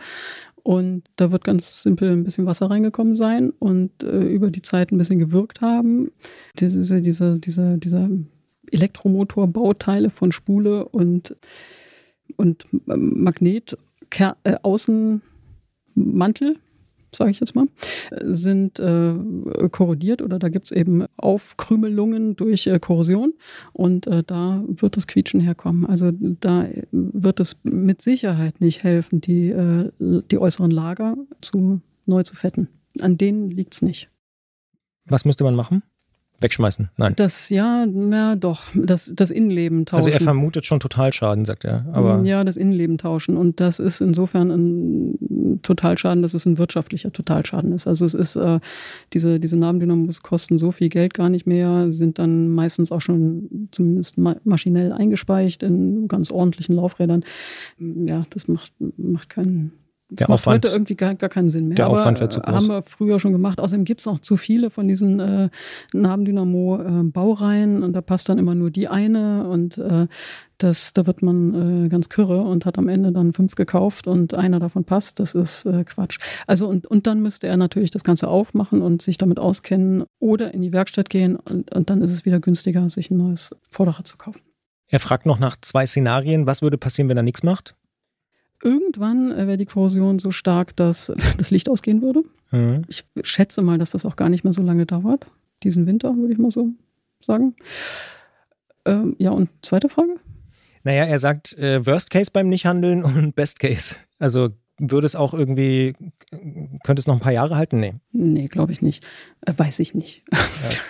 Und 0.64 1.04
da 1.16 1.32
wird 1.32 1.44
ganz 1.44 1.82
simpel 1.82 2.12
ein 2.12 2.24
bisschen 2.24 2.46
Wasser 2.46 2.70
reingekommen 2.70 3.16
sein 3.16 3.52
und 3.52 4.04
äh, 4.04 4.24
über 4.24 4.52
die 4.52 4.62
Zeit 4.62 4.92
ein 4.92 4.98
bisschen 4.98 5.20
gewirkt 5.20 5.62
haben. 5.62 6.12
Diese, 6.60 7.02
diese, 7.02 7.40
diese, 7.40 7.78
dieser 7.78 8.10
Elektromotorbauteile 8.72 10.10
von 10.10 10.32
Spule 10.32 10.88
und, 10.88 11.36
und 12.36 12.66
ähm, 12.88 13.24
Magnet, 13.24 13.78
äh, 14.44 14.56
Außenmantel, 14.62 16.58
sage 17.16 17.32
ich 17.32 17.40
jetzt 17.40 17.56
mal, 17.56 17.68
äh, 18.12 18.34
sind 18.34 18.80
äh, 18.80 19.14
korrodiert 19.72 20.22
oder 20.22 20.40
da 20.40 20.50
gibt 20.50 20.66
es 20.66 20.72
eben 20.72 21.06
Aufkrümelungen 21.18 22.36
durch 22.36 22.68
äh, 22.68 22.80
Korrosion 22.80 23.34
und 23.74 24.08
äh, 24.08 24.24
da 24.26 24.64
wird 24.68 24.98
das 24.98 25.08
Quietschen 25.08 25.42
herkommen. 25.42 25.86
Also 25.86 26.12
da 26.12 26.68
wird 26.92 27.40
es 27.40 27.58
mit 27.64 28.02
Sicherheit 28.02 28.62
nicht 28.62 28.84
helfen, 28.84 29.22
die, 29.22 29.50
äh, 29.50 29.92
die 30.00 30.38
äußeren 30.38 30.72
Lager 30.72 31.16
zu, 31.42 31.82
neu 32.06 32.24
zu 32.24 32.36
fetten. 32.36 32.68
An 33.00 33.18
denen 33.18 33.52
liegt 33.52 33.74
es 33.74 33.82
nicht. 33.82 34.10
Was 35.06 35.26
müsste 35.26 35.44
man 35.44 35.56
machen? 35.56 35.84
Wegschmeißen. 36.42 36.90
Nein. 36.98 37.14
Das, 37.18 37.50
ja, 37.50 37.86
na 37.86 38.36
doch, 38.36 38.64
das, 38.74 39.14
das 39.16 39.30
Innenleben 39.30 39.86
tauschen. 39.86 40.08
Also 40.08 40.10
er 40.10 40.20
vermutet 40.20 40.66
schon 40.66 40.80
Totalschaden, 40.80 41.46
sagt 41.46 41.66
er. 41.66 41.86
Aber 41.94 42.24
ja, 42.24 42.44
das 42.44 42.58
Innenleben 42.58 42.98
tauschen. 42.98 43.38
Und 43.38 43.60
das 43.60 43.80
ist 43.80 44.02
insofern 44.02 44.50
ein 44.50 45.18
Totalschaden, 45.62 46.22
dass 46.22 46.34
es 46.34 46.46
ein 46.46 46.58
wirtschaftlicher 46.58 47.12
Totalschaden 47.12 47.72
ist. 47.74 47.88
Also 47.88 48.06
es 48.06 48.14
ist, 48.14 48.36
äh, 48.36 48.60
diese, 49.14 49.40
diese 49.40 49.58
Narbendynamos 49.58 50.22
kosten 50.22 50.58
so 50.58 50.72
viel 50.72 50.90
Geld 50.90 51.14
gar 51.14 51.30
nicht 51.30 51.46
mehr, 51.48 51.92
sind 51.92 52.20
dann 52.20 52.50
meistens 52.50 52.92
auch 52.92 53.02
schon 53.02 53.68
zumindest 53.72 54.18
ma 54.18 54.36
maschinell 54.44 54.92
eingespeicht 54.92 55.64
in 55.64 56.08
ganz 56.08 56.32
ordentlichen 56.32 56.76
Laufrädern. 56.76 57.24
Ja, 57.80 58.26
das 58.30 58.48
macht, 58.48 58.72
macht 58.98 59.30
keinen. 59.30 59.74
Das 60.14 60.26
Der 60.26 60.30
macht 60.30 60.40
Aufwand- 60.42 60.66
heute 60.66 60.76
irgendwie 60.76 60.96
gar, 60.96 61.16
gar 61.16 61.30
keinen 61.30 61.50
Sinn 61.50 61.70
mehr. 61.70 61.76
der 61.76 61.86
Aber, 61.86 61.94
Aufwand 62.00 62.20
wäre 62.20 62.28
zu 62.28 62.42
groß. 62.42 62.54
Haben 62.54 62.68
wir 62.68 62.82
früher 62.82 63.18
schon 63.18 63.32
gemacht. 63.32 63.62
Außerdem 63.62 63.86
gibt 63.86 64.02
es 64.02 64.06
noch 64.08 64.20
zu 64.20 64.36
viele 64.36 64.70
von 64.70 64.90
diesen 64.90 65.22
äh, 65.22 65.50
Nabendynamo-Baureihen 65.94 67.84
und 67.84 67.94
da 67.94 68.02
passt 68.02 68.30
dann 68.30 68.38
immer 68.38 68.56
nur 68.56 68.72
die 68.72 68.88
eine 68.88 69.48
und 69.48 69.78
äh, 69.78 70.08
das, 70.64 70.94
da 70.94 71.06
wird 71.08 71.22
man 71.22 71.86
äh, 71.86 71.90
ganz 71.90 72.10
kürre 72.10 72.42
und 72.42 72.66
hat 72.66 72.78
am 72.78 72.88
Ende 72.88 73.12
dann 73.12 73.34
fünf 73.34 73.56
gekauft 73.56 74.08
und 74.08 74.34
einer 74.34 74.60
davon 74.60 74.84
passt. 74.84 75.20
Das 75.20 75.34
ist 75.34 75.66
äh, 75.66 75.84
Quatsch. 75.84 76.20
Also 76.48 76.68
und, 76.68 76.86
und 76.88 77.08
dann 77.08 77.22
müsste 77.22 77.48
er 77.48 77.58
natürlich 77.58 77.92
das 77.92 78.04
Ganze 78.04 78.28
aufmachen 78.28 78.82
und 78.82 79.02
sich 79.02 79.18
damit 79.18 79.40
auskennen 79.40 80.04
oder 80.20 80.54
in 80.54 80.62
die 80.62 80.74
Werkstatt 80.74 81.10
gehen 81.10 81.36
und, 81.36 81.74
und 81.74 81.90
dann 81.90 82.02
ist 82.02 82.12
es 82.12 82.26
wieder 82.26 82.40
günstiger, 82.40 82.90
sich 82.90 83.12
ein 83.12 83.18
neues 83.18 83.56
Vorderrad 83.70 84.08
zu 84.08 84.18
kaufen. 84.18 84.42
er 84.90 85.00
fragt 85.00 85.26
noch 85.26 85.40
nach 85.40 85.56
zwei 85.62 85.86
Szenarien. 85.86 86.46
Was 86.46 86.62
würde 86.62 86.78
passieren, 86.78 87.10
wenn 87.10 87.18
er 87.18 87.24
nichts 87.24 87.44
macht? 87.44 87.76
Irgendwann 88.64 89.32
äh, 89.32 89.48
wäre 89.48 89.58
die 89.58 89.66
Korrosion 89.66 90.20
so 90.20 90.32
stark, 90.32 90.76
dass 90.76 91.12
das 91.38 91.52
Licht 91.52 91.70
ausgehen 91.70 92.02
würde. 92.02 92.24
Mhm. 92.52 92.84
Ich 92.88 93.06
schätze 93.24 93.62
mal, 93.62 93.78
dass 93.78 93.92
das 93.92 94.06
auch 94.06 94.16
gar 94.16 94.30
nicht 94.30 94.44
mehr 94.44 94.54
so 94.54 94.62
lange 94.62 94.86
dauert. 94.86 95.28
Diesen 95.64 95.86
Winter, 95.88 96.16
würde 96.16 96.34
ich 96.34 96.40
mal 96.40 96.52
so 96.52 96.70
sagen. 97.20 97.56
Ähm, 98.86 99.16
ja, 99.20 99.32
und 99.32 99.50
zweite 99.62 99.90
Frage? 99.90 100.16
Naja, 100.84 101.06
er 101.06 101.20
sagt 101.20 101.58
äh, 101.58 101.86
Worst 101.86 102.10
Case 102.10 102.32
beim 102.32 102.48
Nichthandeln 102.50 103.04
und 103.04 103.36
Best 103.36 103.60
Case. 103.60 103.98
Also 104.20 104.50
würde 104.84 105.06
es 105.06 105.16
auch 105.16 105.36
irgendwie, 105.36 105.94
könnte 106.84 107.00
es 107.02 107.06
noch 107.06 107.14
ein 107.14 107.20
paar 107.20 107.32
Jahre 107.34 107.56
halten? 107.56 107.80
Nee. 107.80 107.94
Nee, 108.14 108.48
glaube 108.48 108.72
ich 108.72 108.82
nicht. 108.82 109.06
Äh, 109.46 109.54
weiß 109.56 109.78
ich 109.78 109.94
nicht. 109.94 110.24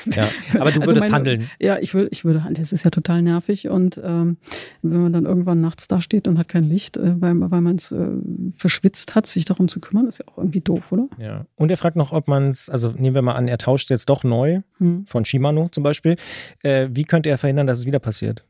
Ja. 0.06 0.30
Aber 0.62 0.72
du 0.72 0.80
Also 0.80 0.92
würdest 0.92 1.08
meine- 1.08 1.14
handeln. 1.16 1.50
Ja, 1.60 1.78
ich, 1.78 1.94
will, 1.94 2.08
ich 2.10 2.24
würde 2.24 2.46
handeln. 2.46 2.62
Es 2.64 2.72
ist 2.72 2.86
ja 2.86 2.92
total 2.92 3.22
nervig. 3.22 3.68
Und 3.68 4.00
ähm, 4.02 4.38
wenn 4.82 5.02
man 5.02 5.12
dann 5.12 5.26
irgendwann 5.26 5.60
nachts 5.60 5.90
da 5.90 6.00
steht 6.00 6.30
und 6.30 6.38
hat 6.38 6.48
kein 6.48 6.64
Licht, 6.64 6.96
äh, 6.96 7.20
weil, 7.20 7.34
weil 7.52 7.60
man 7.60 7.76
es 7.76 7.92
äh, 7.92 8.08
verschwitzt 8.56 9.14
hat, 9.14 9.28
sich 9.28 9.44
darum 9.44 9.68
zu 9.68 9.82
kümmern, 9.82 10.08
ist 10.08 10.20
ja 10.20 10.26
auch 10.30 10.38
irgendwie 10.38 10.62
doof, 10.62 10.94
oder? 10.94 11.10
Ja. 11.18 11.46
Und 11.56 11.70
er 11.70 11.76
fragt 11.76 11.98
noch, 11.98 12.14
ob 12.14 12.30
man 12.30 12.50
es, 12.52 12.70
also 12.70 12.92
nehmen 12.98 13.16
wir 13.16 13.22
mal 13.24 13.36
an, 13.36 13.50
er 13.50 13.58
tauscht 13.58 13.90
jetzt 13.90 14.08
doch 14.10 14.24
neu, 14.24 14.62
Hm. 14.78 15.06
von 15.06 15.26
Shimano 15.26 15.68
zum 15.70 15.84
Beispiel. 15.84 16.16
Äh, 16.64 16.88
wie 16.94 17.04
könnte 17.04 17.28
er 17.30 17.38
verhindern, 17.38 17.68
dass 17.68 17.80
es 17.80 17.86
wieder 17.86 18.00
passiert? 18.00 18.46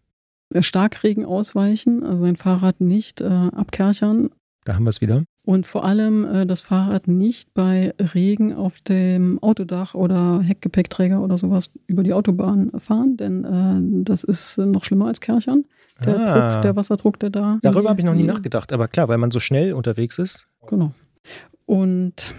Äh, 0.54 0.62
Starkregen 0.64 1.26
ausweichen, 1.26 2.04
also 2.04 2.24
sein 2.24 2.36
Fahrrad 2.36 2.82
nicht 2.82 3.22
äh, 3.22 3.26
abkerchern 3.26 4.30
Da 4.66 4.76
haben 4.76 4.84
wir 4.86 4.90
es 4.90 5.02
wieder. 5.02 5.24
Und 5.44 5.66
vor 5.66 5.84
allem 5.86 6.24
äh, 6.26 6.46
das 6.46 6.62
Fahrrad 6.62 7.08
nicht 7.08 7.52
bei 7.56 7.94
Regen 8.14 8.54
auf 8.54 8.80
dem 8.82 9.42
Autodach 9.42 9.96
oder 9.96 10.42
Heckgepäckträger 10.42 11.20
oder 11.22 11.38
sowas 11.38 11.72
über 11.88 12.04
die 12.04 12.14
Autobahn 12.14 12.72
fahren, 12.78 13.18
denn 13.18 13.44
äh, 13.44 14.04
das 14.04 14.24
ist 14.24 14.58
äh, 14.60 14.66
noch 14.68 14.84
schlimmer 14.84 15.08
als 15.08 15.20
Kerchern. 15.20 15.66
Der, 16.06 16.20
Ah. 16.20 16.54
Druck, 16.54 16.62
der 16.64 16.76
Wasserdruck, 16.76 17.20
der 17.20 17.30
da. 17.32 17.60
Darüber 17.64 17.90
habe 17.90 18.00
ich 18.00 18.06
noch 18.06 18.14
nie 18.14 18.22
Mhm. 18.24 18.28
nachgedacht, 18.30 18.72
aber 18.74 18.88
klar, 18.88 19.08
weil 19.08 19.18
man 19.18 19.32
so 19.32 19.40
schnell 19.40 19.74
unterwegs 19.74 20.20
ist. 20.20 20.48
Genau. 20.68 20.92
Und 21.66 22.36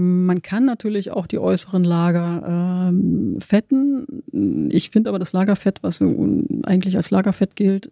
man 0.00 0.42
kann 0.42 0.64
natürlich 0.64 1.10
auch 1.10 1.26
die 1.26 1.38
äußeren 1.40 1.82
Lager 1.82 2.88
ähm, 2.90 3.36
fetten. 3.40 4.68
Ich 4.70 4.90
finde 4.90 5.08
aber 5.10 5.18
das 5.18 5.32
Lagerfett, 5.32 5.82
was 5.82 6.00
eigentlich 6.64 6.96
als 6.96 7.10
Lagerfett 7.10 7.56
gilt, 7.56 7.90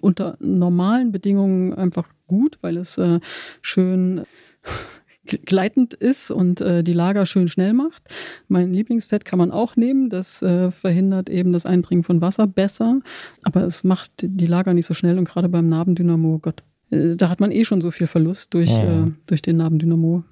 unter 0.00 0.36
normalen 0.38 1.10
Bedingungen 1.10 1.72
einfach 1.74 2.08
gut, 2.28 2.58
weil 2.60 2.76
es 2.76 2.96
äh, 2.98 3.18
schön 3.60 4.22
gleitend 5.26 5.94
ist 5.94 6.30
und 6.30 6.60
äh, 6.60 6.84
die 6.84 6.92
Lager 6.92 7.26
schön 7.26 7.48
schnell 7.48 7.72
macht. 7.72 8.02
Mein 8.46 8.72
Lieblingsfett 8.72 9.24
kann 9.24 9.38
man 9.40 9.50
auch 9.50 9.74
nehmen. 9.76 10.10
Das 10.10 10.42
äh, 10.42 10.70
verhindert 10.70 11.28
eben 11.28 11.52
das 11.52 11.66
Eindringen 11.66 12.04
von 12.04 12.20
Wasser 12.20 12.46
besser, 12.46 13.00
aber 13.42 13.64
es 13.64 13.82
macht 13.82 14.12
die 14.22 14.46
Lager 14.46 14.74
nicht 14.74 14.86
so 14.86 14.94
schnell 14.94 15.18
und 15.18 15.24
gerade 15.28 15.48
beim 15.48 15.68
Narbendynamo, 15.68 16.38
Gott, 16.40 16.62
äh, 16.90 17.16
da 17.16 17.28
hat 17.28 17.40
man 17.40 17.50
eh 17.50 17.64
schon 17.64 17.80
so 17.80 17.90
viel 17.90 18.06
Verlust 18.06 18.54
durch, 18.54 18.70
Mhm. 18.70 19.08
äh, 19.08 19.10
durch 19.26 19.42
den 19.42 19.56
Narbendynamo. 19.56 20.22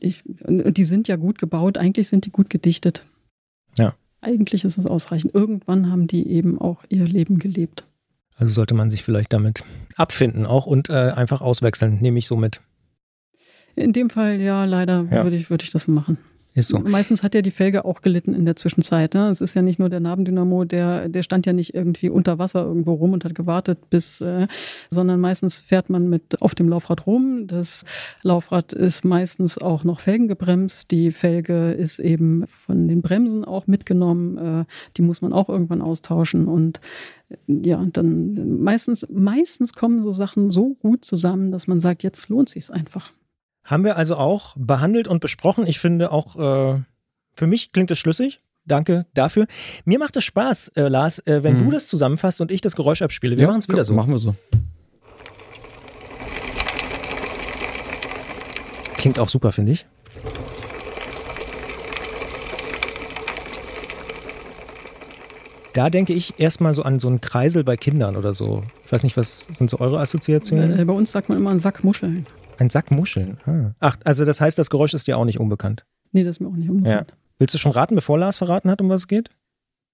Ich, 0.00 0.22
und 0.44 0.76
die 0.76 0.84
sind 0.84 1.08
ja 1.08 1.16
gut 1.16 1.38
gebaut, 1.38 1.76
eigentlich 1.78 2.08
sind 2.08 2.24
die 2.26 2.30
gut 2.30 2.48
gedichtet. 2.50 3.04
Ja. 3.76 3.94
Eigentlich 4.20 4.64
ist 4.64 4.78
es 4.78 4.86
ausreichend. 4.86 5.34
Irgendwann 5.34 5.90
haben 5.90 6.06
die 6.06 6.28
eben 6.28 6.58
auch 6.60 6.84
ihr 6.88 7.04
Leben 7.06 7.38
gelebt. 7.38 7.86
Also 8.36 8.52
sollte 8.52 8.74
man 8.74 8.90
sich 8.90 9.02
vielleicht 9.02 9.32
damit 9.32 9.64
abfinden 9.96 10.46
auch 10.46 10.66
und 10.66 10.90
äh, 10.90 10.92
einfach 11.10 11.40
auswechseln, 11.40 11.98
nehme 12.00 12.18
ich 12.18 12.26
so 12.26 12.36
mit. 12.36 12.60
In 13.74 13.92
dem 13.92 14.10
Fall 14.10 14.40
ja, 14.40 14.64
leider 14.64 15.02
Ja. 15.10 15.24
würde 15.24 15.36
ich, 15.36 15.50
würde 15.50 15.64
ich 15.64 15.70
das 15.70 15.86
machen. 15.88 16.18
Ist 16.58 16.70
so. 16.70 16.80
Meistens 16.80 17.22
hat 17.22 17.36
ja 17.36 17.42
die 17.42 17.52
Felge 17.52 17.84
auch 17.84 18.02
gelitten 18.02 18.34
in 18.34 18.44
der 18.44 18.56
Zwischenzeit. 18.56 19.14
Ne? 19.14 19.28
Es 19.28 19.40
ist 19.40 19.54
ja 19.54 19.62
nicht 19.62 19.78
nur 19.78 19.88
der 19.88 20.00
Nabendynamo, 20.00 20.64
der, 20.64 21.08
der 21.08 21.22
stand 21.22 21.46
ja 21.46 21.52
nicht 21.52 21.72
irgendwie 21.72 22.10
unter 22.10 22.40
Wasser 22.40 22.64
irgendwo 22.64 22.94
rum 22.94 23.12
und 23.12 23.24
hat 23.24 23.36
gewartet, 23.36 23.90
bis, 23.90 24.20
äh, 24.20 24.48
sondern 24.90 25.20
meistens 25.20 25.56
fährt 25.56 25.88
man 25.88 26.08
mit 26.08 26.42
auf 26.42 26.56
dem 26.56 26.68
Laufrad 26.68 27.06
rum. 27.06 27.46
Das 27.46 27.84
Laufrad 28.22 28.72
ist 28.72 29.04
meistens 29.04 29.58
auch 29.58 29.84
noch 29.84 30.00
felgengebremst. 30.00 30.90
Die 30.90 31.12
Felge 31.12 31.70
ist 31.70 32.00
eben 32.00 32.44
von 32.48 32.88
den 32.88 33.02
Bremsen 33.02 33.44
auch 33.44 33.68
mitgenommen. 33.68 34.38
Äh, 34.38 34.64
die 34.96 35.02
muss 35.02 35.22
man 35.22 35.32
auch 35.32 35.48
irgendwann 35.48 35.80
austauschen 35.80 36.48
und 36.48 36.80
ja, 37.46 37.86
dann 37.92 38.62
meistens, 38.62 39.06
meistens 39.08 39.74
kommen 39.74 40.02
so 40.02 40.10
Sachen 40.10 40.50
so 40.50 40.74
gut 40.80 41.04
zusammen, 41.04 41.52
dass 41.52 41.68
man 41.68 41.78
sagt, 41.78 42.02
jetzt 42.02 42.28
lohnt 42.30 42.48
sich's 42.48 42.70
einfach. 42.70 43.12
Haben 43.68 43.84
wir 43.84 43.96
also 43.98 44.16
auch 44.16 44.54
behandelt 44.56 45.08
und 45.08 45.20
besprochen. 45.20 45.66
Ich 45.66 45.78
finde 45.78 46.10
auch, 46.10 46.36
äh, 46.36 46.80
für 47.34 47.46
mich 47.46 47.70
klingt 47.72 47.90
es 47.90 47.98
schlüssig. 47.98 48.40
Danke 48.64 49.04
dafür. 49.12 49.46
Mir 49.84 49.98
macht 49.98 50.16
es 50.16 50.24
Spaß, 50.24 50.68
äh, 50.76 50.88
Lars, 50.88 51.18
äh, 51.26 51.42
wenn 51.42 51.56
Mhm. 51.58 51.64
du 51.64 51.70
das 51.72 51.86
zusammenfasst 51.86 52.40
und 52.40 52.50
ich 52.50 52.62
das 52.62 52.76
Geräusch 52.76 53.02
abspiele. 53.02 53.36
Wir 53.36 53.46
machen 53.46 53.58
es 53.60 53.68
wieder 53.68 53.84
so. 53.84 53.92
Machen 53.92 54.10
wir 54.10 54.18
so. 54.18 54.34
Klingt 58.96 59.18
auch 59.18 59.28
super, 59.28 59.52
finde 59.52 59.72
ich. 59.72 59.86
Da 65.74 65.90
denke 65.90 66.12
ich 66.12 66.40
erstmal 66.40 66.72
so 66.72 66.82
an 66.82 66.98
so 66.98 67.08
einen 67.08 67.20
Kreisel 67.20 67.62
bei 67.62 67.76
Kindern 67.76 68.16
oder 68.16 68.34
so. 68.34 68.64
Ich 68.84 68.92
weiß 68.92 69.04
nicht, 69.04 69.16
was 69.16 69.44
sind 69.44 69.70
so 69.70 69.78
eure 69.78 70.00
Assoziationen? 70.00 70.78
Äh, 70.78 70.84
bei 70.84 70.92
uns 70.92 71.12
sagt 71.12 71.28
man 71.28 71.38
immer 71.38 71.50
einen 71.50 71.58
Sack 71.60 71.84
Muscheln. 71.84 72.26
Ein 72.58 72.70
Sack 72.70 72.90
Muscheln. 72.90 73.38
Ah. 73.46 73.74
Ach, 73.80 73.96
also 74.04 74.24
das 74.24 74.40
heißt, 74.40 74.58
das 74.58 74.68
Geräusch 74.68 74.94
ist 74.94 75.06
dir 75.06 75.16
auch 75.16 75.24
nicht 75.24 75.40
unbekannt. 75.40 75.84
Nee, 76.12 76.24
das 76.24 76.36
ist 76.36 76.40
mir 76.40 76.48
auch 76.48 76.56
nicht 76.56 76.70
unbekannt. 76.70 77.14
Willst 77.38 77.54
du 77.54 77.58
schon 77.58 77.72
raten, 77.72 77.94
bevor 77.94 78.18
Lars 78.18 78.36
verraten 78.36 78.70
hat, 78.70 78.80
um 78.80 78.88
was 78.88 79.02
es 79.02 79.08
geht? 79.08 79.30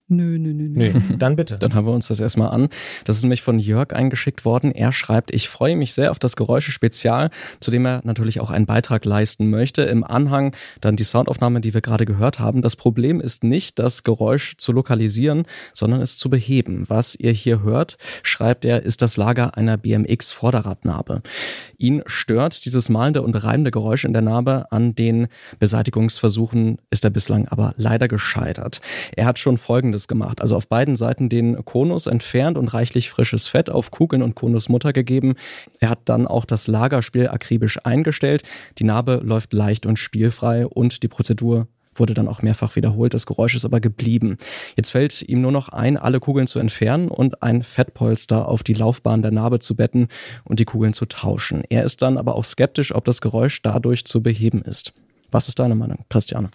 Nö, 0.06 0.36
nö, 0.38 0.52
nö, 0.52 0.68
nö. 0.68 0.92
Nee, 0.92 0.92
dann 1.18 1.34
bitte. 1.34 1.57
Dann 1.57 1.72
hören 1.72 1.86
wir 1.86 1.92
uns 1.92 2.09
das 2.09 2.20
erstmal 2.20 2.50
an. 2.50 2.68
Das 3.05 3.16
ist 3.16 3.22
nämlich 3.22 3.40
von 3.40 3.59
Jörg 3.59 3.94
eingeschickt 3.94 4.44
worden. 4.44 4.70
Er 4.70 4.92
schreibt, 4.92 5.32
ich 5.32 5.48
freue 5.48 5.76
mich 5.76 5.94
sehr 5.94 6.11
auf 6.11 6.18
das 6.18 6.36
Geräusche-Spezial, 6.36 7.30
zu 7.59 7.70
dem 7.70 7.86
er 7.86 8.02
natürlich 8.05 8.40
auch 8.40 8.50
einen 8.50 8.66
Beitrag 8.66 9.07
leisten 9.07 9.48
möchte. 9.48 9.82
Im 9.82 10.05
Anhang 10.05 10.55
dann 10.82 10.96
die 10.96 11.05
Soundaufnahme, 11.05 11.62
die 11.62 11.72
wir 11.72 11.80
gerade 11.80 12.05
gehört 12.05 12.38
haben. 12.38 12.61
Das 12.61 12.76
Problem 12.76 13.18
ist 13.22 13.44
nicht, 13.44 13.78
das 13.78 14.02
Geräusch 14.02 14.59
zu 14.59 14.72
lokalisieren, 14.72 15.46
sondern 15.72 16.02
es 16.02 16.18
zu 16.18 16.28
beheben. 16.28 16.84
Was 16.88 17.14
ihr 17.14 17.32
hier 17.32 17.62
hört, 17.62 17.96
schreibt 18.22 18.66
er, 18.66 18.82
ist 18.82 19.00
das 19.00 19.16
Lager 19.16 19.57
einer 19.57 19.78
BMX-Vorderradnabe. 19.78 21.22
Ihn 21.78 22.02
stört 22.05 22.66
dieses 22.66 22.90
malende 22.90 23.22
und 23.22 23.34
reibende 23.36 23.70
Geräusch 23.70 24.05
in 24.05 24.12
der 24.12 24.22
Narbe. 24.22 24.66
An 24.70 24.94
den 24.94 25.28
Beseitigungsversuchen 25.59 26.76
ist 26.90 27.05
er 27.05 27.11
bislang 27.11 27.48
aber 27.48 27.72
leider 27.78 28.07
gescheitert. 28.07 28.82
Er 29.16 29.24
hat 29.24 29.38
schon 29.38 29.57
folgendes 29.95 30.09
gemacht. 30.09 30.40
Also 30.40 30.57
auf 30.57 30.68
beiden 30.68 30.97
Seiten 30.97 31.28
den 31.28 31.64
Konus 31.64 32.07
entfernt 32.07 32.59
und 32.59 32.68
reichlich 32.68 33.11
frisches 33.11 33.49
Fett 33.49 33.70
auf 33.70 33.90
Kugeln 33.90 34.22
und 34.22 34.34
Konusmutter 34.34 34.92
gegeben. 34.92 35.34
Er 35.80 35.90
hat 35.90 36.01
dann 36.07 36.26
auch 36.26 36.45
das 36.45 36.66
Lagerspiel 36.66 37.28
akribisch 37.28 37.78
eingestellt. 37.84 38.42
Die 38.78 38.84
Narbe 38.84 39.20
läuft 39.22 39.53
leicht 39.53 39.86
und 39.86 39.99
spielfrei 39.99 40.66
und 40.66 41.03
die 41.03 41.09
Prozedur 41.09 41.68
wurde 41.97 42.12
dann 42.12 42.26
auch 42.26 42.42
mehrfach 42.42 42.74
wiederholt. 42.74 43.14
Das 43.14 43.24
Geräusch 43.24 43.55
ist 43.55 43.64
aber 43.64 43.80
geblieben. 43.80 44.36
Jetzt 44.76 44.90
fällt 44.90 45.22
ihm 45.22 45.40
nur 45.40 45.53
noch 45.53 45.68
ein, 45.68 45.97
alle 45.97 46.18
Kugeln 46.18 46.49
zu 46.49 46.59
entfernen 46.59 47.09
und 47.09 47.40
ein 47.42 47.62
Fettpolster 47.62 48.49
auf 48.49 48.64
die 48.64 48.74
Laufbahn 48.74 49.22
der 49.22 49.30
Narbe 49.30 49.61
zu 49.61 49.76
betten 49.76 50.09
und 50.45 50.59
die 50.59 50.64
Kugeln 50.64 50.92
zu 50.92 51.07
tauschen. 51.07 51.62
Er 51.70 51.84
ist 51.84 52.03
dann 52.03 52.18
aber 52.18 52.34
auch 52.34 52.45
skeptisch, 52.45 52.92
ob 52.92 53.05
das 53.05 53.20
Geräusch 53.20 53.62
dadurch 53.62 54.05
zu 54.07 54.24
beheben 54.24 54.62
ist. 54.62 54.92
Was 55.30 55.47
ist 55.47 55.61
deine 55.61 55.76
Meinung, 55.76 56.05
Christiane? 56.11 56.51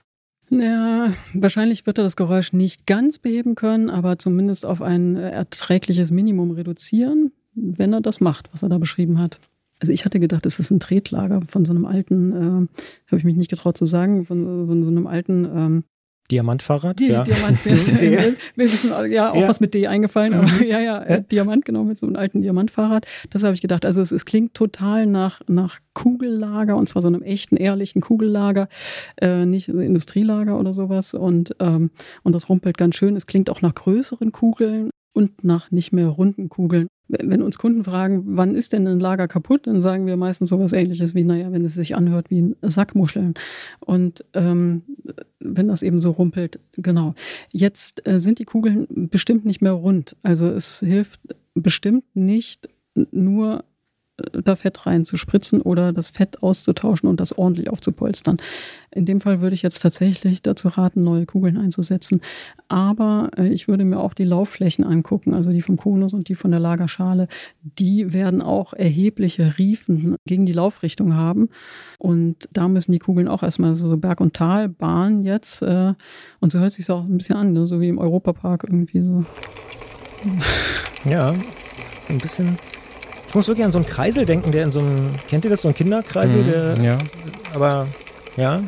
Ja, 0.51 1.13
wahrscheinlich 1.33 1.85
wird 1.85 1.99
er 1.99 2.03
das 2.03 2.15
Geräusch 2.15 2.53
nicht 2.53 2.87
ganz 2.87 3.19
beheben 3.19 3.55
können, 3.55 3.89
aber 3.89 4.17
zumindest 4.17 4.65
auf 4.65 4.81
ein 4.81 5.15
erträgliches 5.15 6.09
Minimum 6.09 6.51
reduzieren, 6.51 7.31
wenn 7.53 7.93
er 7.93 8.01
das 8.01 8.19
macht, 8.19 8.51
was 8.51 8.63
er 8.63 8.69
da 8.69 8.79
beschrieben 8.79 9.19
hat. 9.19 9.39
Also 9.79 9.93
ich 9.93 10.05
hatte 10.05 10.19
gedacht, 10.19 10.45
es 10.45 10.59
ist 10.59 10.71
ein 10.71 10.79
Tretlager 10.79 11.41
von 11.41 11.65
so 11.65 11.71
einem 11.71 11.85
alten, 11.85 12.31
äh, 12.31 12.67
habe 13.07 13.17
ich 13.17 13.23
mich 13.23 13.37
nicht 13.37 13.49
getraut 13.49 13.77
zu 13.77 13.85
sagen, 13.85 14.25
von, 14.25 14.67
von 14.67 14.83
so 14.83 14.89
einem 14.89 15.07
alten 15.07 15.45
ähm, 15.45 15.83
Diamantfahrrad? 16.31 16.99
Die, 16.99 17.07
ja. 17.09 17.23
Diamant, 17.23 17.63
wir, 17.65 18.01
wir, 18.01 18.33
wir 18.55 18.65
wissen, 18.71 18.91
ja, 19.11 19.31
auch 19.31 19.35
Ja. 19.41 19.47
was 19.47 19.59
mit 19.59 19.73
D 19.73 19.87
eingefallen, 19.87 20.33
aber 20.33 20.47
Mhm. 20.47 20.63
ja, 20.67 20.79
ja, 20.79 21.01
äh, 21.03 21.23
Diamant, 21.23 21.65
genau, 21.65 21.83
mit 21.83 21.97
so 21.97 22.05
einem 22.05 22.15
alten 22.15 22.41
Diamantfahrrad. 22.41 23.05
Das 23.29 23.43
habe 23.43 23.53
ich 23.53 23.61
gedacht. 23.61 23.85
Also 23.85 24.01
es, 24.01 24.11
es 24.11 24.25
klingt 24.25 24.53
total 24.53 25.05
nach, 25.05 25.41
nach 25.47 25.79
Kugellager 25.93 26.75
und 26.75 26.87
zwar 26.87 27.01
so 27.01 27.07
einem 27.07 27.21
echten, 27.23 27.57
ehrlichen 27.57 28.01
Kugellager, 28.01 28.69
äh, 29.21 29.45
nicht 29.45 29.69
Industrielager 29.69 30.59
oder 30.59 30.73
sowas. 30.73 31.13
Und, 31.13 31.55
ähm, 31.59 31.91
und 32.23 32.33
das 32.33 32.49
rumpelt 32.49 32.77
ganz 32.77 32.95
schön. 32.95 33.15
Es 33.15 33.25
klingt 33.27 33.49
auch 33.49 33.61
nach 33.61 33.75
größeren 33.75 34.31
Kugeln 34.31 34.89
und 35.13 35.43
nach 35.43 35.71
nicht 35.71 35.91
mehr 35.91 36.07
runden 36.07 36.49
Kugeln. 36.49 36.87
Wenn 37.07 37.41
uns 37.41 37.57
Kunden 37.57 37.83
fragen, 37.83 38.23
wann 38.37 38.53
ist 38.53 38.71
denn 38.71 38.87
ein 38.87 38.99
Lager 38.99 39.27
kaputt, 39.27 39.65
dann 39.65 39.81
sagen 39.81 40.05
wir 40.05 40.15
meistens 40.15 40.49
sowas 40.49 40.73
ähnliches 40.73 41.15
wie, 41.15 41.23
naja, 41.23 41.51
wenn 41.51 41.65
es 41.65 41.73
sich 41.73 41.95
anhört 41.95 42.29
wie 42.29 42.41
ein 42.41 42.55
Sackmuscheln. 42.61 43.33
Und 43.79 44.23
ähm, 44.33 44.83
wenn 45.39 45.67
das 45.67 45.81
eben 45.81 45.99
so 45.99 46.11
rumpelt, 46.11 46.59
genau. 46.73 47.15
Jetzt 47.51 48.07
äh, 48.07 48.19
sind 48.19 48.37
die 48.37 48.45
Kugeln 48.45 48.87
bestimmt 49.09 49.45
nicht 49.45 49.61
mehr 49.61 49.71
rund. 49.71 50.15
Also 50.21 50.47
es 50.47 50.79
hilft 50.81 51.19
bestimmt 51.55 52.03
nicht 52.15 52.69
nur 53.11 53.63
da 54.31 54.55
Fett 54.55 54.85
reinzuspritzen 54.85 55.61
oder 55.61 55.93
das 55.93 56.09
Fett 56.09 56.41
auszutauschen 56.43 57.09
und 57.09 57.19
das 57.19 57.37
ordentlich 57.37 57.69
aufzupolstern. 57.69 58.37
In 58.91 59.05
dem 59.05 59.21
Fall 59.21 59.41
würde 59.41 59.53
ich 59.53 59.61
jetzt 59.61 59.81
tatsächlich 59.81 60.41
dazu 60.41 60.67
raten, 60.67 61.03
neue 61.03 61.25
Kugeln 61.25 61.57
einzusetzen. 61.57 62.21
Aber 62.67 63.29
äh, 63.37 63.47
ich 63.47 63.67
würde 63.67 63.85
mir 63.85 63.99
auch 63.99 64.13
die 64.13 64.23
Laufflächen 64.23 64.83
angucken, 64.83 65.33
also 65.33 65.51
die 65.51 65.61
vom 65.61 65.77
Konus 65.77 66.13
und 66.13 66.27
die 66.27 66.35
von 66.35 66.51
der 66.51 66.59
Lagerschale. 66.59 67.27
Die 67.61 68.13
werden 68.13 68.41
auch 68.41 68.73
erhebliche 68.73 69.57
Riefen 69.59 70.15
gegen 70.25 70.45
die 70.45 70.53
Laufrichtung 70.53 71.15
haben. 71.15 71.49
Und 71.99 72.49
da 72.51 72.67
müssen 72.67 72.91
die 72.91 72.99
Kugeln 72.99 73.27
auch 73.27 73.43
erstmal 73.43 73.75
so 73.75 73.95
Berg- 73.97 74.21
und 74.21 74.33
Talbahn 74.33 75.23
jetzt. 75.23 75.61
Äh, 75.61 75.93
und 76.39 76.51
so 76.51 76.59
hört 76.59 76.73
sich 76.73 76.89
auch 76.89 77.03
ein 77.03 77.17
bisschen 77.17 77.35
an, 77.35 77.53
ne? 77.53 77.67
so 77.67 77.81
wie 77.81 77.89
im 77.89 77.99
Europapark 77.99 78.63
irgendwie 78.63 79.01
so. 79.01 79.23
Ja, 81.05 81.33
so 82.03 82.13
ein 82.13 82.17
bisschen. 82.17 82.57
Ich 83.29 83.35
muss 83.35 83.47
wirklich 83.47 83.63
an 83.65 83.71
so 83.71 83.77
einen 83.77 83.85
Kreisel 83.85 84.25
denken, 84.25 84.51
der 84.51 84.63
in 84.63 84.71
so 84.71 84.79
einem. 84.79 85.11
Kennt 85.27 85.45
ihr 85.45 85.51
das, 85.51 85.61
so 85.61 85.67
ein 85.67 85.75
Kinderkreisel? 85.75 86.43
Der, 86.43 86.77
Mhm, 86.77 86.83
ja. 86.83 86.97
Aber 87.53 87.87
ja, 88.37 88.61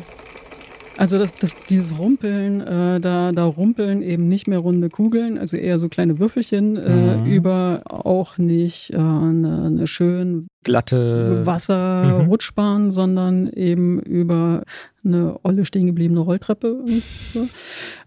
Also 0.98 1.18
das, 1.18 1.34
das, 1.34 1.56
dieses 1.68 1.98
Rumpeln, 1.98 2.60
äh, 2.60 3.00
da, 3.00 3.32
da 3.32 3.44
rumpeln 3.44 4.02
eben 4.02 4.28
nicht 4.28 4.46
mehr 4.46 4.58
runde 4.60 4.88
Kugeln, 4.90 5.36
also 5.38 5.56
eher 5.56 5.78
so 5.78 5.88
kleine 5.88 6.18
Würfelchen, 6.20 6.76
äh, 6.76 7.16
Mhm. 7.16 7.26
über 7.26 7.82
auch 7.86 8.38
nicht 8.38 8.92
äh, 8.92 8.98
eine, 8.98 9.64
eine 9.66 9.86
schön 9.86 10.46
glatte. 10.62 11.44
Wasserrutschbahn, 11.44 12.90
sondern 12.90 13.48
eben 13.48 13.98
über 14.00 14.62
eine 15.04 15.40
olle 15.42 15.64
stehen 15.64 15.86
gebliebene 15.86 16.20
Rolltreppe. 16.20 16.74
Und, 16.74 17.02
so. 17.02 17.48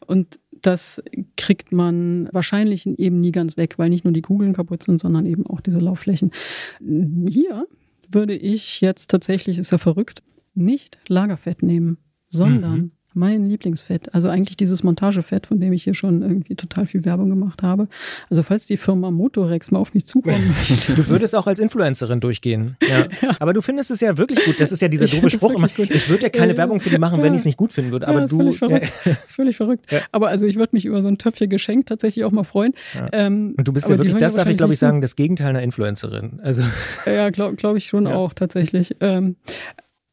und 0.06 0.40
das 0.66 1.02
kriegt 1.38 1.72
man 1.72 2.30
wahrscheinlich 2.32 2.88
eben 2.88 3.20
nie 3.20 3.32
ganz 3.32 3.58
weg, 3.58 3.78
weil 3.78 3.90
nicht 3.90 4.04
nur 4.04 4.14
die 4.14 4.22
Kugeln 4.22 4.54
kaputt 4.54 4.84
sind, 4.84 5.00
sondern 5.00 5.26
eben 5.26 5.46
auch 5.48 5.62
diese 5.62 5.80
Laufflächen. 5.80 6.32
Hier 6.80 7.68
würde 8.10 8.36
ich 8.36 8.82
jetzt 8.82 9.10
tatsächlich, 9.12 9.58
ist 9.58 9.72
ja 9.72 9.78
verrückt, 9.78 10.24
nicht 10.54 10.98
Lagerfett 11.08 11.62
nehmen, 11.64 11.98
sondern 12.30 12.80
Mhm. 12.80 12.92
Mein 13.16 13.50
Lieblingsfett, 13.50 14.14
also 14.14 14.28
eigentlich 14.30 14.58
dieses 14.58 14.84
Montagefett, 14.84 15.48
von 15.48 15.60
dem 15.60 15.74
ich 15.74 15.84
hier 15.86 15.94
schon 15.94 16.22
irgendwie 16.22 16.56
total 16.56 16.86
viel 16.86 17.06
Werbung 17.06 17.30
gemacht 17.30 17.64
habe. 17.64 17.88
Also 18.30 18.44
falls 18.44 18.68
die 18.68 18.78
Firma 18.78 19.10
Motorex 19.12 19.72
mal 19.72 19.80
auf 19.80 19.94
mich 19.94 20.06
zukommen 20.06 20.48
möchte. 20.70 20.94
Du 20.94 21.08
würdest 21.08 21.36
auch 21.36 21.48
als 21.48 21.60
Influencerin 21.60 22.20
durchgehen. 22.20 22.78
Ja. 22.88 23.08
Aber 23.40 23.54
du 23.54 23.62
findest 23.62 23.90
es 23.92 24.00
ja 24.02 24.18
wirklich 24.18 24.44
gut. 24.46 24.60
Das 24.60 24.72
ist 24.72 24.82
ja 24.82 24.88
dieser 24.88 25.08
doofe 25.08 25.30
Spruch 25.30 25.54
immer. 25.56 25.68
Ich 25.78 26.10
würde 26.10 26.24
ja 26.24 26.30
keine 26.30 26.54
Äh, 26.54 26.58
Werbung 26.58 26.80
für 26.80 26.90
die 26.90 26.98
machen, 26.98 27.20
wenn 27.20 27.28
ja. 27.28 27.32
ich 27.34 27.40
es 27.40 27.46
nicht 27.46 27.58
gut 27.58 27.72
finden 27.74 27.92
würde. 27.92 28.08
Aber 28.08 28.20
ja, 28.20 28.22
das 28.22 28.30
du. 28.32 28.50
ist 28.50 28.58
völlig 28.60 28.60
verrückt. 28.60 28.92
Das 29.06 29.24
ist 29.26 29.32
völlig 29.34 29.58
verrückt. 29.58 29.92
Ja. 29.92 30.02
Aber 30.12 30.28
also 30.30 30.46
ich 30.46 30.58
würde 30.58 30.70
mich 30.74 30.86
über 30.86 31.02
so 31.02 31.08
ein 31.08 31.18
Töpfchen 31.18 31.50
geschenkt 31.50 31.90
tatsächlich 31.90 32.26
auch 32.26 32.32
mal 32.32 32.44
freuen. 32.44 32.74
Ja. 32.94 33.08
Ähm, 33.12 33.54
Und 33.58 33.68
du 33.68 33.74
bist 33.74 33.90
ja 33.90 33.98
wirklich, 33.98 34.16
das 34.18 34.36
darf 34.36 34.48
ich 34.48 34.58
glaube 34.58 34.74
ich 34.74 34.80
sagen, 34.80 35.02
das 35.02 35.16
Gegenteil 35.16 35.48
einer 35.50 35.64
Influencerin. 35.64 36.40
Also 36.44 36.62
Ja, 37.06 37.30
glaube 37.32 37.56
glaub 37.56 37.76
ich 37.78 37.86
schon 37.86 38.06
Ja. 38.08 38.16
auch 38.16 38.34
tatsächlich. 38.34 38.96
Ähm, 39.00 39.36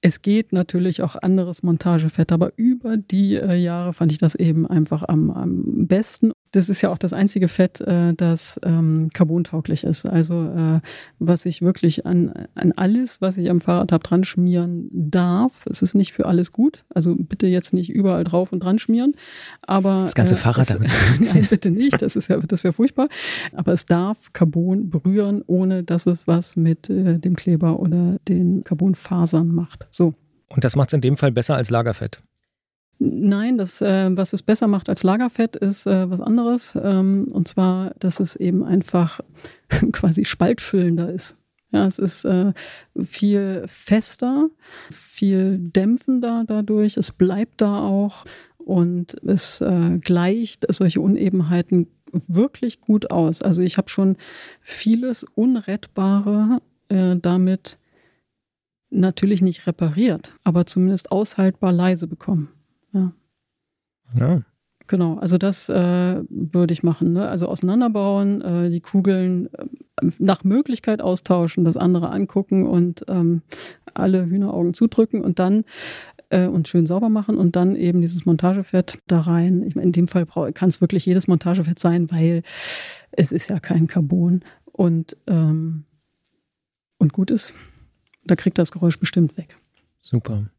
es 0.03 0.21
geht 0.21 0.53
natürlich 0.53 1.01
auch 1.01 1.17
anderes 1.17 1.63
Montagefett, 1.63 2.33
aber 2.33 2.53
über 2.57 2.97
die 2.97 3.37
äh, 3.37 3.55
Jahre 3.55 3.93
fand 3.93 4.11
ich 4.11 4.19
das 4.19 4.35
eben 4.35 4.67
einfach 4.67 5.05
am, 5.05 5.31
am 5.31 5.87
besten. 5.87 6.32
Das 6.53 6.69
ist 6.69 6.83
ja 6.83 6.91
auch 6.91 6.99
das 6.99 7.13
einzige 7.13 7.49
Fett, 7.49 7.81
äh, 7.81 8.13
das 8.15 8.61
ähm, 8.63 9.11
carbontauglich 9.13 9.85
ist. 9.85 10.07
Also 10.07 10.45
äh, 10.45 10.81
was 11.19 11.47
ich 11.47 11.63
wirklich 11.63 12.05
an, 12.07 12.47
an 12.55 12.73
alles, 12.73 13.21
was 13.21 13.39
ich 13.39 13.51
am 13.51 13.59
Fahrrad 13.59 13.91
habe, 13.91 14.03
dran 14.03 14.23
schmieren 14.23 14.89
darf. 14.93 15.67
Es 15.71 15.83
ist 15.83 15.95
nicht 15.95 16.13
für 16.13 16.27
alles 16.27 16.53
gut. 16.53 16.85
Also 16.95 17.17
bitte 17.17 17.47
jetzt 17.47 17.73
nicht 17.73 17.91
überall 17.91 18.25
drauf 18.25 18.53
und 18.53 18.63
dran 18.63 18.79
schmieren. 18.79 19.15
Aber 19.63 20.03
Das 20.03 20.15
ganze 20.15 20.35
äh, 20.35 20.39
Fahrrad 20.39 20.69
es, 20.69 20.75
damit 20.75 20.93
Nein, 21.21 21.47
bitte 21.49 21.71
nicht. 21.71 22.03
Das 22.03 22.17
ist 22.17 22.29
ja, 22.29 22.37
das 22.39 22.65
wäre 22.65 22.75
furchtbar. 22.75 23.09
Aber 23.55 23.73
es 23.73 23.87
darf 23.87 24.33
Carbon 24.35 24.91
berühren, 24.91 25.43
ohne 25.47 25.83
dass 25.83 26.07
es 26.07 26.27
was 26.27 26.55
mit 26.57 26.91
äh, 26.91 27.19
dem 27.19 27.35
Kleber 27.35 27.81
oder 27.81 28.19
den 28.29 28.63
Carbonfasern 28.63 29.49
macht. 29.49 29.87
So. 29.91 30.15
Und 30.49 30.65
das 30.65 30.77
macht 30.77 30.91
es 30.91 30.95
in 30.95 31.01
dem 31.01 31.17
Fall 31.17 31.33
besser 31.33 31.57
als 31.57 31.71
Lagerfett. 31.71 32.23
Nein, 32.99 33.59
das, 33.59 33.81
äh, 33.81 34.17
was 34.17 34.33
es 34.33 34.43
besser 34.43 34.69
macht 34.69 34.89
als 34.89 35.03
Lagerfett, 35.03 35.57
ist 35.57 35.87
äh, 35.87 36.09
was 36.09 36.21
anderes. 36.21 36.79
Ähm, 36.81 37.27
und 37.33 37.49
zwar, 37.49 37.93
dass 37.99 38.21
es 38.21 38.37
eben 38.37 38.63
einfach 38.63 39.21
quasi 39.93 40.25
spaltfüllender 40.25 41.11
ist. 41.13 41.37
Ja, 41.73 41.87
es 41.87 41.99
ist 41.99 42.25
äh, 42.25 42.53
viel 43.03 43.65
fester, 43.67 44.51
viel 44.91 45.59
dämpfender 45.59 46.45
dadurch. 46.47 46.99
Es 46.99 47.13
bleibt 47.13 47.63
da 47.63 47.81
auch 47.81 48.27
und 48.59 49.17
es 49.27 49.61
äh, 49.63 49.99
gleicht 49.99 50.67
solche 50.69 51.01
Unebenheiten 51.01 51.89
wirklich 52.13 52.81
gut 52.81 53.11
aus. 53.11 53.43
Also 53.43 53.63
ich 53.63 53.79
habe 53.79 53.89
schon 53.89 54.17
vieles 54.61 55.25
Unrettbare 55.35 56.61
äh, 56.89 57.17
damit 57.17 57.79
natürlich 58.91 59.41
nicht 59.41 59.67
repariert, 59.67 60.35
aber 60.45 60.67
zumindest 60.67 61.11
aushaltbar 61.11 61.73
leise 61.73 62.07
bekommen. 62.07 62.51
Ja. 62.93 63.13
Ja. 64.19 64.43
Genau, 64.89 65.17
also 65.19 65.39
das 65.39 65.69
äh, 65.69 66.23
würde 66.29 66.73
ich 66.73 66.83
machen. 66.83 67.13
Ne? 67.13 67.29
Also 67.29 67.49
auseinanderbauen, 67.49 68.43
äh, 68.43 68.71
die 68.71 68.81
Kugeln 68.81 69.49
äh, 69.55 69.67
nach 70.19 70.45
Möglichkeit 70.45 71.01
austauschen, 71.01 71.65
das 71.65 71.77
andere 71.77 72.11
angucken 72.11 72.67
und 72.67 73.05
ähm, 73.09 73.43
alle 73.95 74.27
Hühneraugen 74.27 74.75
zudrücken 74.75 75.23
und 75.23 75.39
dann 75.39 75.65
äh, 76.31 76.47
und 76.47 76.67
schön 76.67 76.87
sauber 76.87 77.09
machen 77.09 77.39
und 77.39 77.55
dann 77.57 77.77
eben 77.77 78.01
dieses 78.01 78.27
Montagefett 78.27 78.99
da 79.07 79.21
rein. 79.21 79.63
Ich 79.63 79.77
meine, 79.77 79.87
in 79.87 79.93
dem 79.93 80.09
Fall 80.09 80.27
kann 80.53 80.69
es 80.69 80.81
wirklich 80.81 81.07
jedes 81.07 81.29
Montagefett 81.29 81.79
sein, 81.79 82.11
weil 82.11 82.43
es 83.13 83.31
ist 83.33 83.51
ja 83.51 83.61
kein 83.61 83.87
Carbon 83.87 84.43
und, 84.65 85.17
ähm, 85.27 85.85
und 86.99 87.13
gut 87.13 87.31
ist. 87.31 87.55
Da 88.25 88.37
kriegt 88.37 88.59
das 88.59 88.73
Geräusch 88.73 88.99
bestimmt 88.99 89.37
weg. 89.37 89.57
Super. 90.01 90.51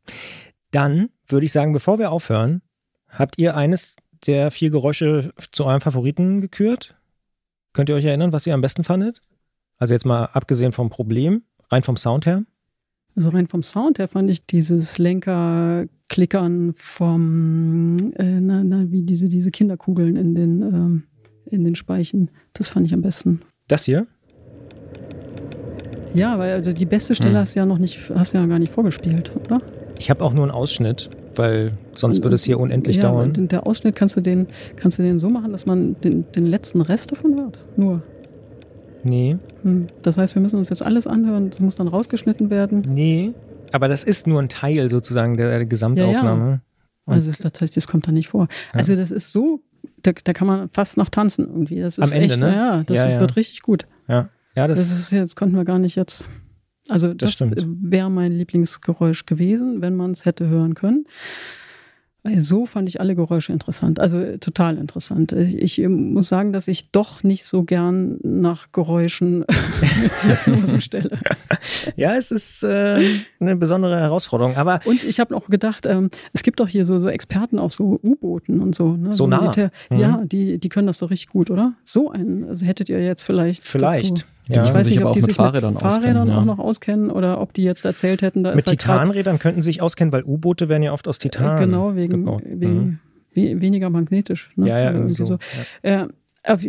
Dann 0.74 1.10
würde 1.28 1.46
ich 1.46 1.52
sagen, 1.52 1.72
bevor 1.72 2.00
wir 2.00 2.12
aufhören, 2.12 2.64
habt 3.08 3.38
ihr 3.38 3.56
eines 3.56 3.96
der 4.26 4.50
vier 4.50 4.72
Geräusche 4.72 5.32
zu 5.52 5.66
eurem 5.66 5.82
Favoriten 5.82 6.42
gekürt? 6.42 6.96
Könnt 7.74 7.90
ihr 7.90 7.96
euch 7.96 8.06
erinnern, 8.06 8.32
was 8.32 8.48
ihr 8.48 8.56
am 8.56 8.62
besten 8.62 8.84
fandet? 8.84 9.22
Also 9.78 9.94
jetzt 9.94 10.06
mal 10.06 10.26
abgesehen 10.34 10.72
vom 10.72 10.90
Problem, 10.90 11.44
rein 11.72 11.84
vom 11.84 11.96
Sound 11.96 12.26
her? 12.26 12.44
Also 13.16 13.30
rein 13.30 13.48
vom 13.48 13.62
Sound 13.62 14.00
her 14.00 14.08
fand 14.08 14.32
ich 14.32 14.48
dieses 14.48 14.98
Lenker-Klickern 14.98 16.74
vom, 16.74 18.12
äh, 18.16 18.40
na, 18.40 18.64
na, 18.64 18.92
wie 18.92 19.04
diese, 19.04 19.30
diese 19.30 19.52
Kinderkugeln 19.52 20.16
in 20.16 20.34
den, 20.34 20.62
ähm, 20.64 21.04
in 21.46 21.64
den 21.64 21.76
Speichen, 21.76 22.32
das 22.54 22.70
fand 22.70 22.88
ich 22.88 22.94
am 22.96 23.02
besten. 23.02 23.42
Das 23.68 23.86
hier? 23.86 24.08
Ja, 26.16 26.40
weil 26.40 26.56
also 26.56 26.74
die 26.74 26.86
beste 26.86 27.14
Stelle 27.14 27.36
hm. 27.36 27.42
hast 27.42 27.54
du 27.54 27.60
ja 27.60 27.66
noch 27.68 27.78
nicht, 27.78 28.10
hast 28.16 28.34
du 28.34 28.40
ja 28.40 28.46
gar 28.48 28.58
nicht 28.58 28.72
vorgespielt, 28.72 29.32
oder? 29.36 29.62
Ich 30.04 30.10
habe 30.10 30.22
auch 30.26 30.34
nur 30.34 30.43
einen 30.43 30.51
Ausschnitt, 30.51 31.10
weil 31.36 31.78
sonst 31.93 32.24
würde 32.24 32.36
es 32.36 32.43
hier 32.43 32.60
unendlich 32.60 32.97
ja, 32.97 33.04
dauern. 33.04 33.32
Der 33.47 33.66
Ausschnitt 33.66 33.95
kannst 33.95 34.18
du 34.18 34.22
den, 34.22 34.47
kannst 34.76 34.99
du 34.99 35.01
den 35.01 35.18
so 35.18 35.30
machen, 35.30 35.54
dass 35.54 35.66
man 35.66 35.95
den, 36.01 36.30
den 36.34 36.45
letzten 36.45 36.82
Rest 36.82 37.14
davon 37.14 37.39
hört. 37.39 37.58
Nur. 37.78 38.04
Nee. 39.06 39.38
Hm. 39.62 39.88
Das 40.01 40.18
heißt, 40.18 40.36
wir 40.36 40.41
müssen 40.41 40.58
uns 40.58 40.68
jetzt 40.68 40.86
alles 40.86 41.08
anhören, 41.08 41.51
das 41.51 41.62
muss 41.62 41.78
dann 41.78 41.88
rausgeschnitten 41.88 42.49
werden. 42.49 42.82
Nee. 42.86 43.32
Aber 43.72 43.88
das 43.88 44.04
ist 44.04 44.28
nur 44.28 44.41
ein 44.41 44.49
Teil 44.49 44.89
sozusagen 44.89 45.38
der, 45.38 45.47
der 45.60 45.66
Gesamtaufnahme. 45.66 46.45
Ja, 46.45 46.51
ja. 46.51 46.62
Also 47.06 47.32
das, 47.32 47.54
das, 47.54 47.72
das 47.72 47.88
kommt 47.88 48.06
da 48.06 48.12
nicht 48.12 48.28
vor. 48.28 48.49
Also 48.74 48.97
das 48.97 49.10
ist 49.10 49.32
so, 49.32 49.62
da, 50.01 50.12
da 50.22 50.34
kann 50.34 50.47
man 50.47 50.68
fast 50.68 50.97
noch 50.97 51.08
tanzen 51.08 51.47
irgendwie. 51.47 51.80
Das 51.80 51.97
ist 51.97 52.04
Am 52.04 52.12
Ende, 52.12 52.34
echt, 52.34 52.41
ne? 52.41 52.54
Ja, 52.54 52.84
das 52.84 53.06
ist, 53.06 53.20
wird 53.22 53.38
richtig 53.38 53.62
gut. 53.62 53.88
Ja. 54.10 54.28
Ja, 54.54 54.68
das, 54.68 54.80
das 54.80 54.99
ist 54.99 55.12
jetzt 55.12 55.38
konnten 55.38 55.56
wir 55.56 55.64
gar 55.64 55.80
nicht 55.80 55.95
jetzt. 55.95 56.28
Also 56.90 57.14
das, 57.14 57.38
das 57.38 57.50
wäre 57.66 58.12
mein 58.12 58.34
Lieblingsgeräusch 58.34 59.26
gewesen, 59.26 59.82
wenn 59.82 59.96
man 59.96 60.12
es 60.12 60.26
hätte 60.26 60.48
hören 60.48 60.76
können. 60.76 61.06
So 62.38 62.66
fand 62.66 62.88
ich 62.88 63.02
alle 63.02 63.16
Geräusche 63.16 63.52
interessant, 63.52 64.00
also 64.00 64.38
total 64.38 64.78
interessant. 64.78 65.34
Ich 65.34 65.78
muss 65.86 66.30
sagen, 66.30 66.54
dass 66.54 66.70
ich 66.70 66.90
doch 66.92 67.22
nicht 67.22 67.46
so 67.46 67.64
gern 67.64 68.18
nach 68.24 68.72
Geräuschen 68.72 69.44
Diagnosen 70.24 70.82
stelle. 70.82 71.20
Ja, 71.96 72.16
es 72.16 72.32
ist 72.32 72.64
äh, 72.64 73.06
eine 73.40 73.56
besondere 73.56 73.98
Herausforderung. 73.98 74.58
Aber 74.58 74.82
und 74.84 75.04
ich 75.04 75.20
habe 75.20 75.36
auch 75.36 75.48
gedacht, 75.48 75.86
ähm, 75.86 76.10
es 76.34 76.44
gibt 76.44 76.60
doch 76.60 76.68
hier 76.68 76.86
so, 76.86 77.00
so 77.00 77.08
Experten 77.08 77.58
auf 77.58 77.72
so 77.72 78.00
U-Booten 78.04 78.60
und 78.60 78.76
so. 78.76 78.98
Ne? 78.98 79.14
So, 79.14 79.24
so 79.24 79.28
nah. 79.28 79.54
Mhm. 79.90 79.98
Ja, 79.98 80.24
die, 80.26 80.58
die 80.58 80.70
können 80.70 80.88
das 80.88 80.98
doch 80.98 81.10
richtig 81.10 81.30
gut, 81.30 81.50
oder? 81.50 81.74
So 81.84 82.12
einen, 82.12 82.44
also 82.50 82.66
hättet 82.66 82.90
ihr 82.90 83.02
jetzt 83.02 83.24
vielleicht. 83.24 83.64
Vielleicht. 83.64 84.12
Dazu. 84.12 84.26
Ja. 84.48 84.64
Ich 84.64 84.74
weiß 84.74 84.88
nicht, 84.89 85.04
ob 85.04 85.14
die 85.14 85.22
sich 85.22 85.36
Fahrrädern 85.36 85.74
mit 85.74 85.82
Fahrrädern 85.82 86.28
ja. 86.28 86.38
auch 86.38 86.46
noch 86.46 86.60
auskennen 86.60 87.10
oder 87.10 87.39
ob 87.39 87.54
die 87.54 87.64
jetzt 87.64 87.86
erzählt 87.86 88.22
hätten, 88.22 88.44
da 88.44 88.54
Mit 88.54 88.68
halt 88.68 88.80
Titanrädern 88.80 89.39
könnten 89.39 89.62
sie 89.62 89.68
sich 89.68 89.82
auskennen, 89.82 90.12
weil 90.12 90.24
U-Boote 90.24 90.68
werden 90.68 90.84
ja 90.84 90.91
oft 90.91 91.08
aus 91.08 91.18
Titan. 91.18 91.58
Äh, 91.58 91.66
genau, 91.66 91.96
wegen, 91.96 92.26
wegen 92.26 93.00
mhm. 93.34 93.62
weniger 93.62 93.89
magnetisch. 93.89 94.52
Ne? 94.56 94.68
Ja, 94.68 94.80
ja, 94.80 94.91
irgendwie 94.91 95.14
so. 95.14 95.24
so. 95.24 95.38
Ja. 95.84 96.04
Äh, 96.04 96.08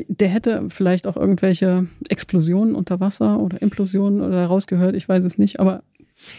der 0.07 0.29
hätte 0.29 0.67
vielleicht 0.69 1.07
auch 1.09 1.17
irgendwelche 1.17 1.87
Explosionen 2.09 2.77
unter 2.77 3.01
Wasser 3.01 3.41
oder 3.41 3.61
Implosionen 3.61 4.21
oder 4.21 4.47
rausgehört, 4.47 4.95
ich 4.95 5.09
weiß 5.09 5.25
es 5.25 5.37
nicht, 5.37 5.59
aber 5.59 5.83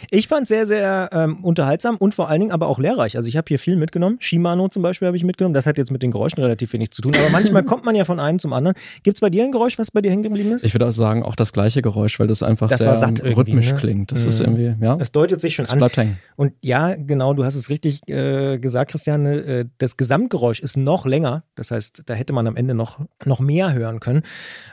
ich 0.09 0.27
fand 0.27 0.43
es 0.43 0.49
sehr, 0.49 0.65
sehr 0.65 1.09
ähm, 1.11 1.43
unterhaltsam 1.43 1.97
und 1.97 2.13
vor 2.13 2.29
allen 2.29 2.39
Dingen 2.39 2.51
aber 2.51 2.67
auch 2.67 2.79
lehrreich. 2.79 3.17
Also 3.17 3.27
ich 3.27 3.38
habe 3.38 3.45
hier 3.47 3.59
viel 3.59 3.75
mitgenommen. 3.75 4.17
Shimano 4.19 4.67
zum 4.69 4.83
Beispiel 4.83 5.07
habe 5.07 5.17
ich 5.17 5.23
mitgenommen. 5.23 5.53
Das 5.53 5.65
hat 5.65 5.77
jetzt 5.77 5.91
mit 5.91 6.01
den 6.01 6.11
Geräuschen 6.11 6.41
relativ 6.41 6.73
wenig 6.73 6.91
zu 6.91 7.01
tun. 7.01 7.13
Aber 7.15 7.29
manchmal 7.29 7.63
kommt 7.65 7.86
man 7.86 7.95
ja 7.95 8.05
von 8.05 8.19
einem 8.19 8.39
zum 8.39 8.53
anderen. 8.53 8.75
Gibt 9.03 9.17
es 9.17 9.21
bei 9.21 9.29
dir 9.29 9.43
ein 9.43 9.51
Geräusch, 9.51 9.77
was 9.77 9.91
bei 9.91 10.01
dir 10.01 10.11
hängen 10.11 10.23
geblieben 10.23 10.51
ist? 10.51 10.65
Ich 10.65 10.73
würde 10.73 10.88
auch 10.88 10.91
sagen, 10.91 11.23
auch 11.23 11.36
das 11.36 11.53
gleiche 11.53 11.81
Geräusch, 11.81 12.19
weil 12.19 12.27
das 12.27 12.43
einfach 12.43 12.69
das 12.69 12.79
sehr 12.79 13.38
rhythmisch 13.38 13.71
ne? 13.71 13.77
klingt. 13.77 14.11
Das 14.11 14.23
mhm. 14.23 14.29
ist 14.29 14.39
irgendwie, 14.39 14.75
ja. 14.79 14.95
Das 14.95 15.11
deutet 15.11 15.41
sich 15.41 15.55
schon 15.55 15.65
das 15.65 15.73
an. 15.73 15.79
Bleibt 15.79 15.97
hängen. 15.97 16.17
Und 16.36 16.53
ja, 16.61 16.95
genau, 16.95 17.33
du 17.33 17.43
hast 17.43 17.55
es 17.55 17.69
richtig 17.69 18.07
äh, 18.07 18.57
gesagt, 18.57 18.91
Christiane. 18.91 19.36
Äh, 19.36 19.65
das 19.77 19.97
Gesamtgeräusch 19.97 20.59
ist 20.59 20.77
noch 20.77 21.05
länger. 21.05 21.43
Das 21.55 21.71
heißt, 21.71 22.03
da 22.05 22.13
hätte 22.13 22.33
man 22.33 22.47
am 22.47 22.55
Ende 22.55 22.73
noch, 22.73 22.99
noch 23.25 23.39
mehr 23.39 23.73
hören 23.73 23.99
können. 23.99 24.23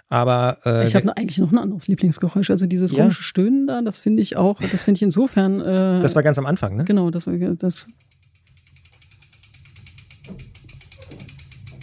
Aber 0.09 0.59
äh, 0.65 0.85
ich 0.85 0.95
habe 0.95 1.17
eigentlich 1.17 1.39
noch 1.39 1.53
ein 1.53 1.59
anderes 1.59 1.89
Lieblingsgeräusch. 1.89 2.51
Also 2.51 2.67
dieses 2.67 2.93
ja. 2.93 2.99
komische 2.99 3.23
Stöhnen 3.23 3.67
da, 3.67 3.83
das 3.83 3.99
finde 3.99 4.23
ich 4.23 4.37
auch, 4.37 4.61
das 4.61 4.85
finde 4.85 4.99
ich 4.99 5.02
insofern. 5.03 5.61
Äh, 5.61 6.01
das 6.01 6.15
war 6.15 6.23
ganz 6.23 6.39
am 6.39 6.47
Anfang, 6.47 6.77
ne? 6.77 6.85
Genau, 6.85 7.11
das, 7.11 7.29
das 7.59 7.87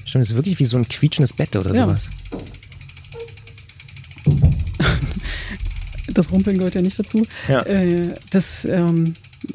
Stimmt, 0.05 0.23
das 0.23 0.31
ist 0.31 0.35
wirklich 0.35 0.57
wie 0.59 0.65
so 0.65 0.77
ein 0.77 0.87
quietschendes 0.87 1.33
Bett 1.33 1.55
oder 1.55 1.73
ja. 1.73 1.83
sowas. 1.83 2.09
das 6.13 6.31
Rumpeln 6.31 6.57
gehört 6.57 6.73
ja 6.75 6.81
nicht 6.81 6.97
dazu. 6.97 7.27
Ja. 7.47 7.61
Äh, 7.63 8.15
das 8.31 8.65
ähm, 8.65 9.13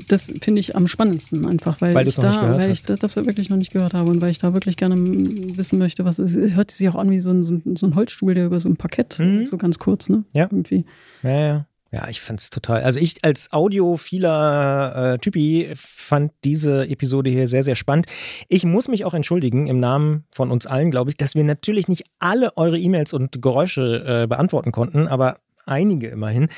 das 0.09 0.33
finde 0.41 0.61
ich 0.61 0.77
am 0.77 0.89
spannendsten 0.89 1.47
einfach, 1.47 1.81
weil, 1.81 1.95
weil 1.95 2.07
ich, 2.07 2.17
da, 2.17 2.57
weil 2.59 2.71
ich 2.71 2.83
das 2.83 3.17
wirklich 3.17 3.51
noch 3.51 3.57
nicht 3.57 3.73
gehört 3.73 3.95
habe 3.95 4.11
und 4.11 4.21
weil 4.21 4.31
ich 4.31 4.39
da 4.39 4.55
wirklich 4.55 4.77
gerne 4.77 4.97
wissen 4.97 5.79
möchte, 5.79 6.05
was 6.05 6.19
es 6.19 6.35
hört 6.35 6.71
sich 6.71 6.89
auch 6.89 6.95
an 6.95 7.11
wie 7.11 7.21
so 7.21 7.31
ein, 7.31 7.43
so 7.43 7.55
ein, 7.55 7.77
so 7.77 7.87
ein 7.87 7.95
Holzstuhl, 7.95 8.35
der 8.35 8.47
über 8.47 8.61
so 8.61 8.69
ein 8.69 8.77
Parkett, 8.77 9.19
mhm. 9.19 9.47
so 9.47 9.57
ganz 9.57 9.79
kurz, 9.79 10.09
ne? 10.09 10.25
Ja. 10.33 10.45
Irgendwie. 10.45 10.85
Ja, 11.23 11.31
ja. 11.31 11.67
Ja, 11.95 12.09
ich 12.09 12.21
fand 12.21 12.41
es 12.41 12.51
total. 12.51 12.83
Also 12.83 12.99
ich 12.99 13.23
als 13.23 13.53
audiophiler 13.53 15.15
äh, 15.15 15.19
Typi 15.19 15.71
fand 15.77 16.33
diese 16.43 16.89
Episode 16.89 17.31
hier 17.31 17.47
sehr, 17.47 17.63
sehr 17.63 17.77
spannend. 17.77 18.07
Ich 18.49 18.65
muss 18.65 18.89
mich 18.89 19.05
auch 19.05 19.15
entschuldigen 19.15 19.69
im 19.69 19.79
Namen 19.79 20.25
von 20.33 20.51
uns 20.51 20.67
allen, 20.67 20.91
glaube 20.91 21.11
ich, 21.11 21.17
dass 21.17 21.37
wir 21.37 21.45
natürlich 21.45 21.87
nicht 21.87 22.03
alle 22.19 22.57
eure 22.57 22.81
E-Mails 22.81 23.13
und 23.13 23.41
Geräusche 23.41 24.23
äh, 24.25 24.27
beantworten 24.27 24.73
konnten, 24.73 25.07
aber 25.07 25.39
einige 25.67 26.09
immerhin. 26.09 26.49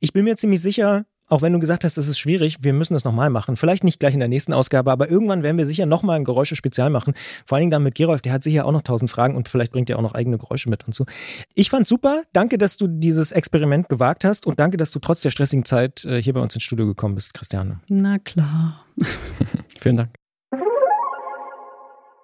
Ich 0.00 0.14
bin 0.14 0.24
mir 0.24 0.36
ziemlich 0.36 0.62
sicher, 0.62 1.04
auch 1.28 1.42
wenn 1.42 1.52
du 1.52 1.58
gesagt 1.58 1.84
hast, 1.84 1.96
das 1.96 2.08
ist 2.08 2.18
schwierig, 2.18 2.58
wir 2.60 2.72
müssen 2.72 2.94
das 2.94 3.04
nochmal 3.04 3.30
machen. 3.30 3.56
Vielleicht 3.56 3.84
nicht 3.84 4.00
gleich 4.00 4.14
in 4.14 4.20
der 4.20 4.28
nächsten 4.28 4.52
Ausgabe, 4.52 4.92
aber 4.92 5.10
irgendwann 5.10 5.42
werden 5.42 5.58
wir 5.58 5.66
sicher 5.66 5.86
nochmal 5.86 6.16
ein 6.16 6.24
Geräusche-Spezial 6.24 6.90
machen. 6.90 7.14
Vor 7.44 7.56
allen 7.56 7.62
Dingen 7.62 7.70
dann 7.70 7.82
mit 7.82 7.94
Gerolf, 7.94 8.22
der 8.22 8.32
hat 8.32 8.42
sicher 8.42 8.64
auch 8.64 8.72
noch 8.72 8.82
tausend 8.82 9.10
Fragen 9.10 9.36
und 9.36 9.48
vielleicht 9.48 9.72
bringt 9.72 9.90
er 9.90 9.98
auch 9.98 10.02
noch 10.02 10.14
eigene 10.14 10.38
Geräusche 10.38 10.70
mit 10.70 10.86
und 10.86 10.94
so. 10.94 11.04
Ich 11.54 11.70
fand's 11.70 11.88
super. 11.88 12.22
Danke, 12.32 12.58
dass 12.58 12.76
du 12.76 12.86
dieses 12.86 13.32
Experiment 13.32 13.88
gewagt 13.88 14.24
hast 14.24 14.46
und 14.46 14.60
danke, 14.60 14.76
dass 14.76 14.90
du 14.90 14.98
trotz 14.98 15.22
der 15.22 15.30
stressigen 15.30 15.64
Zeit 15.64 16.04
äh, 16.04 16.22
hier 16.22 16.32
bei 16.32 16.40
uns 16.40 16.54
ins 16.54 16.64
Studio 16.64 16.86
gekommen 16.86 17.14
bist, 17.14 17.34
Christiane. 17.34 17.80
Na 17.88 18.18
klar. 18.18 18.84
Vielen 19.80 19.96
Dank. 19.96 20.25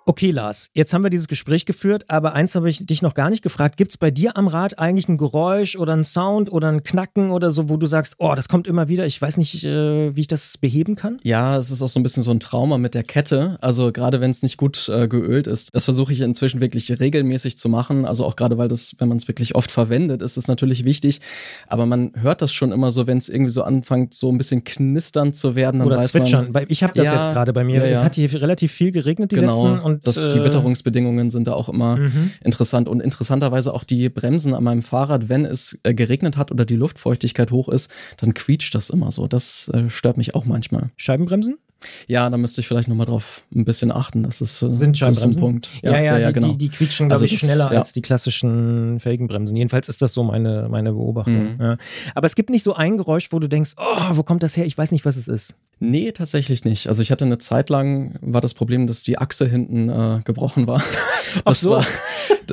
Okay, 0.05 0.33
Lars, 0.33 0.69
jetzt 0.75 0.93
haben 0.93 1.03
wir 1.05 1.11
dieses 1.11 1.29
Gespräch 1.29 1.65
geführt, 1.65 2.05
aber 2.09 2.33
eins 2.33 2.57
habe 2.57 2.69
ich 2.69 2.85
dich 2.85 3.03
noch 3.03 3.15
gar 3.15 3.31
nicht 3.31 3.43
gefragt. 3.43 3.77
Gibt 3.77 3.93
es 3.93 3.97
bei 3.97 4.11
dir 4.11 4.37
am 4.37 4.49
Rad 4.49 4.79
eigentlich 4.81 5.09
ein 5.09 5.17
Geräusch 5.17 5.77
oder 5.77 5.93
ein 5.93 6.03
Sound 6.03 6.51
oder 6.51 6.69
ein 6.69 6.83
Knacken 6.83 7.31
oder 7.31 7.53
so, 7.53 7.69
wo 7.69 7.77
du 7.77 7.87
sagst, 7.87 8.17
oh, 8.19 8.35
das 8.35 8.49
kommt 8.49 8.67
immer 8.67 8.89
wieder, 8.89 9.07
ich 9.07 9.23
weiß 9.23 9.37
nicht, 9.37 9.65
äh, 9.65 10.17
wie 10.17 10.21
ich 10.21 10.27
das 10.27 10.59
beheben 10.59 10.97
kann? 10.97 11.21
Ja, 11.23 11.57
es 11.57 11.71
ist 11.71 11.83
auch 11.83 11.89
so 11.89 12.01
ein 12.01 12.03
bisschen 12.03 12.25
so 12.25 12.33
ein 12.33 12.41
Trauma 12.41 12.79
mit 12.79 12.95
der 12.95 13.05
Kette. 13.05 13.59
Also 13.61 13.93
gerade 13.93 14.21
wenn 14.21 14.33
es 14.33 14.43
nicht 14.43 14.57
gut 14.57 14.89
äh, 14.89 15.07
geölt 15.07 15.47
ist, 15.47 15.73
das 15.73 15.85
versuche 15.85 16.13
ich 16.13 16.21
inzwischen 16.21 16.61
wirklich 16.61 16.99
regelmäßig 16.99 17.57
zu 17.57 17.69
machen. 17.69 18.05
Also 18.05 18.25
auch 18.25 18.35
gerade, 18.35 18.59
weil 18.59 18.69
das, 18.69 18.97
wenn 18.99 19.09
man 19.09 19.19
es 19.19 19.29
wirklich 19.29 19.55
oft 19.55 19.71
verwendet, 19.71 20.21
ist 20.21 20.37
es 20.37 20.49
natürlich 20.49 20.85
wichtig. 20.85 21.21
Aber 21.69 21.87
man 21.87 22.11
hört 22.17 22.43
das 22.43 22.53
schon 22.53 22.73
immer 22.73 22.91
so, 22.91 23.07
wenn 23.07 23.19
es 23.19 23.29
irgendwie 23.29 23.53
so 23.53 23.63
anfängt, 23.63 24.15
so 24.15 24.33
ein 24.33 24.39
bisschen 24.39 24.65
knisternd 24.65 25.37
zu 25.37 25.55
werden. 25.55 25.81
Oder 25.81 26.03
zwitschern. 26.03 26.51
Man, 26.51 26.65
ich 26.69 26.83
habe 26.83 26.93
das 26.95 27.07
ja, 27.07 27.15
jetzt 27.15 27.33
gerade 27.33 27.53
bei 27.53 27.63
mir. 27.63 27.79
Ja, 27.79 27.85
ja. 27.85 27.93
Es 27.93 28.03
hat 28.03 28.17
hier 28.17 28.33
relativ 28.33 28.73
viel 28.73 28.91
geregnet 28.91 29.31
die 29.31 29.37
genau. 29.37 29.53
letzten 29.53 29.92
und 29.95 30.07
das, 30.07 30.29
die 30.29 30.39
äh, 30.39 30.45
Witterungsbedingungen 30.45 31.31
sind 31.31 31.47
da 31.47 31.53
auch 31.53 31.69
immer 31.69 31.97
mhm. 31.97 32.33
interessant 32.45 32.89
und 32.89 33.01
interessanterweise 33.01 33.75
auch 33.75 33.85
die 33.85 34.09
Bremsen 34.09 34.55
an 34.55 34.65
meinem 34.65 34.83
Fahrrad, 34.83 35.29
wenn 35.29 35.45
es 35.45 35.79
äh, 35.83 35.95
geregnet 35.95 36.37
hat 36.37 36.51
oder 36.51 36.65
die 36.65 36.77
Luftfeuchtigkeit 36.77 37.51
hoch 37.51 37.69
ist, 37.69 37.91
dann 38.19 38.35
quietscht 38.35 38.75
das 38.75 38.91
immer 38.91 39.11
so. 39.11 39.27
Das 39.27 39.69
äh, 39.69 39.89
stört 39.89 40.17
mich 40.17 40.35
auch 40.35 40.45
manchmal. 40.45 40.91
Scheibenbremsen? 40.97 41.59
Ja, 42.07 42.29
da 42.29 42.37
müsste 42.37 42.61
ich 42.61 42.69
vielleicht 42.69 42.89
nochmal 42.89 43.07
drauf 43.07 43.43
ein 43.55 43.65
bisschen 43.65 43.93
achten. 43.93 44.23
Das 44.23 44.41
ist, 44.41 44.63
äh, 44.63 44.73
Sind 44.73 44.97
so 44.97 45.07
ein 45.07 45.37
Punkt. 45.37 45.69
Ja, 45.83 45.93
ja, 45.93 46.01
ja, 46.01 46.19
ja 46.19 46.27
die, 46.29 46.33
genau. 46.35 46.49
die, 46.49 46.59
die, 46.59 46.69
quietschen, 46.69 47.09
glaube 47.09 47.23
also 47.23 47.35
ich, 47.35 47.41
schneller 47.41 47.73
ja. 47.73 47.79
als 47.79 47.93
die 47.93 48.03
klassischen 48.03 49.01
Felgenbremsen. 49.01 49.57
Jedenfalls 49.57 49.89
ist 49.89 50.03
das 50.03 50.13
so 50.13 50.23
meine, 50.23 50.69
meine 50.71 50.93
Beobachtung. 50.93 51.55
Mhm. 51.55 51.61
Ja. 51.61 51.77
Aber 52.15 52.27
es 52.27 52.35
gibt 52.35 52.51
nicht 52.51 52.63
so 52.63 52.75
ein 52.75 52.97
Geräusch, 52.97 53.33
wo 53.33 53.39
du 53.39 53.49
denkst, 53.49 53.73
oh, 53.77 54.17
wo 54.17 54.23
kommt 54.23 54.43
das 54.43 54.57
her? 54.57 54.67
Ich 54.67 54.77
weiß 54.77 54.93
nicht, 54.93 55.05
was 55.05 55.17
es 55.17 55.29
ist. 55.29 55.55
Nee, 55.81 56.13
tatsächlich 56.13 56.65
nicht. 56.65 56.87
Also 56.87 57.03
ich 57.03 57.11
hatte 57.11 57.25
eine 57.25 57.39
Zeit 57.39 57.69
lang, 57.69 58.17
war 58.21 58.41
das 58.41 58.55
Problem, 58.55 58.87
dass 58.87 59.03
die 59.03 59.19
Achse 59.19 59.49
hinten 59.49 59.89
äh, 59.89 60.21
gebrochen 60.25 60.67
war. 60.67 60.83
Das 61.33 61.43
Ach 61.47 61.55
so. 61.55 61.71
war, 61.71 61.87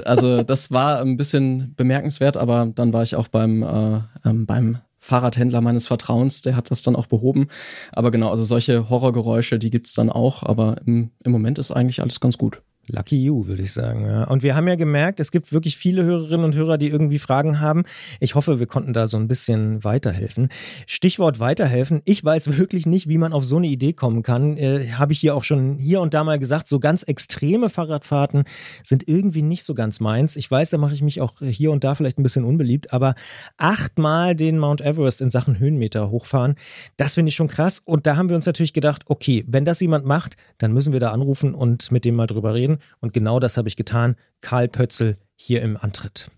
also 0.06 0.42
das 0.42 0.72
war 0.72 1.02
ein 1.02 1.18
bisschen 1.18 1.74
bemerkenswert, 1.76 2.38
aber 2.38 2.72
dann 2.74 2.94
war 2.94 3.04
ich 3.04 3.18
auch 3.18 3.28
beim, 3.28 3.62
äh, 3.62 4.00
ähm, 4.24 4.46
beim 4.46 4.78
Fahrradhändler 5.00 5.62
meines 5.62 5.88
Vertrauens, 5.88 6.42
der 6.42 6.56
hat 6.56 6.72
das 6.72 6.84
dann 6.84 6.96
auch 6.96 7.08
behoben. 7.08 7.48
Aber 7.92 8.12
genau, 8.12 8.30
also 8.30 8.44
solche 8.44 8.90
Horrorgeräusche, 8.90 9.58
die 9.58 9.72
gibt 9.72 9.88
es 9.88 9.94
dann 9.94 10.10
auch, 10.10 10.44
aber 10.44 10.78
im, 10.86 11.12
im 11.24 11.32
Moment 11.32 11.58
ist 11.58 11.72
eigentlich 11.72 12.02
alles 12.02 12.20
ganz 12.20 12.38
gut. 12.38 12.62
Lucky 12.90 13.24
you, 13.24 13.48
würde 13.48 13.64
ich 13.64 13.72
sagen. 13.72 14.06
Ja. 14.06 14.24
Und 14.26 14.44
wir 14.44 14.56
haben 14.56 14.68
ja 14.68 14.76
gemerkt, 14.76 15.20
es 15.20 15.32
gibt 15.32 15.54
wirklich 15.54 15.78
viele 15.78 16.04
Hörerinnen 16.04 16.46
und 16.46 16.56
Hörer, 16.56 16.78
die 16.78 16.90
irgendwie 16.90 17.20
Fragen 17.20 17.60
haben. 17.60 17.84
Ich 18.20 18.36
hoffe, 18.36 18.60
wir 18.60 18.68
konnten 18.68 18.94
da 18.94 19.08
so 19.08 19.18
ein 19.18 19.28
bisschen 19.28 19.84
weiterhelfen. 19.84 20.50
Stichwort 20.88 21.40
weiterhelfen. 21.40 22.02
Ich 22.06 22.24
weiß 22.24 22.58
wirklich 22.58 22.86
nicht, 22.86 23.08
wie 23.08 23.18
man 23.18 23.34
auf 23.34 23.46
so 23.46 23.58
eine 23.58 23.68
Idee 23.68 23.94
kommen 23.94 24.24
kann. 24.24 24.58
Äh, 24.58 24.92
Habe 24.94 25.14
ich 25.14 25.20
hier 25.20 25.36
auch 25.36 25.44
schon 25.44 25.78
hier 25.78 26.02
und 26.02 26.14
da 26.14 26.24
mal 26.24 26.40
gesagt, 26.40 26.68
so 26.68 26.80
ganz 26.80 27.04
extreme 27.04 27.70
Fahrradfahrten 27.70 28.44
sind 28.84 29.08
irgendwie 29.08 29.42
nicht 29.42 29.64
so 29.64 29.74
ganz 29.74 30.00
meins. 30.00 30.36
Ich 30.36 30.50
weiß, 30.50 30.70
da 30.72 30.78
mache 30.78 30.94
ich 30.94 31.02
mich 31.02 31.22
auch 31.22 31.36
hier 31.42 31.72
und 31.72 31.84
da 31.84 31.96
vielleicht 31.96 32.18
ein 32.18 32.24
bisschen 32.24 32.46
unbeliebt, 32.46 32.92
aber 32.94 33.16
achtmal 33.58 34.36
den 34.36 34.58
Mount 34.58 34.82
Everest 34.82 35.22
in 35.22 35.32
Sachen 35.32 35.60
Höhenmeter 35.60 36.10
hochfahren, 36.10 36.56
das 36.98 37.16
finde 37.16 37.30
ich 37.30 37.36
schon 37.36 37.48
krass. 37.48 37.82
Und 37.84 38.08
da 38.08 38.16
haben 38.16 38.30
wir 38.30 38.36
uns 38.36 38.46
natürlich 38.46 38.74
gedacht, 38.74 39.04
okay, 39.08 39.44
wenn 39.48 39.66
das 39.66 39.80
jemand 39.80 40.06
macht, 40.06 40.38
dann 40.58 40.74
müssen 40.74 40.94
wir 40.94 41.00
da 41.00 41.12
anrufen 41.12 41.54
und 41.54 41.92
mit 41.92 42.06
dem 42.06 42.16
mal 42.16 42.28
drüber 42.28 42.54
reden. 42.54 42.79
Und 43.00 43.14
genau 43.14 43.40
das 43.40 43.58
habe 43.58 43.68
ich 43.68 43.76
getan. 43.76 44.16
Karl 44.42 44.68
Pötzel 44.68 45.18
hier 45.36 45.62
im 45.62 45.78
Antritt. 45.78 46.30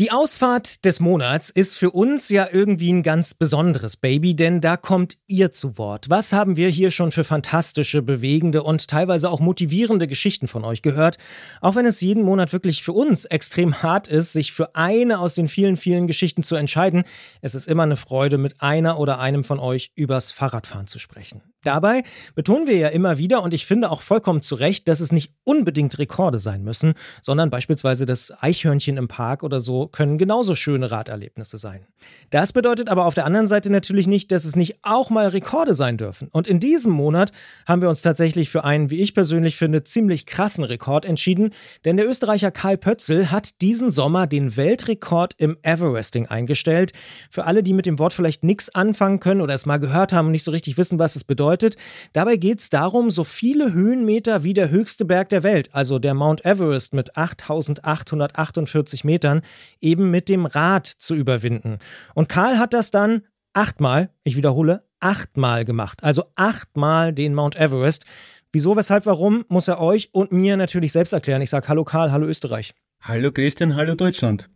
Die 0.00 0.12
Ausfahrt 0.12 0.84
des 0.84 1.00
Monats 1.00 1.50
ist 1.50 1.76
für 1.76 1.90
uns 1.90 2.28
ja 2.28 2.46
irgendwie 2.52 2.92
ein 2.92 3.02
ganz 3.02 3.34
besonderes 3.34 3.96
Baby, 3.96 4.36
denn 4.36 4.60
da 4.60 4.76
kommt 4.76 5.16
ihr 5.26 5.50
zu 5.50 5.76
Wort. 5.76 6.08
Was 6.08 6.32
haben 6.32 6.54
wir 6.54 6.68
hier 6.68 6.92
schon 6.92 7.10
für 7.10 7.24
fantastische, 7.24 8.00
bewegende 8.00 8.62
und 8.62 8.86
teilweise 8.86 9.28
auch 9.28 9.40
motivierende 9.40 10.06
Geschichten 10.06 10.46
von 10.46 10.64
euch 10.64 10.82
gehört? 10.82 11.18
Auch 11.60 11.74
wenn 11.74 11.84
es 11.84 12.00
jeden 12.00 12.22
Monat 12.22 12.52
wirklich 12.52 12.84
für 12.84 12.92
uns 12.92 13.24
extrem 13.24 13.82
hart 13.82 14.06
ist, 14.06 14.34
sich 14.34 14.52
für 14.52 14.76
eine 14.76 15.18
aus 15.18 15.34
den 15.34 15.48
vielen, 15.48 15.76
vielen 15.76 16.06
Geschichten 16.06 16.44
zu 16.44 16.54
entscheiden, 16.54 17.02
es 17.42 17.56
ist 17.56 17.66
immer 17.66 17.82
eine 17.82 17.96
Freude, 17.96 18.38
mit 18.38 18.62
einer 18.62 19.00
oder 19.00 19.18
einem 19.18 19.42
von 19.42 19.58
euch 19.58 19.90
übers 19.96 20.30
Fahrradfahren 20.30 20.86
zu 20.86 21.00
sprechen. 21.00 21.42
Dabei 21.64 22.04
betonen 22.36 22.68
wir 22.68 22.76
ja 22.76 22.88
immer 22.88 23.18
wieder, 23.18 23.42
und 23.42 23.52
ich 23.52 23.66
finde 23.66 23.90
auch 23.90 24.00
vollkommen 24.00 24.42
zu 24.42 24.54
Recht, 24.54 24.86
dass 24.86 25.00
es 25.00 25.10
nicht 25.10 25.32
unbedingt 25.42 25.98
Rekorde 25.98 26.38
sein 26.38 26.62
müssen, 26.62 26.94
sondern 27.20 27.50
beispielsweise 27.50 28.06
das 28.06 28.32
Eichhörnchen 28.40 28.96
im 28.96 29.08
Park 29.08 29.42
oder 29.42 29.58
so 29.58 29.87
können 29.88 30.18
genauso 30.18 30.54
schöne 30.54 30.90
Raderlebnisse 30.90 31.58
sein. 31.58 31.86
Das 32.30 32.52
bedeutet 32.52 32.88
aber 32.88 33.06
auf 33.06 33.14
der 33.14 33.26
anderen 33.26 33.46
Seite 33.46 33.70
natürlich 33.72 34.06
nicht, 34.06 34.30
dass 34.32 34.44
es 34.44 34.56
nicht 34.56 34.78
auch 34.82 35.10
mal 35.10 35.28
Rekorde 35.28 35.74
sein 35.74 35.96
dürfen. 35.96 36.28
Und 36.32 36.46
in 36.46 36.60
diesem 36.60 36.92
Monat 36.92 37.32
haben 37.66 37.82
wir 37.82 37.88
uns 37.88 38.02
tatsächlich 38.02 38.50
für 38.50 38.64
einen, 38.64 38.90
wie 38.90 39.00
ich 39.00 39.14
persönlich 39.14 39.56
finde, 39.56 39.84
ziemlich 39.84 40.26
krassen 40.26 40.64
Rekord 40.64 41.04
entschieden, 41.04 41.52
denn 41.84 41.96
der 41.96 42.08
Österreicher 42.08 42.50
Karl 42.50 42.76
Pötzl 42.76 43.30
hat 43.30 43.60
diesen 43.62 43.90
Sommer 43.90 44.26
den 44.26 44.56
Weltrekord 44.56 45.34
im 45.38 45.56
Everesting 45.62 46.26
eingestellt. 46.26 46.92
Für 47.30 47.44
alle, 47.44 47.62
die 47.62 47.72
mit 47.72 47.86
dem 47.86 47.98
Wort 47.98 48.12
vielleicht 48.12 48.44
nichts 48.44 48.74
anfangen 48.74 49.20
können 49.20 49.40
oder 49.40 49.54
es 49.54 49.66
mal 49.66 49.78
gehört 49.78 50.12
haben 50.12 50.26
und 50.26 50.32
nicht 50.32 50.44
so 50.44 50.50
richtig 50.50 50.76
wissen, 50.76 50.98
was 50.98 51.16
es 51.16 51.24
bedeutet, 51.24 51.76
dabei 52.12 52.36
geht 52.36 52.60
es 52.60 52.70
darum, 52.70 53.10
so 53.10 53.24
viele 53.24 53.72
Höhenmeter 53.72 54.44
wie 54.44 54.54
der 54.54 54.70
höchste 54.70 55.04
Berg 55.04 55.28
der 55.30 55.42
Welt, 55.42 55.70
also 55.72 55.98
der 55.98 56.14
Mount 56.14 56.44
Everest 56.44 56.94
mit 56.94 57.16
8848 57.16 59.04
Metern, 59.04 59.42
eben 59.80 60.10
mit 60.10 60.28
dem 60.28 60.46
Rad 60.46 60.86
zu 60.86 61.14
überwinden. 61.14 61.78
Und 62.14 62.28
Karl 62.28 62.58
hat 62.58 62.72
das 62.72 62.90
dann 62.90 63.22
achtmal, 63.52 64.10
ich 64.24 64.36
wiederhole, 64.36 64.84
achtmal 65.00 65.64
gemacht. 65.64 66.02
Also 66.02 66.24
achtmal 66.34 67.12
den 67.12 67.34
Mount 67.34 67.56
Everest. 67.56 68.04
Wieso, 68.52 68.76
weshalb, 68.76 69.06
warum, 69.06 69.44
muss 69.48 69.68
er 69.68 69.80
euch 69.80 70.10
und 70.12 70.32
mir 70.32 70.56
natürlich 70.56 70.92
selbst 70.92 71.12
erklären. 71.12 71.42
Ich 71.42 71.50
sage 71.50 71.68
Hallo 71.68 71.84
Karl, 71.84 72.12
hallo 72.12 72.26
Österreich. 72.26 72.74
Hallo 73.00 73.30
Christian, 73.30 73.76
hallo 73.76 73.94
Deutschland. 73.94 74.48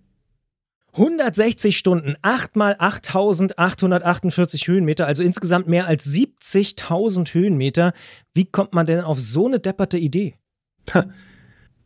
160 0.94 1.78
Stunden, 1.78 2.16
8 2.20 2.54
mal 2.54 2.76
8848 2.78 4.68
Höhenmeter, 4.68 5.06
also 5.06 5.22
insgesamt 5.22 5.66
mehr 5.66 5.86
als 5.86 6.06
70.000 6.06 7.32
Höhenmeter. 7.32 7.94
Wie 8.34 8.44
kommt 8.44 8.74
man 8.74 8.84
denn 8.84 9.00
auf 9.00 9.18
so 9.18 9.46
eine 9.46 9.58
depperte 9.58 9.96
Idee? 9.96 10.34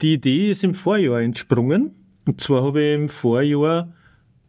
Die 0.03 0.15
Idee 0.15 0.51
ist 0.51 0.65
im 0.65 0.75
Vorjahr 0.75 1.21
entsprungen. 1.21 2.06
Und 2.27 2.41
zwar 2.41 2.65
habe 2.65 2.83
ich 2.83 2.95
im 2.95 3.09
Vorjahr, 3.09 3.93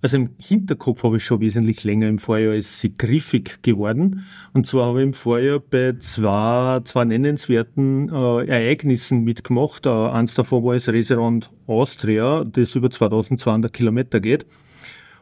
also 0.01 0.17
im 0.17 0.31
Hinterkopf 0.39 1.03
habe 1.03 1.17
ich 1.17 1.23
schon 1.23 1.41
wesentlich 1.41 1.83
länger, 1.83 2.07
im 2.07 2.17
Vorjahr 2.17 2.55
ist 2.55 2.79
sie 2.79 2.97
griffig 2.97 3.61
geworden. 3.61 4.25
Und 4.53 4.65
zwar 4.65 4.87
habe 4.87 4.99
ich 4.99 5.07
im 5.07 5.13
Vorjahr 5.13 5.59
bei 5.59 5.93
zwei, 5.99 6.81
zwei 6.83 7.05
nennenswerten 7.05 8.09
äh, 8.09 8.45
Ereignissen 8.47 9.23
mitgemacht. 9.23 9.85
Äh, 9.85 9.89
eins 9.89 10.33
davon 10.33 10.63
war 10.63 10.73
das 10.73 10.89
Reserand 10.89 11.51
Austria, 11.67 12.43
das 12.43 12.75
über 12.75 12.89
2200 12.89 13.71
Kilometer 13.71 14.19
geht. 14.19 14.47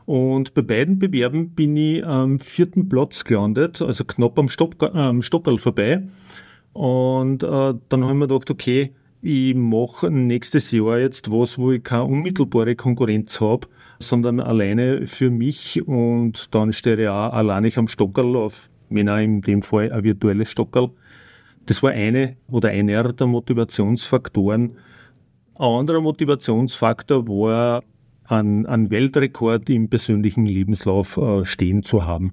Und 0.05 0.53
bei 0.53 0.61
beiden 0.61 0.99
Bewerben 0.99 1.49
bin 1.49 1.75
ich 1.75 2.05
am 2.05 2.39
vierten 2.39 2.87
Platz 2.87 3.23
gelandet, 3.25 3.81
also 3.81 4.05
knapp 4.05 4.37
am, 4.39 4.49
Stock, 4.49 4.81
äh, 4.81 5.21
Stockerl 5.21 5.57
vorbei. 5.57 6.03
Und 6.73 7.43
äh, 7.43 7.73
dann 7.89 8.03
habe 8.03 8.13
ich 8.13 8.19
mir 8.19 8.27
gedacht, 8.27 8.49
okay, 8.51 8.93
ich 9.25 9.55
mache 9.55 10.11
nächstes 10.11 10.69
Jahr 10.69 10.99
jetzt 10.99 11.31
was, 11.31 11.57
wo 11.57 11.71
ich 11.71 11.83
keine 11.83 12.03
unmittelbare 12.03 12.75
Konkurrenz 12.75 13.41
habe, 13.41 13.67
sondern 13.97 14.39
alleine 14.39 15.07
für 15.07 15.31
mich 15.31 15.87
und 15.87 16.53
dann 16.53 16.71
stehe 16.71 17.01
ich 17.01 17.07
auch 17.07 17.33
alleine 17.33 17.71
am 17.75 17.87
Stockerl 17.87 18.35
auf, 18.35 18.69
wenn 18.89 19.09
auch 19.09 19.17
in 19.17 19.41
dem 19.41 19.63
Fall 19.63 19.91
ein 19.91 20.03
virtuelles 20.03 20.51
Stockerl. 20.51 20.91
Das 21.65 21.81
war 21.81 21.89
eine 21.89 22.37
oder 22.51 22.69
einer 22.69 23.13
der 23.13 23.25
Motivationsfaktoren, 23.25 24.77
ein 25.55 25.65
anderer 25.65 26.01
Motivationsfaktor 26.01 27.27
war, 27.27 27.83
einen, 28.25 28.67
einen 28.67 28.91
Weltrekord 28.91 29.67
im 29.71 29.89
persönlichen 29.89 30.45
Lebenslauf 30.45 31.17
äh, 31.17 31.45
stehen 31.45 31.81
zu 31.81 32.05
haben. 32.05 32.31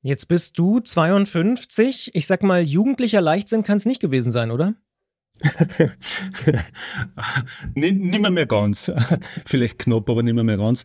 Jetzt 0.00 0.26
bist 0.26 0.58
du 0.58 0.80
52. 0.80 2.12
Ich 2.14 2.26
sag 2.26 2.42
mal, 2.42 2.62
jugendlicher 2.62 3.20
Leichtsinn 3.20 3.62
kann 3.62 3.76
es 3.76 3.84
nicht 3.84 4.00
gewesen 4.00 4.32
sein, 4.32 4.50
oder? 4.50 4.74
Nicht 7.74 8.30
mehr, 8.30 8.46
ganz. 8.46 8.92
Vielleicht 9.46 9.78
knapp, 9.78 10.08
aber 10.10 10.22
nicht 10.22 10.34
mehr, 10.34 10.56
ganz. 10.56 10.84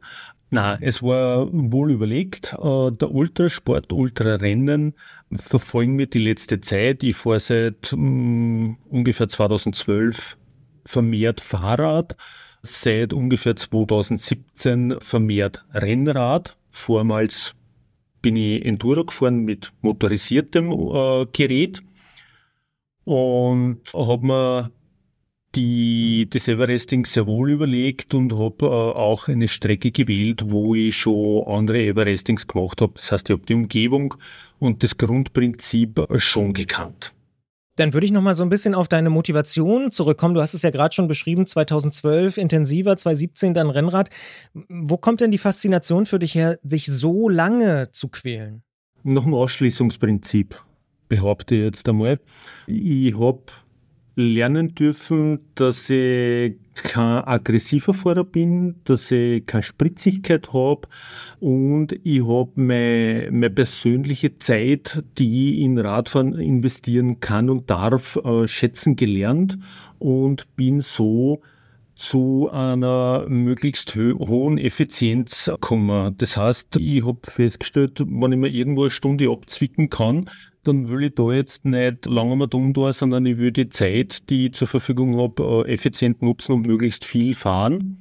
Na, 0.49 0.78
es 0.82 1.01
war 1.01 1.49
wohl 1.51 1.91
überlegt. 1.91 2.54
Äh, 2.54 2.91
der 2.91 3.12
Ultrasport, 3.12 3.91
Ultrarennen 3.91 4.93
verfolgen 5.34 5.97
wir 5.97 6.06
die 6.06 6.20
letzte 6.24 6.62
Zeit. 6.62 7.01
Ich 7.01 7.16
fahre 7.16 7.39
seit 7.39 7.91
mh, 7.91 7.97
mm, 7.97 8.78
ungefähr 8.89 9.28
2012 9.28 10.38
vermehrt 10.86 11.41
Fahrrad, 11.41 12.16
seit 12.62 13.14
ungefähr 13.14 13.56
2017 13.56 14.99
vermehrt 14.99 15.66
Rennrad. 15.74 16.56
Vormals 16.70 17.56
bin 18.22 18.36
ich 18.36 18.64
Enduro 18.64 19.06
gefahren 19.06 19.45
mit 19.45 19.74
motorisiertem 19.82 20.72
äh, 20.72 21.26
Gerät 21.34 21.82
und 23.06 23.80
habe 23.93 24.26
mir 24.26 24.72
die, 25.56 26.28
das 26.30 26.47
Everesting 26.47 27.06
sehr 27.06 27.28
wohl 27.28 27.51
überlegt 27.51 28.14
und 28.14 28.38
habe 28.38 28.66
äh, 28.66 28.70
auch 28.70 29.28
eine 29.28 29.47
Strecke 29.47 29.91
gewählt, 29.91 30.45
wo 30.47 30.74
ich 30.74 30.97
schon 30.97 31.43
andere 31.45 31.80
Everestings 31.86 32.47
gemacht 32.47 32.82
habe. 32.82 32.93
Das 32.95 33.12
heißt, 33.12 33.30
ich 33.30 33.34
habe 33.34 33.45
die 33.45 33.54
Umgebung 33.54 34.16
und 34.60 34.84
das 34.84 34.97
Grundprinzip 34.97 36.08
schon 36.18 36.54
gekannt. 36.54 37.14
Dann 37.76 37.93
würde 37.93 38.06
ich 38.06 38.12
noch 38.12 38.22
mal 38.22 38.36
so 38.36 38.43
ein 38.43 38.49
bisschen 38.49 38.76
auf 38.76 38.88
deine 38.88 39.10
Motivation 39.10 39.91
zurückkommen. 39.91 40.36
Du 40.36 40.41
hast 40.41 40.54
es 40.54 40.62
ja 40.62 40.70
gerade 40.70 40.93
schon 40.93 41.08
beschrieben, 41.08 41.47
2012 41.47 42.38
intensiver, 42.38 42.95
2017 42.95 43.56
dann 43.56 43.72
Rennrad. 43.72 44.12
Wo 44.54 44.97
kommt 44.97 45.22
denn 45.22 45.32
die 45.32 45.39
Faszination 45.39 46.06
für 46.06 46.20
dich 46.20 46.36
her, 46.36 46.60
sich 46.64 46.86
so 46.86 47.30
lange 47.30 47.89
zu 47.91 48.10
quälen? 48.10 48.62
Nach 49.01 49.24
dem 49.24 49.34
Ausschließungsprinzip 49.34 50.56
behaupte 51.14 51.55
ich 51.55 51.61
jetzt 51.61 51.88
einmal. 51.88 52.20
Ich 52.66 53.18
habe 53.20 53.43
lernen 54.16 54.74
dürfen, 54.74 55.39
dass 55.55 55.89
ich 55.89 56.55
kein 56.76 57.24
aggressiver 57.24 57.93
Fahrer 57.93 58.24
bin, 58.24 58.76
dass 58.84 59.11
ich 59.11 59.45
keine 59.45 59.61
Spritzigkeit 59.61 60.53
habe 60.53 60.88
und 61.39 61.93
ich 62.03 62.26
habe 62.26 62.51
meine, 62.55 63.30
meine 63.32 63.49
persönliche 63.51 64.38
Zeit, 64.38 65.03
die 65.20 65.51
ich 65.51 65.59
in 65.61 65.78
Radfahren 65.78 66.34
investieren 66.34 67.20
kann 67.20 67.49
und 67.49 67.70
darf, 67.70 68.16
äh, 68.24 68.47
schätzen 68.47 68.95
gelernt 68.95 69.59
und 69.99 70.55
bin 70.55 70.82
so 70.82 71.41
zu 71.95 72.49
einer 72.51 73.26
möglichst 73.30 73.95
hohen 73.95 74.57
Effizienz 74.57 75.45
gekommen. 75.45 76.16
Das 76.18 76.38
heißt, 76.38 76.76
ich 76.78 77.05
habe 77.05 77.20
festgestellt, 77.24 77.99
wenn 77.99 78.32
ich 78.32 78.39
mir 78.39 78.49
irgendwo 78.49 78.82
eine 78.82 78.91
Stunde 78.91 79.30
abzwicken 79.30 79.89
kann, 79.89 80.30
dann 80.64 80.89
will 80.89 81.03
ich 81.03 81.16
da 81.16 81.32
jetzt 81.32 81.66
nicht 81.66 82.05
lange 82.05 82.36
mal 82.36 82.47
dumm 82.47 82.74
da, 82.74 82.93
sondern 82.93 83.26
ich 83.26 83.38
will 83.38 83.51
die 83.51 83.70
Zeit, 83.70 84.30
die 84.30 84.47
ich 84.47 84.53
zur 84.53 84.68
Verfügung 84.68 85.18
habe, 85.18 85.66
äh, 85.68 85.74
effizient 85.74 86.22
nutzen 86.22 86.53
und 86.53 86.68
möglichst 86.68 87.05
viel 87.05 87.36
fahren. 87.36 87.99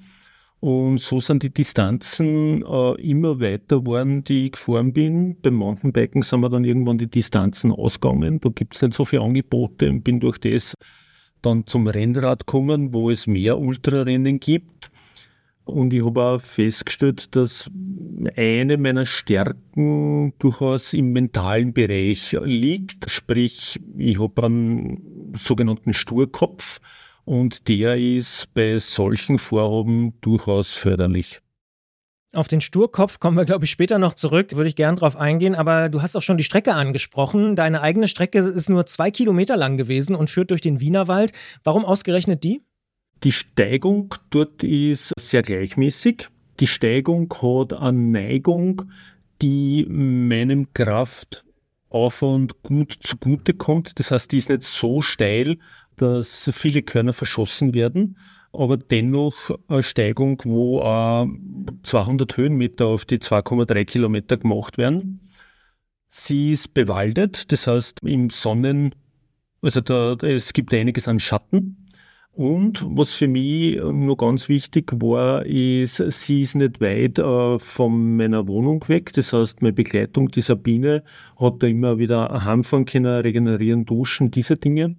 Und 0.61 0.99
so 0.99 1.19
sind 1.19 1.43
die 1.43 1.53
Distanzen 1.53 2.63
äh, 2.65 2.93
immer 3.03 3.41
weiter 3.41 3.81
geworden, 3.81 4.23
die 4.23 4.47
ich 4.47 4.53
gefahren 4.53 4.93
bin. 4.93 5.37
Beim 5.43 5.55
Mountainbiken 5.55 6.23
sind 6.23 6.41
wir 6.41 6.51
dann 6.51 6.63
irgendwann 6.63 6.99
die 6.99 7.11
Distanzen 7.11 7.73
ausgegangen. 7.73 8.39
Da 8.41 8.49
gibt 8.51 8.77
es 8.77 8.83
nicht 8.83 8.95
so 8.95 9.05
viele 9.05 9.23
Angebote 9.23 9.91
und 9.91 10.05
bin 10.05 10.21
durch 10.21 10.39
das 10.39 10.75
dann 11.43 11.67
zum 11.67 11.89
Rennrad 11.89 12.47
gekommen, 12.47 12.95
wo 12.95 13.11
es 13.11 13.27
mehr 13.27 13.59
Ultrarennen 13.59 14.39
gibt. 14.39 14.92
Und 15.65 15.93
ich 15.93 16.05
habe 16.05 16.23
auch 16.23 16.41
festgestellt, 16.41 17.35
dass 17.37 17.71
eine 18.37 18.77
meiner 18.77 19.07
Stärken 19.07 20.35
durchaus 20.39 20.93
im 20.93 21.13
mentalen 21.13 21.73
Bereich 21.73 22.37
liegt. 22.43 23.11
Sprich, 23.11 23.81
ich 23.97 24.21
habe 24.21 24.45
einen 24.45 25.35
sogenannten 25.39 25.93
Sturkopf 25.93 26.81
und 27.25 27.69
der 27.69 27.97
ist 27.97 28.53
bei 28.55 28.79
solchen 28.79 29.39
Vorhaben 29.39 30.21
durchaus 30.21 30.73
förderlich. 30.73 31.41
Auf 32.35 32.49
den 32.49 32.63
Sturkopf 32.63 33.21
kommen 33.21 33.37
wir, 33.37 33.45
glaube 33.45 33.67
ich, 33.67 33.71
später 33.71 33.99
noch 33.99 34.15
zurück. 34.15 34.57
Würde 34.57 34.69
ich 34.69 34.77
gern 34.77 34.97
drauf 34.97 35.17
eingehen. 35.17 35.55
Aber 35.55 35.91
du 35.91 36.01
hast 36.01 36.17
auch 36.17 36.23
schon 36.23 36.39
die 36.39 36.45
Strecke 36.45 36.73
angesprochen. 36.73 37.57
Deine 37.57 37.83
eigene 37.83 38.09
Strecke 38.09 38.39
ist 38.39 38.71
nur 38.71 38.87
zwei 38.87 39.11
Kilometer 39.11 39.57
lang 39.57 39.77
gewesen 39.77 40.17
und 40.17 40.31
führt 40.31 40.51
durch 40.51 40.63
den 40.63 40.81
Wienerwald. 40.81 41.33
Warum 41.63 41.85
ausgerechnet 41.85 42.43
die? 42.43 42.63
Die 43.25 43.33
Steigung 43.33 44.15
dort 44.31 44.63
ist 44.63 45.13
sehr 45.19 45.43
gleichmäßig. 45.43 46.29
Die 46.61 46.67
Steigung 46.67 47.33
hat 47.33 47.73
eine 47.73 47.99
Neigung, 47.99 48.83
die 49.41 49.87
meinem 49.89 50.73
Kraftaufwand 50.75 52.63
gut 52.63 52.97
zugute 53.01 53.55
kommt. 53.55 53.99
Das 53.99 54.11
heißt, 54.11 54.33
die 54.33 54.39
ist 54.39 54.49
nicht 54.49 54.63
so 54.63 55.03
steil, 55.03 55.59
dass 55.97 56.51
viele 56.53 56.83
Körner 56.83 57.13
verschossen 57.13 57.75
werden 57.75 58.17
aber 58.53 58.77
dennoch 58.77 59.51
eine 59.69 59.83
Steigung, 59.83 60.41
wo 60.45 60.81
äh, 60.81 61.27
200 61.83 62.37
Höhenmeter 62.37 62.87
auf 62.87 63.05
die 63.05 63.19
2,3 63.19 63.85
Kilometer 63.85 64.37
gemacht 64.37 64.79
werden. 64.79 65.21
Sie 66.09 66.53
ist 66.53 66.75
bewaldet, 66.75 67.51
das 67.51 67.67
heißt 67.67 68.01
im 68.03 68.29
Sonnen, 68.29 68.95
also 69.63 69.81
da, 69.81 70.13
es 70.15 70.53
gibt 70.53 70.75
einiges 70.75 71.09
an 71.09 71.21
Schatten. 71.21 71.82
Und 72.35 72.87
was 72.89 73.13
für 73.13 73.29
mich 73.29 73.77
nur 73.77 74.17
ganz 74.17 74.49
wichtig 74.49 74.91
war, 74.95 75.45
ist, 75.45 75.97
sie 75.97 76.41
ist 76.41 76.55
nicht 76.55 76.81
weit 76.81 77.19
äh, 77.19 77.59
von 77.59 78.17
meiner 78.17 78.49
Wohnung 78.49 78.83
weg. 78.89 79.13
Das 79.13 79.35
heißt, 79.35 79.61
meine 79.61 79.75
Begleitung, 79.75 80.31
die 80.31 80.41
Sabine, 80.41 81.05
hat 81.39 81.63
da 81.63 81.67
immer 81.67 81.99
wieder 81.99 82.45
heimfahren 82.45 82.87
können, 82.87 83.21
regenerieren, 83.21 83.85
duschen, 83.85 84.31
diese 84.31 84.57
Dinge. 84.57 84.97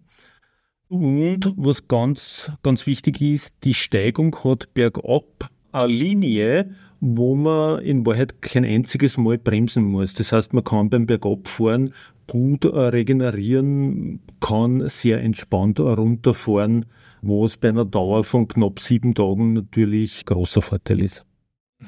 Und 0.89 1.55
was 1.57 1.88
ganz, 1.88 2.51
ganz 2.61 2.86
wichtig 2.86 3.19
ist, 3.19 3.55
die 3.63 3.73
Steigung 3.73 4.36
hat 4.43 4.71
bergab 4.75 5.49
eine 5.71 5.88
Linie, 5.91 6.75
wo 6.99 7.36
man 7.36 7.81
in 7.81 8.05
Wahrheit 8.05 8.41
kein 8.41 8.63
einziges 8.63 9.17
Mal 9.17 9.38
bremsen 9.38 9.84
muss. 9.84 10.13
Das 10.13 10.31
heißt, 10.31 10.53
man 10.53 10.63
kann 10.63 10.89
beim 10.89 11.07
Bergabfahren 11.07 11.93
gut 12.28 12.65
regenerieren, 12.65 14.21
kann 14.39 14.88
sehr 14.89 15.21
entspannt 15.21 15.80
runterfahren, 15.80 16.86
was 17.21 17.57
bei 17.57 17.69
einer 17.69 17.86
Dauer 17.86 18.24
von 18.24 18.47
knapp 18.47 18.80
sieben 18.80 19.13
Tagen 19.13 19.53
natürlich 19.53 20.26
großer 20.26 20.61
Vorteil 20.61 21.01
ist. 21.01 21.26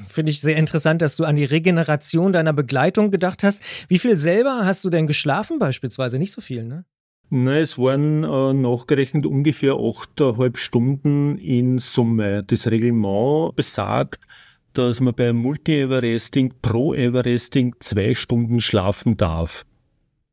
Finde 0.08 0.32
ich 0.32 0.42
sehr 0.42 0.58
interessant, 0.58 1.02
dass 1.02 1.16
du 1.16 1.24
an 1.24 1.36
die 1.36 1.46
Regeneration 1.46 2.34
deiner 2.34 2.54
Begleitung 2.54 3.12
gedacht 3.12 3.44
hast. 3.44 3.62
Wie 3.88 4.00
viel 4.00 4.18
selber 4.18 4.66
hast 4.66 4.84
du 4.84 4.90
denn 4.90 5.08
geschlafen 5.08 5.60
beispielsweise? 5.60 6.20
Nicht 6.20 6.32
so 6.32 6.42
viel, 6.42 6.64
ne? 6.64 6.86
Nein, 7.30 7.58
es 7.58 7.78
waren 7.78 8.24
äh, 8.24 8.54
nachgerechnet 8.54 9.26
ungefähr 9.26 9.74
8,5 9.74 10.58
Stunden 10.58 11.38
in 11.38 11.80
Summe. 11.80 12.44
Das 12.44 12.68
Reglement 12.68 13.56
besagt, 13.56 14.26
dass 14.74 15.00
man 15.00 15.16
bei 15.16 15.34
Multi-Everesting 15.34 16.54
pro 16.62 16.94
Everesting 16.94 17.76
zwei 17.80 18.14
Stunden 18.14 18.62
schlafen 18.62 19.18
darf. 19.18 19.66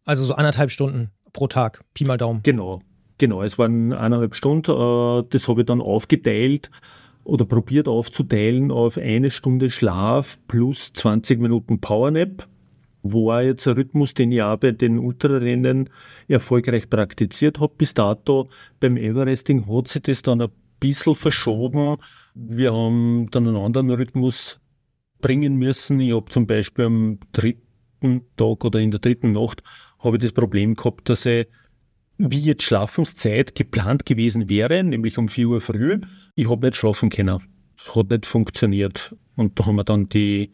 Also 0.05 0.25
so 0.25 0.35
anderthalb 0.35 0.71
Stunden 0.71 1.11
pro 1.33 1.47
Tag, 1.47 1.85
Pi 1.95 2.05
mal 2.05 2.19
Daumen. 2.19 2.41
Genau, 2.43 2.81
genau. 3.19 3.43
Es 3.43 3.59
waren 3.59 3.93
eineinhalb 3.93 4.35
Stunden. 4.35 4.71
Äh, 4.71 5.25
das 5.31 5.49
habe 5.49 5.61
ich 5.61 5.67
dann 5.67 5.81
aufgeteilt 5.81 6.71
oder 7.25 7.45
probiert 7.45 7.89
aufzuteilen 7.89 8.71
auf 8.71 8.99
eine 8.99 9.31
Stunde 9.31 9.71
Schlaf 9.71 10.39
plus 10.49 10.93
20 10.93 11.41
Minuten 11.41 11.81
Powernap 11.81 12.49
war 13.03 13.43
jetzt 13.43 13.67
ein 13.67 13.75
Rhythmus, 13.75 14.15
den 14.15 14.33
ich 14.33 14.43
auch 14.43 14.57
bei 14.57 14.73
den 14.73 14.99
Ultrarennen 14.99 15.91
erfolgreich 16.29 16.89
praktiziert 16.89 17.61
habe. 17.61 17.75
Bis 17.77 17.95
dato 17.95 18.49
beim 18.81 18.97
Everesting 18.97 19.67
hat 19.67 19.89
sich 19.89 20.03
das 20.03 20.23
dann 20.23 20.41
ein 20.41 20.51
bisschen 20.81 21.15
verschoben. 21.15 21.97
Wir 22.35 22.73
haben 22.73 23.29
dann 23.31 23.49
einen 23.49 23.57
anderen 23.57 23.91
Rhythmus 23.91 24.61
bringen 25.21 25.57
müssen. 25.57 26.01
Ich 26.01 26.15
habe 26.15 26.31
zum 26.31 26.47
Beispiel 26.47 26.85
am 26.87 27.19
dritten 27.33 28.23
Tag 28.37 28.65
oder 28.65 28.79
in 28.79 28.91
der 28.91 29.01
dritten 29.01 29.33
Nacht 29.33 29.63
habe 30.03 30.17
ich 30.17 30.23
das 30.23 30.33
Problem 30.33 30.75
gehabt, 30.75 31.09
dass 31.09 31.27
ich 31.27 31.47
wie 32.19 32.41
jetzt 32.41 32.63
Schlafenszeit 32.63 33.55
geplant 33.55 34.07
gewesen 34.07 34.49
wäre, 34.49 34.85
nämlich 34.85 35.19
um 35.19 35.29
4 35.29 35.49
Uhr 35.49 35.61
früh. 35.61 35.99
Ich 36.35 36.49
habe 36.49 36.67
nicht 36.67 36.77
schlafen 36.77 37.11
können. 37.11 37.43
Hat 37.95 38.11
nicht 38.11 38.27
funktioniert. 38.27 39.17
Und 39.37 39.59
da 39.59 39.67
haben 39.67 39.77
wir 39.77 39.85
dann 39.85 40.09
die 40.09 40.53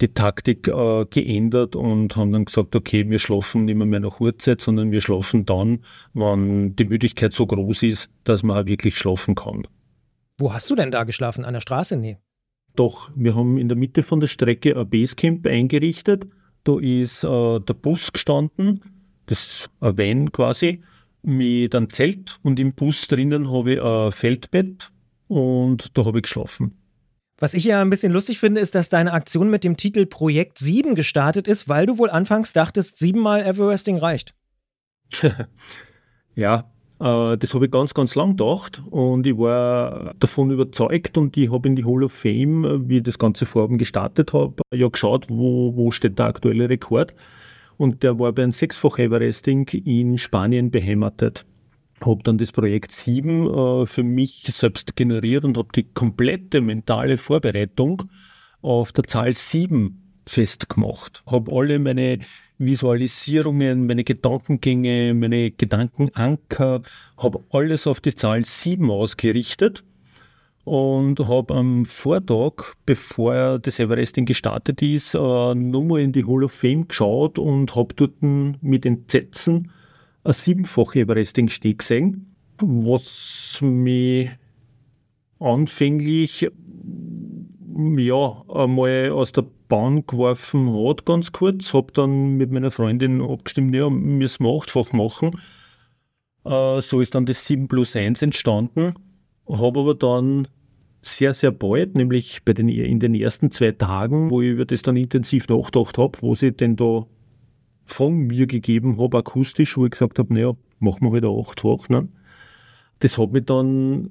die 0.00 0.14
Taktik 0.14 0.68
äh, 0.68 1.06
geändert 1.10 1.74
und 1.74 2.16
haben 2.16 2.32
dann 2.32 2.44
gesagt, 2.44 2.76
okay, 2.76 3.08
wir 3.08 3.18
schlafen 3.18 3.64
nicht 3.64 3.76
mehr, 3.76 3.86
mehr 3.86 4.00
nach 4.00 4.20
Uhrzeit, 4.20 4.60
sondern 4.60 4.90
wir 4.90 5.00
schlafen 5.00 5.44
dann, 5.44 5.80
wenn 6.14 6.76
die 6.76 6.84
Müdigkeit 6.84 7.32
so 7.32 7.46
groß 7.46 7.82
ist, 7.82 8.10
dass 8.24 8.42
man 8.42 8.62
auch 8.62 8.66
wirklich 8.66 8.96
schlafen 8.96 9.34
kann. 9.34 9.66
Wo 10.38 10.52
hast 10.52 10.70
du 10.70 10.76
denn 10.76 10.90
da 10.90 11.04
geschlafen? 11.04 11.44
An 11.44 11.54
der 11.54 11.60
Straße? 11.60 11.96
Nee. 11.96 12.18
Doch, 12.76 13.10
wir 13.16 13.34
haben 13.34 13.58
in 13.58 13.68
der 13.68 13.76
Mitte 13.76 14.04
von 14.04 14.20
der 14.20 14.28
Strecke 14.28 14.78
ein 14.78 14.88
Basecamp 14.88 15.46
eingerichtet. 15.46 16.28
Da 16.68 16.78
ist 16.78 17.24
äh, 17.24 17.60
der 17.60 17.72
Bus 17.72 18.12
gestanden, 18.12 18.82
das 19.24 19.46
ist 19.46 19.70
ein 19.80 19.96
Van 19.96 20.32
quasi, 20.32 20.82
mit 21.22 21.74
einem 21.74 21.90
Zelt 21.90 22.38
und 22.42 22.60
im 22.60 22.74
Bus 22.74 23.08
drinnen 23.08 23.50
habe 23.50 23.72
ich 23.72 23.82
ein 23.82 24.12
Feldbett 24.12 24.92
und 25.28 25.96
da 25.96 26.04
habe 26.04 26.18
ich 26.18 26.24
geschlafen. 26.24 26.76
Was 27.38 27.54
ich 27.54 27.64
ja 27.64 27.80
ein 27.80 27.88
bisschen 27.88 28.12
lustig 28.12 28.38
finde, 28.38 28.60
ist, 28.60 28.74
dass 28.74 28.90
deine 28.90 29.14
Aktion 29.14 29.48
mit 29.48 29.64
dem 29.64 29.78
Titel 29.78 30.04
Projekt 30.04 30.58
7 30.58 30.94
gestartet 30.94 31.48
ist, 31.48 31.70
weil 31.70 31.86
du 31.86 31.96
wohl 31.96 32.10
anfangs 32.10 32.52
dachtest, 32.52 32.98
siebenmal 32.98 33.46
Everesting 33.46 33.96
reicht. 33.96 34.34
ja, 36.34 36.70
das 36.98 37.54
habe 37.54 37.66
ich 37.66 37.70
ganz, 37.70 37.94
ganz 37.94 38.14
lang 38.16 38.36
gedacht 38.36 38.82
und 38.90 39.26
ich 39.26 39.36
war 39.38 40.14
davon 40.18 40.50
überzeugt 40.50 41.16
und 41.16 41.36
ich 41.36 41.50
habe 41.50 41.68
in 41.68 41.76
die 41.76 41.84
Hall 41.84 42.02
of 42.02 42.12
Fame, 42.12 42.88
wie 42.88 42.96
ich 42.96 43.02
das 43.04 43.18
ganze 43.18 43.46
Vorhaben 43.46 43.78
gestartet 43.78 44.32
habe, 44.32 44.62
ja 44.74 44.88
geschaut, 44.88 45.26
wo, 45.28 45.76
wo 45.76 45.90
steht 45.92 46.18
der 46.18 46.26
aktuelle 46.26 46.68
Rekord. 46.68 47.14
Und 47.76 48.02
der 48.02 48.18
war 48.18 48.32
bei 48.32 48.42
einem 48.42 48.50
Sechsfach 48.50 48.98
Everesting 48.98 49.68
in 49.68 50.18
Spanien 50.18 50.72
beheimatet 50.72 51.46
habe 52.04 52.22
dann 52.22 52.38
das 52.38 52.52
Projekt 52.52 52.92
7 52.92 53.46
äh, 53.46 53.86
für 53.86 54.02
mich 54.02 54.44
selbst 54.48 54.96
generiert 54.96 55.44
und 55.44 55.56
habe 55.56 55.68
die 55.74 55.84
komplette 55.84 56.60
mentale 56.60 57.18
Vorbereitung 57.18 58.04
auf 58.62 58.92
der 58.92 59.04
Zahl 59.04 59.32
7 59.32 60.20
festgemacht. 60.26 61.22
Habe 61.26 61.52
alle 61.52 61.78
meine 61.78 62.20
Visualisierungen, 62.58 63.86
meine 63.86 64.04
Gedankengänge, 64.04 65.14
meine 65.14 65.52
Gedankenanker, 65.52 66.82
habe 67.16 67.44
alles 67.50 67.86
auf 67.86 68.00
die 68.00 68.14
Zahl 68.14 68.44
7 68.44 68.90
ausgerichtet 68.90 69.84
und 70.64 71.20
habe 71.20 71.54
am 71.54 71.86
Vortag, 71.86 72.74
bevor 72.84 73.58
das 73.58 73.78
Everesting 73.78 74.26
gestartet 74.26 74.82
ist, 74.82 75.14
äh, 75.14 75.18
nochmal 75.54 76.00
in 76.00 76.12
die 76.12 76.24
Hall 76.24 76.44
of 76.44 76.52
Fame 76.52 76.86
geschaut 76.86 77.38
und 77.38 77.74
habe 77.74 77.94
dort 77.94 78.22
mit 78.22 78.84
Entsetzen 78.84 79.70
ein 80.24 80.32
siebenfache 80.32 81.00
Everesting-Stieg 81.00 81.78
gesehen, 81.78 82.34
was 82.60 83.60
mich 83.62 84.30
anfänglich 85.38 86.50
ja, 87.96 88.44
einmal 88.48 89.10
aus 89.10 89.32
der 89.32 89.46
Bahn 89.68 90.06
geworfen 90.06 90.72
hat, 90.72 91.04
ganz 91.04 91.32
kurz. 91.32 91.74
Habe 91.74 91.92
dann 91.92 92.36
mit 92.36 92.50
meiner 92.50 92.70
Freundin 92.70 93.22
abgestimmt, 93.22 93.74
ja, 93.74 93.90
müssen 93.90 94.44
wir 94.44 94.56
achtfach 94.58 94.92
machen. 94.92 95.38
Äh, 96.44 96.80
so 96.80 97.00
ist 97.00 97.14
dann 97.14 97.26
das 97.26 97.44
7 97.46 97.68
plus 97.68 97.94
1 97.94 98.22
entstanden. 98.22 98.94
Habe 99.48 99.80
aber 99.80 99.94
dann 99.94 100.48
sehr, 101.02 101.34
sehr 101.34 101.52
bald, 101.52 101.94
nämlich 101.94 102.44
bei 102.44 102.52
den, 102.52 102.68
in 102.68 103.00
den 103.00 103.14
ersten 103.14 103.50
zwei 103.50 103.72
Tagen, 103.72 104.30
wo 104.30 104.42
ich 104.42 104.50
über 104.50 104.64
das 104.64 104.82
dann 104.82 104.96
intensiv 104.96 105.48
nachgedacht 105.48 105.98
habe, 105.98 106.18
was 106.22 106.42
ich 106.42 106.56
denn 106.56 106.76
da 106.76 107.06
von 107.84 108.14
mir 108.14 108.46
gegeben 108.46 108.98
habe, 109.00 109.18
akustisch, 109.18 109.76
wo 109.76 109.84
ich 109.84 109.92
gesagt 109.92 110.18
habe, 110.18 110.34
naja, 110.34 110.52
machen 110.78 111.02
wir 111.02 111.12
halt 111.12 111.24
acht 111.24 111.64
Wochen. 111.64 111.92
Ne? 111.92 112.08
Das 112.98 113.16
hat 113.16 113.32
mich 113.32 113.44
dann 113.44 114.10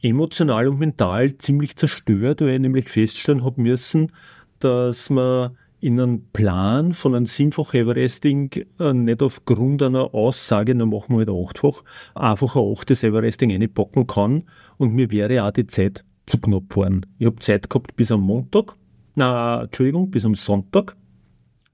emotional 0.00 0.68
und 0.68 0.78
mental 0.78 1.36
ziemlich 1.38 1.76
zerstört, 1.76 2.40
weil 2.40 2.54
ich 2.54 2.60
nämlich 2.60 2.88
feststellen 2.88 3.44
habe 3.44 3.60
müssen, 3.60 4.12
dass 4.60 5.10
man 5.10 5.56
in 5.80 6.00
einem 6.00 6.24
Plan 6.32 6.92
von 6.92 7.14
einem 7.14 7.26
siebenfach 7.26 7.72
Everesting 7.74 8.50
äh, 8.80 8.92
nicht 8.92 9.22
aufgrund 9.22 9.82
einer 9.82 10.12
Aussage, 10.12 10.74
dann 10.74 10.90
machen 10.90 11.16
wir 11.16 11.18
halt 11.18 11.30
achtfach, 11.30 11.84
einfach 12.14 12.56
ein 12.56 12.72
achtes 12.72 13.04
Everesting 13.04 13.52
einpacken 13.52 14.06
kann 14.06 14.44
und 14.76 14.94
mir 14.94 15.10
wäre 15.10 15.44
auch 15.44 15.52
die 15.52 15.66
Zeit 15.66 16.04
zu 16.26 16.38
knapp 16.38 16.68
geworden. 16.68 17.06
Ich 17.18 17.26
habe 17.26 17.36
Zeit 17.36 17.70
gehabt 17.70 17.94
bis 17.94 18.10
am 18.10 18.22
Montag, 18.22 18.74
na, 19.14 19.62
Entschuldigung, 19.62 20.10
bis 20.10 20.24
am 20.24 20.34
Sonntag 20.34 20.96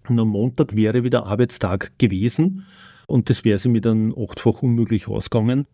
und 0.08 0.20
am 0.20 0.28
Montag 0.28 0.76
wäre 0.76 1.02
wieder 1.02 1.26
Arbeitstag 1.26 1.92
gewesen 1.98 2.66
und 3.06 3.30
das 3.30 3.44
wäre 3.44 3.58
sie 3.58 3.70
mir 3.70 3.80
dann 3.80 4.14
achtfach 4.16 4.62
unmöglich 4.62 5.08
ausgegangen. 5.08 5.66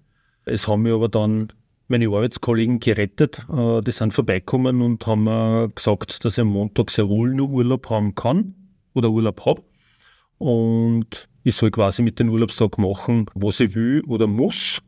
Es 0.45 0.69
haben 0.69 0.83
mir 0.83 0.95
aber 0.95 1.09
dann 1.09 1.53
meine 1.91 2.07
Arbeitskollegen 2.07 2.81
gerettet. 2.81 3.47
Äh, 3.53 3.81
die 3.83 3.91
sind 3.91 4.15
vorbeikommen 4.15 4.83
und 4.83 5.07
haben 5.07 5.75
gesagt, 5.75 6.25
dass 6.25 6.35
ich 6.35 6.43
am 6.43 6.49
Montag 6.49 6.91
sehr 6.91 7.09
wohl 7.09 7.35
nur 7.35 7.51
Urlaub 7.51 7.91
haben 7.91 8.15
kann 8.15 8.55
oder 8.95 9.11
Urlaub 9.11 9.45
habe. 9.47 9.63
und 10.39 11.29
ich 11.43 11.57
soll 11.57 11.71
quasi 11.71 12.03
mit 12.03 12.19
den 12.19 12.29
Urlaubstag 12.29 12.79
machen, 12.79 13.27
was 13.35 13.61
ich 13.61 13.75
will 13.75 14.03
oder 14.07 14.27
muss. 14.27 14.81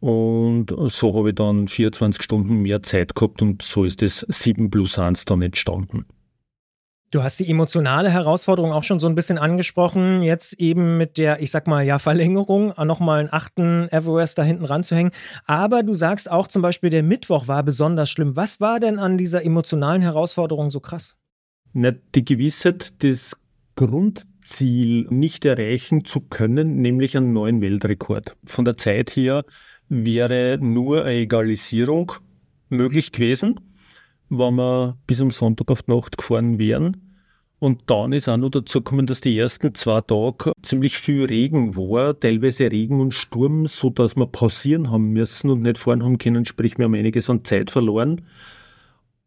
Und 0.00 0.74
so 0.90 1.14
habe 1.14 1.30
ich 1.30 1.34
dann 1.34 1.68
24 1.68 2.22
Stunden 2.22 2.62
mehr 2.62 2.82
Zeit 2.82 3.14
gehabt 3.14 3.42
und 3.42 3.62
so 3.62 3.84
ist 3.84 4.02
das 4.02 4.24
7 4.28 4.70
plus 4.70 4.98
1 4.98 5.24
dann 5.24 5.42
entstanden. 5.42 6.06
Du 7.12 7.22
hast 7.22 7.38
die 7.38 7.48
emotionale 7.48 8.10
Herausforderung 8.10 8.72
auch 8.72 8.82
schon 8.82 8.98
so 8.98 9.06
ein 9.06 9.14
bisschen 9.14 9.38
angesprochen, 9.38 10.22
jetzt 10.22 10.54
eben 10.58 10.98
mit 10.98 11.18
der, 11.18 11.40
ich 11.40 11.52
sag 11.52 11.68
mal, 11.68 11.84
ja, 11.84 12.00
Verlängerung, 12.00 12.74
nochmal 12.84 13.20
einen 13.20 13.28
achten 13.32 13.88
Everest 13.92 14.38
da 14.38 14.42
hinten 14.42 14.64
ranzuhängen. 14.64 15.12
Aber 15.46 15.84
du 15.84 15.94
sagst 15.94 16.28
auch 16.28 16.48
zum 16.48 16.62
Beispiel, 16.62 16.90
der 16.90 17.04
Mittwoch 17.04 17.46
war 17.46 17.62
besonders 17.62 18.10
schlimm. 18.10 18.34
Was 18.34 18.60
war 18.60 18.80
denn 18.80 18.98
an 18.98 19.18
dieser 19.18 19.44
emotionalen 19.44 20.02
Herausforderung 20.02 20.70
so 20.70 20.80
krass? 20.80 21.14
Na, 21.72 21.92
die 21.92 22.24
Gewissheit, 22.24 23.00
das 23.04 23.36
Grundziel 23.76 25.06
nicht 25.08 25.44
erreichen 25.44 26.04
zu 26.04 26.22
können, 26.22 26.80
nämlich 26.80 27.16
einen 27.16 27.32
neuen 27.32 27.60
Weltrekord. 27.60 28.36
Von 28.44 28.64
der 28.64 28.78
Zeit 28.78 29.10
her 29.14 29.44
wäre 29.88 30.58
nur 30.60 31.04
eine 31.04 31.20
Egalisierung 31.20 32.10
möglich 32.68 33.12
gewesen 33.12 33.60
wenn 34.28 34.54
wir 34.54 34.96
bis 35.06 35.20
am 35.20 35.30
Sonntag 35.30 35.70
auf 35.70 35.82
die 35.82 35.92
Nacht 35.92 36.18
gefahren 36.18 36.58
wären. 36.58 36.96
Und 37.58 37.82
dann 37.86 38.12
ist 38.12 38.28
auch 38.28 38.36
noch 38.36 38.50
dazu 38.50 38.80
gekommen, 38.80 39.06
dass 39.06 39.22
die 39.22 39.38
ersten 39.38 39.74
zwei 39.74 40.02
Tage 40.02 40.52
ziemlich 40.62 40.98
viel 40.98 41.24
Regen 41.24 41.74
war, 41.74 42.18
teilweise 42.18 42.70
Regen 42.70 43.00
und 43.00 43.14
Sturm, 43.14 43.66
so 43.66 43.88
dass 43.88 44.14
wir 44.14 44.26
pausieren 44.26 44.90
haben 44.90 45.12
müssen 45.12 45.48
und 45.48 45.62
nicht 45.62 45.78
fahren 45.78 46.04
haben 46.04 46.18
können, 46.18 46.44
sprich 46.44 46.76
wir 46.76 46.84
haben 46.84 46.94
einiges 46.94 47.30
an 47.30 47.44
Zeit 47.44 47.70
verloren. 47.70 48.22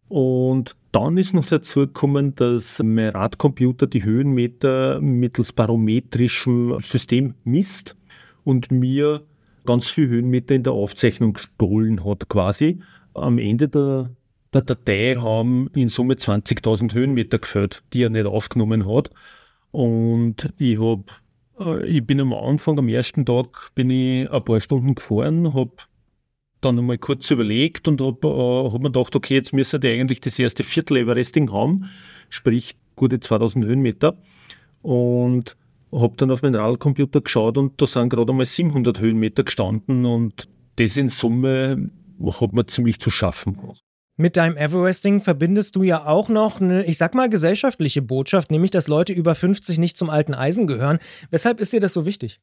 Und 0.10 0.76
dann 0.92 1.18
ist 1.18 1.34
noch 1.34 1.46
dazu 1.46 1.82
gekommen, 1.82 2.36
dass 2.36 2.82
mein 2.84 3.10
Radcomputer 3.10 3.88
die 3.88 4.04
Höhenmeter 4.04 5.00
mittels 5.02 5.52
barometrischem 5.54 6.80
System 6.80 7.36
misst 7.44 7.96
und 8.44 8.72
mir 8.72 9.22
ganz 9.66 9.88
viel 9.88 10.08
Höhenmeter 10.08 10.56
in 10.56 10.64
der 10.64 10.74
Aufzeichnung 10.74 11.34
gestohlen 11.34 12.04
hat 12.06 12.28
quasi. 12.28 12.80
Am 13.14 13.38
Ende 13.38 13.70
der 13.70 14.10
der 14.54 14.62
Datei 14.62 15.16
haben 15.16 15.70
in 15.76 15.90
Summe 15.90 16.16
20.000 16.16 16.94
Höhenmeter 16.94 17.40
gefällt, 17.40 17.84
die 17.94 18.04
er 18.04 18.10
nicht 18.10 18.26
aufgenommen 18.26 18.88
hat. 18.88 19.10
Und 19.72 20.54
ich 20.58 20.80
habe, 20.80 21.04
äh, 21.60 21.86
ich 21.88 22.06
bin 22.06 22.20
am 22.20 22.34
Anfang, 22.34 22.80
am 22.80 22.88
ersten 22.88 23.26
Tag, 23.26 23.74
bin 23.76 23.90
ich 23.90 24.30
ein 24.30 24.44
paar 24.44 24.60
Stunden 24.60 24.96
gefahren, 24.96 25.54
habe 25.54 25.72
dann 26.62 26.78
einmal 26.78 26.98
kurz 26.98 27.30
überlegt 27.32 27.88
und 27.88 28.02
habe 28.02 28.28
äh, 28.28 28.74
hab 28.74 28.82
mir 28.82 28.92
gedacht, 28.92 29.16
okay, 29.16 29.36
jetzt 29.36 29.54
müsste 29.54 29.78
ich 29.78 30.00
eigentlich 30.00 30.22
das 30.22 30.40
erste 30.40 30.64
Viertel 30.64 30.98
Everesting 30.98 31.52
haben, 31.52 31.90
sprich 32.30 32.76
gute 32.96 33.20
2000 33.20 33.66
Höhenmeter. 33.66 34.18
Und 34.82 35.56
habe 35.92 36.16
dann 36.18 36.32
auf 36.32 36.42
meinen 36.42 36.56
Radcomputer 36.56 37.22
geschaut 37.22 37.58
und 37.58 37.82
da 37.82 37.88
sind 37.88 38.10
gerade 38.10 38.32
einmal 38.32 38.46
700 38.46 39.00
Höhenmeter 39.00 39.44
gestanden 39.44 40.06
und 40.06 40.48
das 40.76 40.98
in 40.98 41.10
Summe 41.10 41.90
hat 42.22 42.54
mir 42.54 42.66
ziemlich 42.68 43.00
zu 43.00 43.10
schaffen. 43.10 43.58
Mit 44.22 44.36
deinem 44.36 44.58
Everesting 44.58 45.22
verbindest 45.22 45.78
du 45.78 45.84
ja 45.84 46.06
auch 46.06 46.28
noch 46.28 46.60
eine, 46.60 46.86
ich 46.86 46.98
sag 46.98 47.16
mal, 47.16 47.30
gesellschaftliche 47.30 48.02
Botschaft, 48.02 48.52
nämlich, 48.52 48.70
dass 48.70 48.90
Leute 48.90 49.14
über 49.14 49.34
50 49.34 49.78
nicht 49.78 49.96
zum 49.96 50.10
alten 50.10 50.34
Eisen 50.34 50.68
gehören. 50.68 51.00
Weshalb 51.30 51.62
ist 51.62 51.72
dir 51.72 51.80
das 51.80 51.94
so 51.94 52.06
wichtig? 52.06 52.42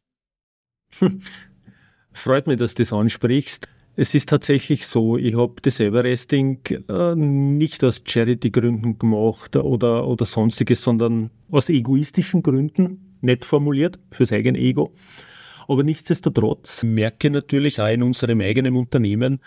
Freut 2.12 2.46
mich, 2.46 2.56
dass 2.56 2.76
du 2.76 2.82
das 2.82 2.94
ansprichst. 2.94 3.68
Es 3.94 4.14
ist 4.14 4.30
tatsächlich 4.30 4.86
so, 4.86 5.18
ich 5.18 5.36
habe 5.36 5.56
das 5.60 5.78
Everesting 5.78 6.60
äh, 6.88 7.14
nicht 7.14 7.84
aus 7.84 8.02
Charity-Gründen 8.06 8.98
gemacht 8.98 9.54
oder, 9.54 10.06
oder 10.06 10.24
sonstiges, 10.24 10.82
sondern 10.82 11.28
aus 11.50 11.68
egoistischen 11.68 12.42
Gründen, 12.42 13.18
nett 13.20 13.44
formuliert, 13.44 13.98
fürs 14.10 14.32
eigene 14.32 14.58
Ego. 14.58 14.94
Aber 15.68 15.82
nichtsdestotrotz 15.82 16.84
merke 16.84 17.26
ich 17.26 17.34
natürlich 17.34 17.80
auch 17.82 17.88
in 17.88 18.02
unserem 18.02 18.40
eigenen 18.40 18.76
Unternehmen, 18.76 19.40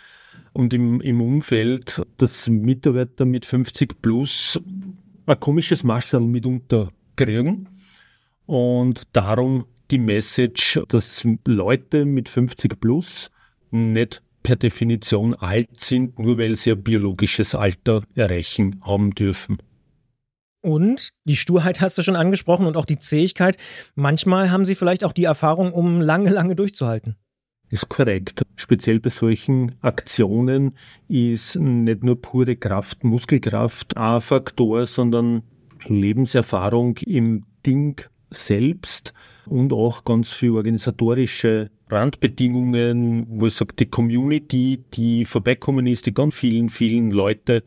und 0.54 0.74
im, 0.74 1.02
im 1.02 1.22
Umfeld, 1.22 2.02
dass 2.18 2.50
Mitarbeiter 2.50 3.26
mit 3.26 3.46
50 3.46 4.02
plus 4.02 4.60
ein 5.26 5.40
komisches 5.40 5.84
Marschall 5.84 6.22
mitunter 6.22 6.90
kriegen. 7.16 7.70
Und 8.46 9.04
darum 9.14 9.66
die 9.92 10.00
Message, 10.00 10.82
dass 10.88 11.28
Leute 11.46 12.06
mit 12.06 12.30
50 12.30 12.80
plus 12.80 13.30
nicht 13.72 14.24
per 14.44 14.56
Definition 14.56 15.36
alt 15.36 15.80
sind, 15.80 16.18
nur 16.18 16.38
weil 16.38 16.56
sie 16.56 16.72
ein 16.72 16.84
biologisches 16.84 17.56
Alter 17.56 18.04
erreichen 18.16 18.82
haben 18.84 19.12
dürfen. 19.12 19.58
Und 20.62 21.12
die 21.24 21.38
Sturheit 21.38 21.80
hast 21.80 21.98
du 21.98 22.04
schon 22.04 22.16
angesprochen 22.16 22.66
und 22.66 22.76
auch 22.76 22.86
die 22.86 23.00
Zähigkeit. 23.00 23.58
Manchmal 23.96 24.52
haben 24.52 24.66
sie 24.66 24.76
vielleicht 24.76 25.04
auch 25.04 25.14
die 25.14 25.24
Erfahrung, 25.24 25.72
um 25.72 26.02
lange, 26.02 26.30
lange 26.32 26.56
durchzuhalten. 26.56 27.16
Ist 27.72 27.88
korrekt. 27.88 28.42
Speziell 28.56 29.00
bei 29.00 29.12
solchen 29.12 29.76
Aktionen 29.82 30.74
ist 31.08 31.56
nicht 31.56 32.04
nur 32.04 32.20
pure 32.20 32.56
Kraft, 32.56 33.04
Muskelkraft 33.04 33.96
ein 33.96 34.22
Faktor, 34.22 34.88
sondern 34.88 35.44
Lebenserfahrung 35.86 36.98
im 37.06 37.44
Ding 37.66 38.02
selbst 38.32 39.14
und 39.46 39.72
auch 39.72 40.04
ganz 40.04 40.32
viel 40.32 40.52
organisatorische 40.52 41.70
Randbedingungen, 41.90 43.26
wo 43.30 43.48
ich 43.48 43.54
sage, 43.54 43.76
die 43.78 43.86
Community, 43.86 44.84
die 44.94 45.26
vorbeikommen 45.26 45.86
ist, 45.86 46.08
die 46.08 46.14
ganz 46.14 46.36
vielen, 46.36 46.70
vielen 46.70 47.12
Leute, 47.12 47.64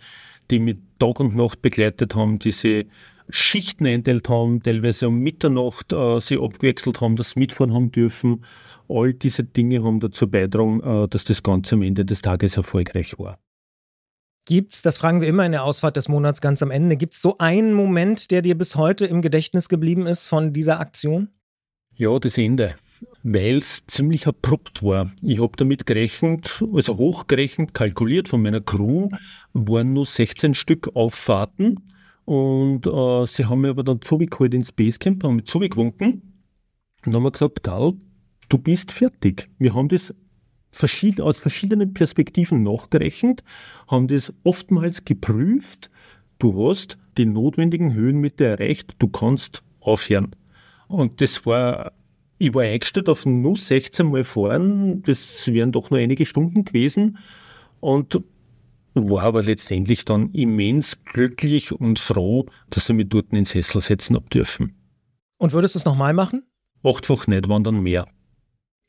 die 0.51 0.59
mit 0.59 0.79
Tag 0.99 1.21
und 1.21 1.37
Nacht 1.37 1.63
begleitet 1.63 2.15
haben, 2.17 2.39
diese 2.39 2.87
Schichten 3.29 3.87
einteilt 3.87 4.29
haben, 4.29 4.63
teilweise 4.63 5.09
um 5.09 5.19
Mitternacht 5.19 5.93
äh, 5.93 6.21
sie 6.21 6.39
abgewechselt 6.39 7.01
haben, 7.01 7.17
das 7.17 7.37
mitfahren 7.37 7.73
haben 7.73 7.93
dürfen 7.93 8.45
all 8.93 9.13
diese 9.13 9.45
Dinge 9.45 9.83
haben 9.83 10.01
dazu 10.01 10.31
beitragen, 10.31 10.81
äh, 10.83 11.09
dass 11.09 11.25
das 11.25 11.43
Ganze 11.43 11.75
am 11.75 11.83
Ende 11.83 12.05
des 12.05 12.23
Tages 12.23 12.57
erfolgreich 12.57 13.19
war. 13.19 13.39
Gibt's, 14.45 14.83
das 14.83 14.99
fragen 14.99 15.21
wir 15.21 15.29
immer 15.29 15.47
in 15.47 15.53
der 15.53 15.65
Ausfahrt 15.65 15.97
des 15.97 16.09
Monats 16.09 16.41
ganz 16.41 16.63
am 16.63 16.73
Ende, 16.73 16.97
gibt 16.97 17.15
es 17.15 17.23
so 17.23 17.39
einen 17.39 17.75
Moment, 17.75 18.31
der 18.33 18.43
dir 18.43 18.59
bis 18.59 18.75
heute 18.75 19.07
im 19.07 19.23
Gedächtnis 19.23 19.69
geblieben 19.69 20.07
ist 20.07 20.27
von 20.27 20.53
dieser 20.53 20.81
Aktion? 20.81 21.29
Ja, 21.95 22.19
das 22.19 22.39
Ende, 22.39 22.75
weil 23.23 23.59
es 23.59 23.87
ziemlich 23.87 24.27
abrupt 24.27 24.83
war. 24.83 25.13
Ich 25.23 25.41
habe 25.41 25.53
damit 25.57 25.87
gerechnet, 25.87 26.65
also 26.73 26.97
hochgerechnet, 26.97 27.75
kalkuliert 27.75 28.29
von 28.29 28.43
meiner 28.43 28.61
Crew, 28.61 29.11
waren 29.53 29.93
nur 29.93 30.07
16 30.07 30.55
Stück 30.55 30.97
Auffahrten 30.97 31.79
und 32.25 32.87
äh, 32.87 33.27
sie 33.27 33.45
haben 33.45 33.61
mir 33.61 33.71
aber 33.71 33.85
dann 33.85 34.01
zugeholt 34.01 34.55
ins 34.55 34.73
Basecamp, 34.73 35.23
haben 35.23 35.37
mich 35.37 35.47
zugewunken 35.47 36.43
und 37.05 37.15
haben 37.15 37.23
mir 37.23 37.31
gesagt, 37.31 37.63
Karl, 37.63 37.95
du 38.53 38.59
bist 38.59 38.93
fertig. 38.93 39.49
Wir 39.59 39.75
haben 39.75 39.89
das 39.89 40.15
aus 41.21 41.39
verschiedenen 41.39 41.93
Perspektiven 41.95 42.63
nachgerechnet, 42.63 43.43
haben 43.89 44.09
das 44.09 44.33
oftmals 44.45 45.05
geprüft. 45.05 45.91
Du 46.39 46.69
hast 46.69 46.99
die 47.19 47.27
notwendigen 47.27 47.93
Höhenmeter 47.93 48.47
erreicht, 48.47 48.95
du 48.99 49.09
kannst 49.09 49.63
aufhören. 49.81 50.35
Und 50.89 51.21
das 51.21 51.45
war, 51.47 51.93
ich 52.39 52.55
war 52.55 52.63
eingestellt 52.63 53.09
auf 53.09 53.27
nur 53.27 53.57
16 53.57 54.11
Mal 54.11 54.25
fahren, 54.25 55.03
das 55.03 55.47
wären 55.49 55.73
doch 55.73 55.91
nur 55.91 56.01
einige 56.01 56.27
Stunden 56.27 56.65
gewesen 56.65 57.19
und 57.81 58.21
war 58.95 59.23
aber 59.25 59.43
letztendlich 59.43 60.05
dann 60.05 60.31
immens 60.33 61.03
glücklich 61.05 61.73
und 61.73 61.99
froh, 61.99 62.47
dass 62.71 62.87
sie 62.87 62.93
mich 62.93 63.09
dort 63.09 63.27
in 63.31 63.37
den 63.37 63.45
Sessel 63.45 63.81
setzen 63.81 64.17
ab 64.17 64.29
dürfen. 64.31 64.75
Und 65.39 65.53
würdest 65.53 65.75
du 65.75 65.79
es 65.79 65.85
nochmal 65.85 66.13
machen? 66.13 66.45
Achtfach 66.83 67.27
nicht, 67.27 67.49
wann 67.49 67.65
dann 67.65 67.83
mehr. 67.83 68.07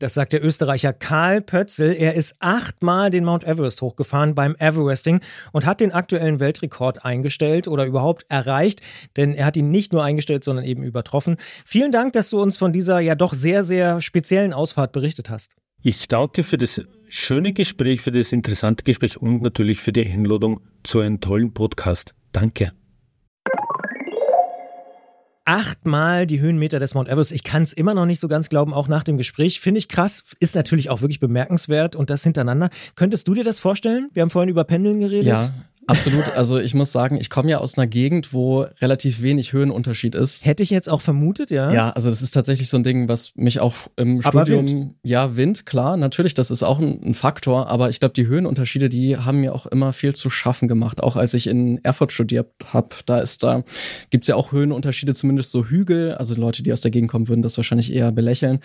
Das 0.03 0.15
sagt 0.15 0.33
der 0.33 0.43
Österreicher 0.43 0.91
Karl 0.91 1.39
Pötzl. 1.39 1.95
Er 1.97 2.13
ist 2.15 2.35
achtmal 2.39 3.09
den 3.09 3.23
Mount 3.23 3.45
Everest 3.45 3.81
hochgefahren 3.81 4.35
beim 4.35 4.53
Everesting 4.59 5.21
und 5.53 5.65
hat 5.65 5.79
den 5.79 5.93
aktuellen 5.93 6.41
Weltrekord 6.41 7.05
eingestellt 7.05 7.69
oder 7.69 7.85
überhaupt 7.85 8.25
erreicht, 8.27 8.81
denn 9.15 9.33
er 9.33 9.45
hat 9.45 9.55
ihn 9.55 9.71
nicht 9.71 9.93
nur 9.93 10.03
eingestellt, 10.03 10.43
sondern 10.43 10.65
eben 10.65 10.83
übertroffen. 10.83 11.37
Vielen 11.63 11.93
Dank, 11.93 12.11
dass 12.11 12.29
du 12.29 12.41
uns 12.41 12.57
von 12.57 12.73
dieser 12.73 12.99
ja 12.99 13.15
doch 13.15 13.33
sehr, 13.33 13.63
sehr 13.63 14.01
speziellen 14.01 14.51
Ausfahrt 14.51 14.91
berichtet 14.91 15.29
hast. 15.29 15.53
Ich 15.81 16.09
danke 16.09 16.43
für 16.43 16.57
das 16.57 16.81
schöne 17.07 17.53
Gespräch, 17.53 18.01
für 18.01 18.11
das 18.11 18.33
interessante 18.33 18.83
Gespräch 18.83 19.21
und 19.21 19.41
natürlich 19.41 19.79
für 19.79 19.93
die 19.93 20.05
Einladung 20.05 20.59
zu 20.83 20.99
einem 20.99 21.21
tollen 21.21 21.53
Podcast. 21.53 22.13
Danke 22.33 22.73
achtmal 25.45 26.25
die 26.25 26.39
Höhenmeter 26.39 26.79
des 26.79 26.93
Mount 26.93 27.09
Everest. 27.09 27.31
Ich 27.31 27.43
kann 27.43 27.63
es 27.63 27.73
immer 27.73 27.93
noch 27.93 28.05
nicht 28.05 28.19
so 28.19 28.27
ganz 28.27 28.49
glauben, 28.49 28.73
auch 28.73 28.87
nach 28.87 29.03
dem 29.03 29.17
Gespräch. 29.17 29.59
Finde 29.59 29.79
ich 29.79 29.87
krass, 29.87 30.23
ist 30.39 30.55
natürlich 30.55 30.89
auch 30.89 31.01
wirklich 31.01 31.19
bemerkenswert 31.19 31.95
und 31.95 32.09
das 32.09 32.23
hintereinander. 32.23 32.69
Könntest 32.95 33.27
du 33.27 33.33
dir 33.33 33.43
das 33.43 33.59
vorstellen? 33.59 34.09
Wir 34.13 34.21
haben 34.21 34.29
vorhin 34.29 34.49
über 34.49 34.63
Pendeln 34.63 34.99
geredet. 34.99 35.27
Ja, 35.27 35.53
Absolut. 35.87 36.23
Also 36.35 36.59
ich 36.59 36.73
muss 36.73 36.91
sagen, 36.91 37.17
ich 37.19 37.29
komme 37.29 37.49
ja 37.51 37.57
aus 37.57 37.77
einer 37.77 37.87
Gegend, 37.87 38.33
wo 38.33 38.65
relativ 38.81 39.21
wenig 39.21 39.53
Höhenunterschied 39.53 40.15
ist. 40.15 40.45
Hätte 40.45 40.63
ich 40.63 40.69
jetzt 40.69 40.89
auch 40.89 41.01
vermutet, 41.01 41.51
ja. 41.51 41.71
Ja, 41.73 41.89
also 41.91 42.09
das 42.09 42.21
ist 42.21 42.31
tatsächlich 42.31 42.69
so 42.69 42.77
ein 42.77 42.83
Ding, 42.83 43.09
was 43.09 43.33
mich 43.35 43.59
auch 43.59 43.73
im 43.97 44.21
Aber 44.23 44.45
Studium, 44.45 44.67
Wind. 44.67 44.95
ja, 45.03 45.35
Wind, 45.35 45.65
klar, 45.65 45.97
natürlich, 45.97 46.33
das 46.33 46.51
ist 46.51 46.63
auch 46.63 46.79
ein, 46.79 47.01
ein 47.03 47.13
Faktor, 47.15 47.67
aber 47.67 47.89
ich 47.89 47.99
glaube, 47.99 48.13
die 48.13 48.27
Höhenunterschiede, 48.27 48.87
die 48.87 49.17
haben 49.17 49.41
mir 49.41 49.53
auch 49.53 49.65
immer 49.67 49.91
viel 49.93 50.15
zu 50.15 50.29
schaffen 50.29 50.67
gemacht. 50.67 51.03
Auch 51.03 51.15
als 51.17 51.33
ich 51.33 51.47
in 51.47 51.83
Erfurt 51.83 52.11
studiert 52.13 52.47
habe, 52.71 52.89
da 53.05 53.19
ist 53.19 53.43
da, 53.43 53.63
gibt's 54.09 54.27
ja 54.27 54.35
auch 54.35 54.51
Höhenunterschiede, 54.53 55.13
zumindest 55.13 55.51
so 55.51 55.65
Hügel. 55.65 56.13
Also 56.15 56.35
Leute, 56.35 56.63
die 56.63 56.71
aus 56.71 56.81
der 56.81 56.91
Gegend 56.91 57.11
kommen, 57.11 57.27
würden 57.27 57.41
das 57.41 57.57
wahrscheinlich 57.57 57.91
eher 57.93 58.11
belächeln. 58.11 58.59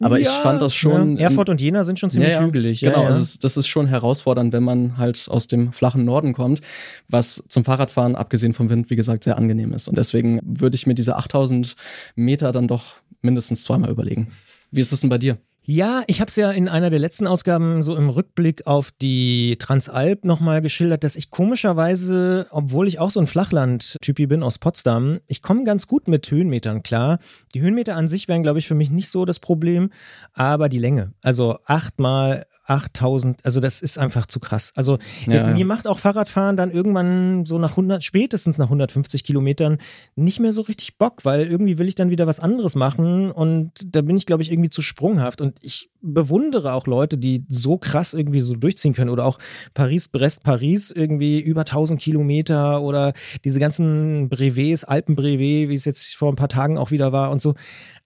Aber 0.00 0.18
ich 0.18 0.26
Ja, 0.26 0.32
fand 0.32 0.62
das 0.62 0.74
schon. 0.74 1.16
Ja, 1.16 1.24
Erfurt 1.24 1.50
und 1.50 1.60
Jena 1.60 1.84
sind 1.84 1.98
schon 1.98 2.10
ziemlich 2.10 2.32
Ja, 2.32 2.40
hügelig. 2.44 2.80
Genau, 2.80 2.92
ja, 2.96 3.00
ja. 3.02 3.06
Also 3.08 3.20
es 3.20 3.38
das 3.38 3.56
ist 3.56 3.66
schon 3.68 3.86
herausfordernd, 3.88 4.52
wenn 4.54 4.62
man 4.62 4.96
halt 4.96 5.26
aus 5.28 5.46
dem 5.48 5.72
flachen 5.72 6.04
Norden 6.06 6.32
kommt, 6.32 6.61
was 7.08 7.44
zum 7.48 7.64
Fahrradfahren, 7.64 8.16
abgesehen 8.16 8.52
vom 8.52 8.70
Wind, 8.70 8.90
wie 8.90 8.96
gesagt, 8.96 9.24
sehr 9.24 9.38
angenehm 9.38 9.72
ist. 9.72 9.88
Und 9.88 9.98
deswegen 9.98 10.40
würde 10.42 10.74
ich 10.74 10.86
mir 10.86 10.94
diese 10.94 11.16
8000 11.16 11.74
Meter 12.14 12.52
dann 12.52 12.68
doch 12.68 12.96
mindestens 13.20 13.64
zweimal 13.64 13.90
überlegen. 13.90 14.32
Wie 14.70 14.80
ist 14.80 14.92
es 14.92 15.00
denn 15.00 15.10
bei 15.10 15.18
dir? 15.18 15.38
Ja, 15.64 16.02
ich 16.08 16.20
habe 16.20 16.28
es 16.28 16.34
ja 16.34 16.50
in 16.50 16.68
einer 16.68 16.90
der 16.90 16.98
letzten 16.98 17.28
Ausgaben 17.28 17.82
so 17.82 17.94
im 17.94 18.08
Rückblick 18.08 18.66
auf 18.66 18.90
die 19.00 19.56
Transalp 19.60 20.24
nochmal 20.24 20.60
geschildert, 20.60 21.04
dass 21.04 21.14
ich 21.14 21.30
komischerweise, 21.30 22.48
obwohl 22.50 22.88
ich 22.88 22.98
auch 22.98 23.10
so 23.10 23.20
ein 23.20 23.28
Flachland-Typi 23.28 24.26
bin 24.26 24.42
aus 24.42 24.58
Potsdam, 24.58 25.20
ich 25.28 25.40
komme 25.40 25.62
ganz 25.62 25.86
gut 25.86 26.08
mit 26.08 26.28
Höhenmetern 26.28 26.82
klar. 26.82 27.20
Die 27.54 27.60
Höhenmeter 27.60 27.96
an 27.96 28.08
sich 28.08 28.26
wären, 28.26 28.42
glaube 28.42 28.58
ich, 28.58 28.66
für 28.66 28.74
mich 28.74 28.90
nicht 28.90 29.08
so 29.08 29.24
das 29.24 29.38
Problem, 29.38 29.90
aber 30.32 30.68
die 30.68 30.78
Länge. 30.80 31.12
Also 31.22 31.58
achtmal 31.64 32.46
8000, 32.64 33.44
also 33.44 33.60
das 33.60 33.82
ist 33.82 33.98
einfach 33.98 34.26
zu 34.26 34.40
krass. 34.40 34.72
Also 34.76 34.98
Ja, 35.26 35.48
mir 35.48 35.58
ja. 35.58 35.64
macht 35.64 35.88
auch 35.88 35.98
Fahrradfahren 35.98 36.56
dann 36.56 36.70
irgendwann 36.70 37.44
so 37.44 37.58
nach 37.58 37.70
100, 37.70 38.04
spätestens 38.04 38.58
nach 38.58 38.66
150 38.66 39.24
Kilometern 39.24 39.78
nicht 40.14 40.38
mehr 40.38 40.52
so 40.52 40.62
richtig 40.62 40.96
Bock, 40.96 41.24
weil 41.24 41.46
irgendwie 41.46 41.78
will 41.78 41.88
ich 41.88 41.94
dann 41.94 42.10
wieder 42.10 42.26
was 42.26 42.40
anderes 42.40 42.76
machen 42.76 43.30
und 43.30 43.72
da 43.84 44.02
bin 44.02 44.16
ich, 44.16 44.26
glaube 44.26 44.42
ich, 44.42 44.52
irgendwie 44.52 44.70
zu 44.70 44.82
sprunghaft 44.82 45.40
und 45.40 45.51
ich 45.60 45.90
bewundere 46.00 46.72
auch 46.72 46.86
Leute, 46.86 47.16
die 47.16 47.44
so 47.48 47.78
krass 47.78 48.12
irgendwie 48.12 48.40
so 48.40 48.54
durchziehen 48.54 48.92
können 48.92 49.10
oder 49.10 49.24
auch 49.24 49.38
Paris, 49.72 50.08
Brest, 50.08 50.42
Paris 50.42 50.90
irgendwie 50.90 51.40
über 51.40 51.60
1000 51.60 52.00
Kilometer 52.00 52.82
oder 52.82 53.12
diese 53.44 53.60
ganzen 53.60 54.28
Brevets, 54.28 54.84
Alpenbrevet, 54.84 55.68
wie 55.68 55.74
es 55.74 55.84
jetzt 55.84 56.16
vor 56.16 56.32
ein 56.32 56.36
paar 56.36 56.48
Tagen 56.48 56.76
auch 56.76 56.90
wieder 56.90 57.12
war 57.12 57.30
und 57.30 57.40
so. 57.40 57.54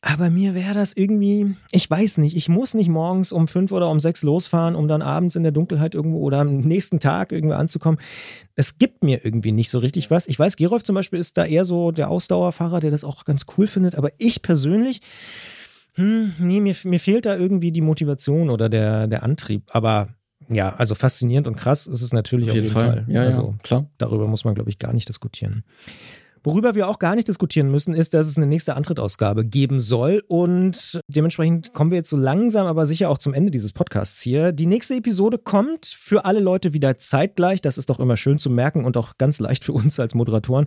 Aber 0.02 0.30
mir 0.30 0.54
wäre 0.54 0.74
das 0.74 0.92
irgendwie, 0.92 1.56
ich 1.72 1.90
weiß 1.90 2.18
nicht, 2.18 2.36
ich 2.36 2.48
muss 2.48 2.74
nicht 2.74 2.88
morgens 2.88 3.32
um 3.32 3.48
fünf 3.48 3.72
oder 3.72 3.90
um 3.90 3.98
sechs 3.98 4.22
losfahren, 4.22 4.76
um 4.76 4.88
dann 4.88 5.02
abends 5.02 5.34
in 5.34 5.42
der 5.42 5.52
Dunkelheit 5.52 5.94
irgendwo 5.94 6.20
oder 6.20 6.38
am 6.40 6.60
nächsten 6.60 7.00
Tag 7.00 7.32
irgendwie 7.32 7.56
anzukommen. 7.56 7.98
Es 8.54 8.78
gibt 8.78 9.02
mir 9.02 9.24
irgendwie 9.24 9.52
nicht 9.52 9.70
so 9.70 9.78
richtig 9.78 10.10
was. 10.10 10.28
Ich 10.28 10.38
weiß, 10.38 10.56
Gerolf 10.56 10.84
zum 10.84 10.94
Beispiel 10.94 11.18
ist 11.18 11.38
da 11.38 11.44
eher 11.44 11.64
so 11.64 11.90
der 11.90 12.10
Ausdauerfahrer, 12.10 12.80
der 12.80 12.90
das 12.90 13.04
auch 13.04 13.24
ganz 13.24 13.46
cool 13.56 13.66
findet, 13.66 13.96
aber 13.96 14.10
ich 14.18 14.42
persönlich, 14.42 15.00
hm, 15.96 16.34
nee, 16.38 16.60
mir, 16.60 16.74
mir 16.84 17.00
fehlt 17.00 17.26
da 17.26 17.36
irgendwie 17.36 17.72
die 17.72 17.80
Motivation 17.80 18.50
oder 18.50 18.68
der, 18.68 19.06
der 19.06 19.22
Antrieb. 19.22 19.64
Aber 19.70 20.08
ja, 20.48 20.74
also 20.76 20.94
faszinierend 20.94 21.48
und 21.48 21.56
krass 21.56 21.86
ist 21.86 22.02
es 22.02 22.12
natürlich 22.12 22.50
auf 22.50 22.54
jeden, 22.54 22.68
Fall. 22.68 23.04
Ja, 23.08 23.22
also, 23.22 23.54
ja, 23.56 23.62
klar. 23.62 23.90
Darüber 23.98 24.26
muss 24.28 24.44
man, 24.44 24.54
glaube 24.54 24.70
ich, 24.70 24.78
gar 24.78 24.92
nicht 24.92 25.08
diskutieren. 25.08 25.64
Worüber 26.46 26.76
wir 26.76 26.86
auch 26.86 27.00
gar 27.00 27.16
nicht 27.16 27.26
diskutieren 27.26 27.72
müssen, 27.72 27.92
ist, 27.92 28.14
dass 28.14 28.28
es 28.28 28.36
eine 28.36 28.46
nächste 28.46 28.76
Antrittausgabe 28.76 29.44
geben 29.44 29.80
soll. 29.80 30.22
Und 30.28 31.00
dementsprechend 31.08 31.72
kommen 31.72 31.90
wir 31.90 31.98
jetzt 31.98 32.08
so 32.08 32.16
langsam, 32.16 32.68
aber 32.68 32.86
sicher 32.86 33.10
auch 33.10 33.18
zum 33.18 33.34
Ende 33.34 33.50
dieses 33.50 33.72
Podcasts 33.72 34.20
hier. 34.20 34.52
Die 34.52 34.66
nächste 34.66 34.94
Episode 34.94 35.38
kommt 35.38 35.86
für 35.86 36.24
alle 36.24 36.38
Leute 36.38 36.72
wieder 36.72 36.98
zeitgleich. 36.98 37.62
Das 37.62 37.78
ist 37.78 37.90
doch 37.90 37.98
immer 37.98 38.16
schön 38.16 38.38
zu 38.38 38.48
merken 38.48 38.84
und 38.84 38.96
auch 38.96 39.18
ganz 39.18 39.40
leicht 39.40 39.64
für 39.64 39.72
uns 39.72 39.98
als 39.98 40.14
Moderatoren. 40.14 40.66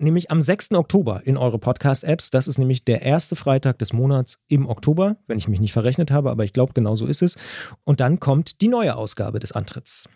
Nämlich 0.00 0.32
am 0.32 0.42
6. 0.42 0.72
Oktober 0.72 1.20
in 1.24 1.36
eure 1.36 1.60
Podcast-Apps. 1.60 2.30
Das 2.30 2.48
ist 2.48 2.58
nämlich 2.58 2.84
der 2.84 3.02
erste 3.02 3.36
Freitag 3.36 3.78
des 3.78 3.92
Monats 3.92 4.40
im 4.48 4.68
Oktober, 4.68 5.16
wenn 5.28 5.38
ich 5.38 5.46
mich 5.46 5.60
nicht 5.60 5.72
verrechnet 5.72 6.10
habe, 6.10 6.32
aber 6.32 6.42
ich 6.42 6.52
glaube, 6.52 6.72
genau 6.72 6.96
so 6.96 7.06
ist 7.06 7.22
es. 7.22 7.36
Und 7.84 8.00
dann 8.00 8.18
kommt 8.18 8.60
die 8.62 8.68
neue 8.68 8.96
Ausgabe 8.96 9.38
des 9.38 9.52
Antritts. 9.52 10.08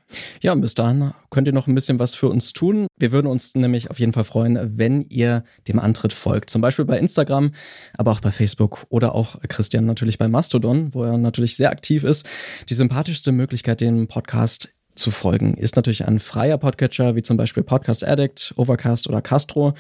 Ja, 0.42 0.50
und 0.50 0.60
bis 0.60 0.74
dahin 0.74 1.12
könnt 1.30 1.46
ihr 1.46 1.54
noch 1.54 1.68
ein 1.68 1.74
bisschen 1.76 2.00
was 2.00 2.16
für 2.16 2.28
uns 2.28 2.52
tun. 2.52 2.88
Wir 2.98 3.12
würden 3.12 3.28
uns 3.28 3.54
nämlich 3.54 3.92
auf 3.92 4.00
jeden 4.00 4.12
Fall 4.12 4.24
freuen, 4.24 4.58
wenn 4.76 5.03
ihr 5.08 5.44
dem 5.68 5.78
Antritt 5.78 6.12
folgt. 6.12 6.50
Zum 6.50 6.60
Beispiel 6.60 6.84
bei 6.84 6.98
Instagram, 6.98 7.52
aber 7.96 8.12
auch 8.12 8.20
bei 8.20 8.30
Facebook 8.30 8.86
oder 8.88 9.14
auch 9.14 9.40
Christian 9.48 9.86
natürlich 9.86 10.18
bei 10.18 10.28
Mastodon, 10.28 10.94
wo 10.94 11.04
er 11.04 11.18
natürlich 11.18 11.56
sehr 11.56 11.70
aktiv 11.70 12.04
ist. 12.04 12.26
Die 12.68 12.74
sympathischste 12.74 13.32
Möglichkeit, 13.32 13.80
dem 13.80 14.08
Podcast 14.08 14.74
zu 14.94 15.10
folgen, 15.10 15.54
ist 15.54 15.76
natürlich 15.76 16.06
ein 16.06 16.20
freier 16.20 16.58
Podcatcher, 16.58 17.16
wie 17.16 17.22
zum 17.22 17.36
Beispiel 17.36 17.62
Podcast 17.62 18.06
Addict, 18.06 18.54
Overcast 18.56 19.08
oder 19.08 19.22
Castro. 19.22 19.74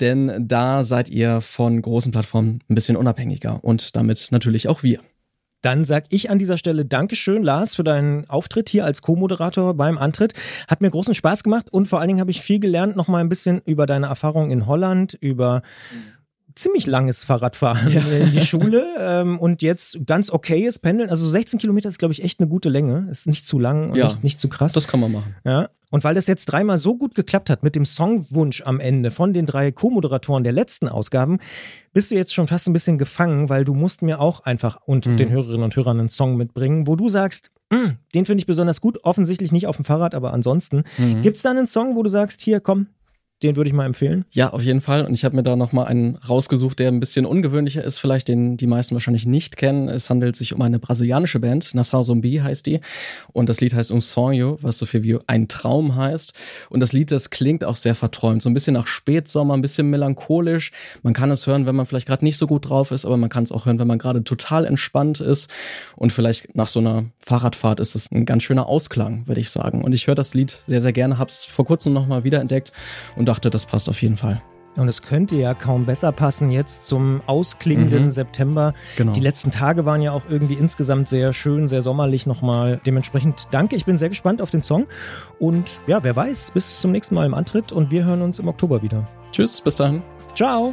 Denn 0.00 0.46
da 0.46 0.84
seid 0.84 1.08
ihr 1.08 1.40
von 1.40 1.80
großen 1.80 2.12
Plattformen 2.12 2.60
ein 2.68 2.74
bisschen 2.74 2.96
unabhängiger 2.96 3.62
und 3.64 3.96
damit 3.96 4.28
natürlich 4.30 4.68
auch 4.68 4.82
wir. 4.82 5.00
Dann 5.62 5.84
sag 5.84 6.04
ich 6.08 6.30
an 6.30 6.38
dieser 6.38 6.56
Stelle 6.56 6.84
Dankeschön, 6.84 7.42
Lars, 7.42 7.74
für 7.74 7.84
deinen 7.84 8.28
Auftritt 8.30 8.68
hier 8.68 8.84
als 8.84 9.02
Co-Moderator 9.02 9.74
beim 9.74 9.98
Antritt. 9.98 10.32
Hat 10.68 10.80
mir 10.80 10.90
großen 10.90 11.14
Spaß 11.14 11.42
gemacht 11.42 11.70
und 11.70 11.86
vor 11.86 11.98
allen 12.00 12.08
Dingen 12.08 12.20
habe 12.20 12.30
ich 12.30 12.40
viel 12.40 12.60
gelernt, 12.60 12.96
noch 12.96 13.08
mal 13.08 13.18
ein 13.18 13.28
bisschen 13.28 13.60
über 13.66 13.86
deine 13.86 14.06
Erfahrungen 14.06 14.50
in 14.50 14.66
Holland, 14.66 15.14
über 15.20 15.62
ziemlich 16.54 16.86
langes 16.86 17.24
Fahrradfahren 17.24 17.92
in 17.92 18.32
die 18.32 18.40
Schule 18.40 18.84
ähm, 18.98 19.38
und 19.38 19.62
jetzt 19.62 19.98
ganz 20.06 20.30
okayes 20.30 20.78
Pendeln. 20.78 21.08
Also 21.10 21.28
16 21.28 21.58
Kilometer 21.60 21.88
ist, 21.88 21.98
glaube 21.98 22.12
ich, 22.12 22.22
echt 22.24 22.40
eine 22.40 22.48
gute 22.48 22.68
Länge. 22.68 23.08
Ist 23.10 23.26
nicht 23.26 23.46
zu 23.46 23.58
lang 23.58 23.90
und 23.90 23.96
Ja. 23.96 24.06
nicht, 24.06 24.24
nicht 24.24 24.40
zu 24.40 24.48
krass. 24.48 24.72
Das 24.72 24.88
kann 24.88 25.00
man 25.00 25.12
machen. 25.12 25.34
Ja. 25.44 25.68
Und 25.90 26.04
weil 26.04 26.14
das 26.14 26.26
jetzt 26.28 26.46
dreimal 26.46 26.78
so 26.78 26.96
gut 26.96 27.14
geklappt 27.14 27.50
hat 27.50 27.62
mit 27.62 27.74
dem 27.74 27.84
Songwunsch 27.84 28.62
am 28.64 28.78
Ende 28.80 29.10
von 29.10 29.32
den 29.32 29.44
drei 29.46 29.72
Co-Moderatoren 29.72 30.44
der 30.44 30.52
letzten 30.52 30.88
Ausgaben, 30.88 31.38
bist 31.92 32.10
du 32.10 32.14
jetzt 32.14 32.32
schon 32.32 32.46
fast 32.46 32.68
ein 32.68 32.72
bisschen 32.72 32.96
gefangen, 32.96 33.48
weil 33.48 33.64
du 33.64 33.74
musst 33.74 34.02
mir 34.02 34.20
auch 34.20 34.40
einfach 34.40 34.78
und 34.86 35.06
Mhm. 35.06 35.16
den 35.16 35.30
Hörerinnen 35.30 35.64
und 35.64 35.74
Hörern 35.76 35.98
einen 35.98 36.08
Song 36.08 36.36
mitbringen, 36.36 36.86
wo 36.86 36.94
du 36.96 37.08
sagst, 37.08 37.50
"Mm, 37.70 37.96
den 38.14 38.24
finde 38.24 38.40
ich 38.40 38.46
besonders 38.46 38.80
gut, 38.80 38.98
offensichtlich 39.02 39.50
nicht 39.52 39.66
auf 39.66 39.76
dem 39.76 39.84
Fahrrad, 39.84 40.14
aber 40.14 40.32
ansonsten. 40.32 40.84
Mhm. 40.96 41.22
Gibt 41.22 41.36
es 41.36 41.42
da 41.42 41.50
einen 41.50 41.66
Song, 41.66 41.96
wo 41.96 42.02
du 42.04 42.08
sagst, 42.08 42.40
hier, 42.40 42.60
komm, 42.60 42.86
den 43.42 43.56
würde 43.56 43.68
ich 43.68 43.74
mal 43.74 43.86
empfehlen? 43.86 44.24
Ja, 44.32 44.50
auf 44.50 44.62
jeden 44.62 44.80
Fall. 44.80 45.06
Und 45.06 45.14
ich 45.14 45.24
habe 45.24 45.34
mir 45.34 45.42
da 45.42 45.56
nochmal 45.56 45.86
einen 45.86 46.16
rausgesucht, 46.16 46.78
der 46.78 46.88
ein 46.88 47.00
bisschen 47.00 47.24
ungewöhnlicher 47.24 47.82
ist, 47.82 47.98
vielleicht 47.98 48.28
den 48.28 48.56
die 48.56 48.66
meisten 48.66 48.94
wahrscheinlich 48.94 49.26
nicht 49.26 49.56
kennen. 49.56 49.88
Es 49.88 50.10
handelt 50.10 50.36
sich 50.36 50.54
um 50.54 50.60
eine 50.60 50.78
brasilianische 50.78 51.40
Band, 51.40 51.74
Nassau 51.74 52.02
Zombie 52.02 52.42
heißt 52.42 52.66
die. 52.66 52.80
Und 53.32 53.48
das 53.48 53.60
Lied 53.60 53.74
heißt 53.74 53.92
Um 53.92 54.02
Sonho, 54.02 54.58
was 54.60 54.78
so 54.78 54.84
viel 54.84 55.02
wie 55.02 55.18
ein 55.26 55.48
Traum 55.48 55.96
heißt. 55.96 56.34
Und 56.68 56.80
das 56.80 56.92
Lied, 56.92 57.10
das 57.10 57.30
klingt 57.30 57.64
auch 57.64 57.76
sehr 57.76 57.94
verträumt. 57.94 58.42
So 58.42 58.50
ein 58.50 58.54
bisschen 58.54 58.74
nach 58.74 58.86
Spätsommer, 58.86 59.54
ein 59.54 59.62
bisschen 59.62 59.88
melancholisch. 59.88 60.70
Man 61.02 61.14
kann 61.14 61.30
es 61.30 61.46
hören, 61.46 61.64
wenn 61.64 61.76
man 61.76 61.86
vielleicht 61.86 62.06
gerade 62.06 62.24
nicht 62.24 62.36
so 62.36 62.46
gut 62.46 62.68
drauf 62.68 62.90
ist, 62.90 63.06
aber 63.06 63.16
man 63.16 63.30
kann 63.30 63.44
es 63.44 63.52
auch 63.52 63.64
hören, 63.64 63.78
wenn 63.78 63.88
man 63.88 63.98
gerade 63.98 64.22
total 64.22 64.66
entspannt 64.66 65.20
ist. 65.20 65.50
Und 65.96 66.12
vielleicht 66.12 66.54
nach 66.56 66.68
so 66.68 66.80
einer 66.80 67.06
Fahrradfahrt 67.20 67.80
ist 67.80 67.94
es 67.94 68.10
ein 68.12 68.26
ganz 68.26 68.42
schöner 68.42 68.66
Ausklang, 68.66 69.26
würde 69.26 69.40
ich 69.40 69.50
sagen. 69.50 69.82
Und 69.82 69.94
ich 69.94 70.06
höre 70.06 70.14
das 70.14 70.34
Lied 70.34 70.62
sehr, 70.66 70.82
sehr 70.82 70.92
gerne, 70.92 71.16
habe 71.16 71.30
es 71.30 71.44
vor 71.44 71.64
kurzem 71.64 71.94
nochmal 71.94 72.24
wiederentdeckt 72.24 72.72
und 73.16 73.29
dachte, 73.30 73.48
das 73.50 73.64
passt 73.66 73.88
auf 73.88 74.02
jeden 74.02 74.16
Fall. 74.16 74.42
Und 74.76 74.86
es 74.88 75.02
könnte 75.02 75.34
ja 75.34 75.52
kaum 75.52 75.84
besser 75.86 76.12
passen 76.12 76.50
jetzt 76.52 76.84
zum 76.84 77.22
ausklingenden 77.26 78.04
Mhm. 78.04 78.10
September. 78.10 78.72
Genau. 78.96 79.12
Die 79.12 79.20
letzten 79.20 79.50
Tage 79.50 79.84
waren 79.84 80.00
ja 80.00 80.12
auch 80.12 80.22
irgendwie 80.28 80.54
insgesamt 80.54 81.08
sehr 81.08 81.32
schön, 81.32 81.66
sehr 81.66 81.82
sommerlich 81.82 82.24
nochmal. 82.26 82.80
Dementsprechend 82.86 83.48
danke, 83.50 83.74
ich 83.74 83.84
bin 83.84 83.98
sehr 83.98 84.10
gespannt 84.10 84.40
auf 84.40 84.50
den 84.50 84.62
Song. 84.62 84.86
Und 85.40 85.80
ja, 85.88 86.04
wer 86.04 86.14
weiß, 86.14 86.52
bis 86.52 86.80
zum 86.80 86.92
nächsten 86.92 87.16
Mal 87.16 87.26
im 87.26 87.34
Antritt 87.34 87.72
und 87.72 87.90
wir 87.90 88.04
hören 88.04 88.22
uns 88.22 88.38
im 88.38 88.46
Oktober 88.46 88.80
wieder. 88.82 89.08
Tschüss, 89.32 89.60
bis 89.60 89.74
dahin. 89.74 90.02
Ciao! 90.36 90.72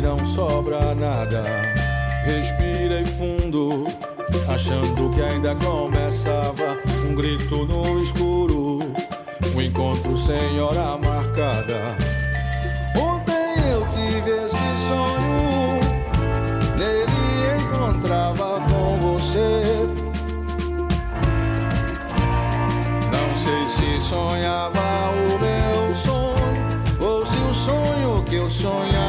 Não 0.00 0.18
sobra 0.26 0.94
nada. 0.94 1.42
Respirei 2.24 3.04
fundo, 3.04 3.86
achando 4.46 5.10
que 5.14 5.22
ainda 5.22 5.54
começava 5.56 6.76
um 7.08 7.14
grito 7.14 7.64
no 7.66 8.00
escuro, 8.00 8.80
um 9.54 9.62
encontro 9.62 10.16
sem 10.16 10.60
hora 10.60 10.98
marcada. 10.98 11.96
Ontem 12.96 13.70
eu 13.70 13.86
tive 13.88 14.30
esse 14.44 14.86
sonho, 14.86 15.80
nele 16.76 17.62
encontrava 17.62 18.60
com 18.68 18.98
você. 18.98 19.88
Não 23.10 23.36
sei 23.36 23.66
se 23.68 24.00
sonhava 24.06 24.80
o 25.12 25.38
meu 25.40 25.94
sonho 25.94 26.28
ou 27.00 27.24
se 27.24 27.38
o 27.38 27.54
sonho 27.54 28.22
que 28.24 28.36
eu 28.36 28.48
sonhava 28.48 29.07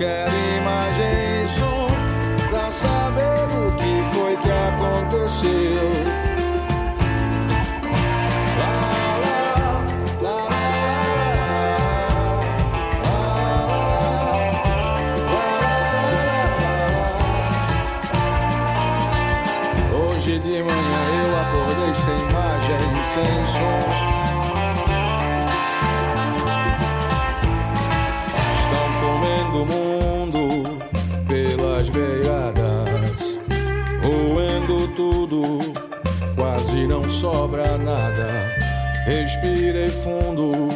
quero 0.00 0.32
imagem 0.56 1.46
som 1.46 1.90
pra 2.48 2.70
saber 2.70 3.44
o 3.52 3.70
que 3.76 4.16
foi 4.16 4.34
que 4.38 4.50
aconteceu. 4.50 5.99
Sobra 37.10 37.76
nada. 37.76 38.26
Respirei 39.04 39.88
fundo, 39.88 40.68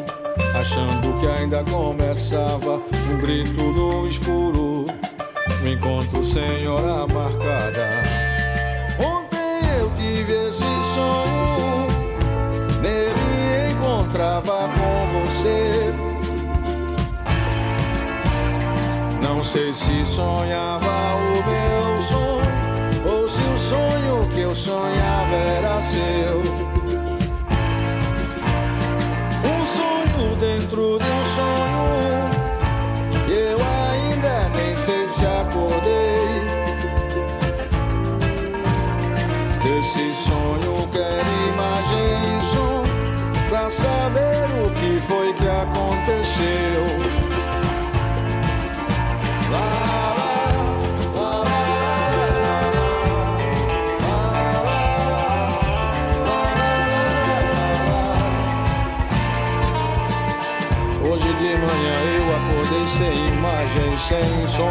achando 0.55 1.19
que 1.21 1.27
ainda 1.27 1.63
começava 1.65 2.81
um 3.11 3.19
grito 3.21 3.63
no 3.63 4.07
escuro. 4.07 4.87
Um 5.63 5.69
encontro 5.69 6.23
sem 6.23 6.67
hora 6.67 7.07
marcada. 7.07 7.89
Ontem 8.99 9.81
eu 9.81 9.91
tive 9.91 10.49
esse 10.49 10.65
sonho, 10.95 11.87
nele 12.83 13.73
encontrava 13.73 14.69
com 14.69 15.21
você. 15.21 15.95
Não 19.23 19.43
sei 19.43 19.73
se 19.73 20.05
sonhava 20.05 20.87
o 21.17 21.51
meu 21.51 22.01
sonho 22.01 22.24
sonho 23.69 24.29
que 24.35 24.41
eu 24.41 24.55
sonhava 24.55 25.37
era 25.37 25.81
seu. 25.81 26.41
Um 29.53 29.65
sonho 29.65 30.37
dentro 30.37 30.99
de 30.99 31.11
um 31.19 31.25
sonho. 31.37 32.19
Eu 33.29 33.59
ainda 33.81 34.49
nem 34.57 34.77
sei 34.77 35.09
se 35.09 35.25
acordei. 35.25 36.45
Desse 39.63 40.15
sonho 40.15 40.89
quero 40.93 41.31
imagem 41.53 42.39
e 42.39 42.43
som 42.43 42.85
pra 43.49 43.71
saber 43.71 44.45
o 44.63 44.71
que 44.79 45.01
foi 45.07 45.33
que 45.33 45.49
aconteceu. 45.49 47.04
Sem 64.09 64.49
som. 64.49 64.65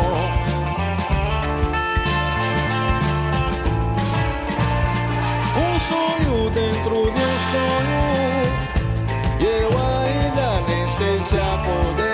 Um 5.58 5.78
sonho 5.80 6.50
dentro 6.52 7.12
de 7.12 7.20
um 7.20 7.38
sonho. 7.52 8.04
E 9.40 9.46
eu 9.46 9.70
ainda 9.70 10.62
nem 10.68 10.88
sei 10.88 11.20
se 11.22 11.36
acordei. 11.36 12.14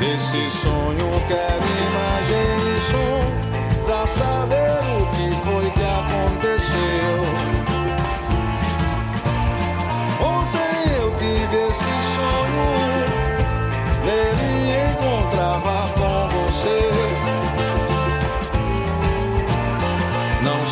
Desse 0.00 0.50
sonho 0.50 1.08
quero 1.26 1.66
imagem 1.88 2.48
e 2.68 2.80
som 2.90 3.20
pra 3.86 4.06
saber 4.06 4.80
o 4.92 4.95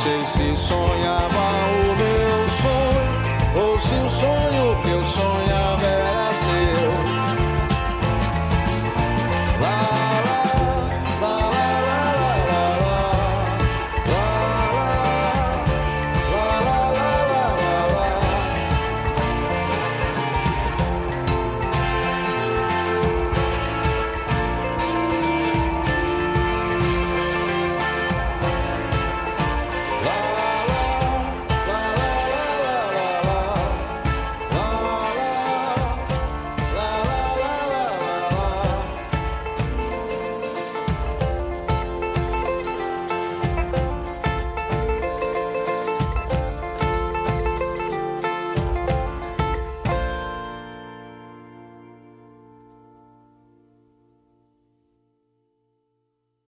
sei 0.05 0.23
se 0.27 0.57
sonhava 0.57 1.24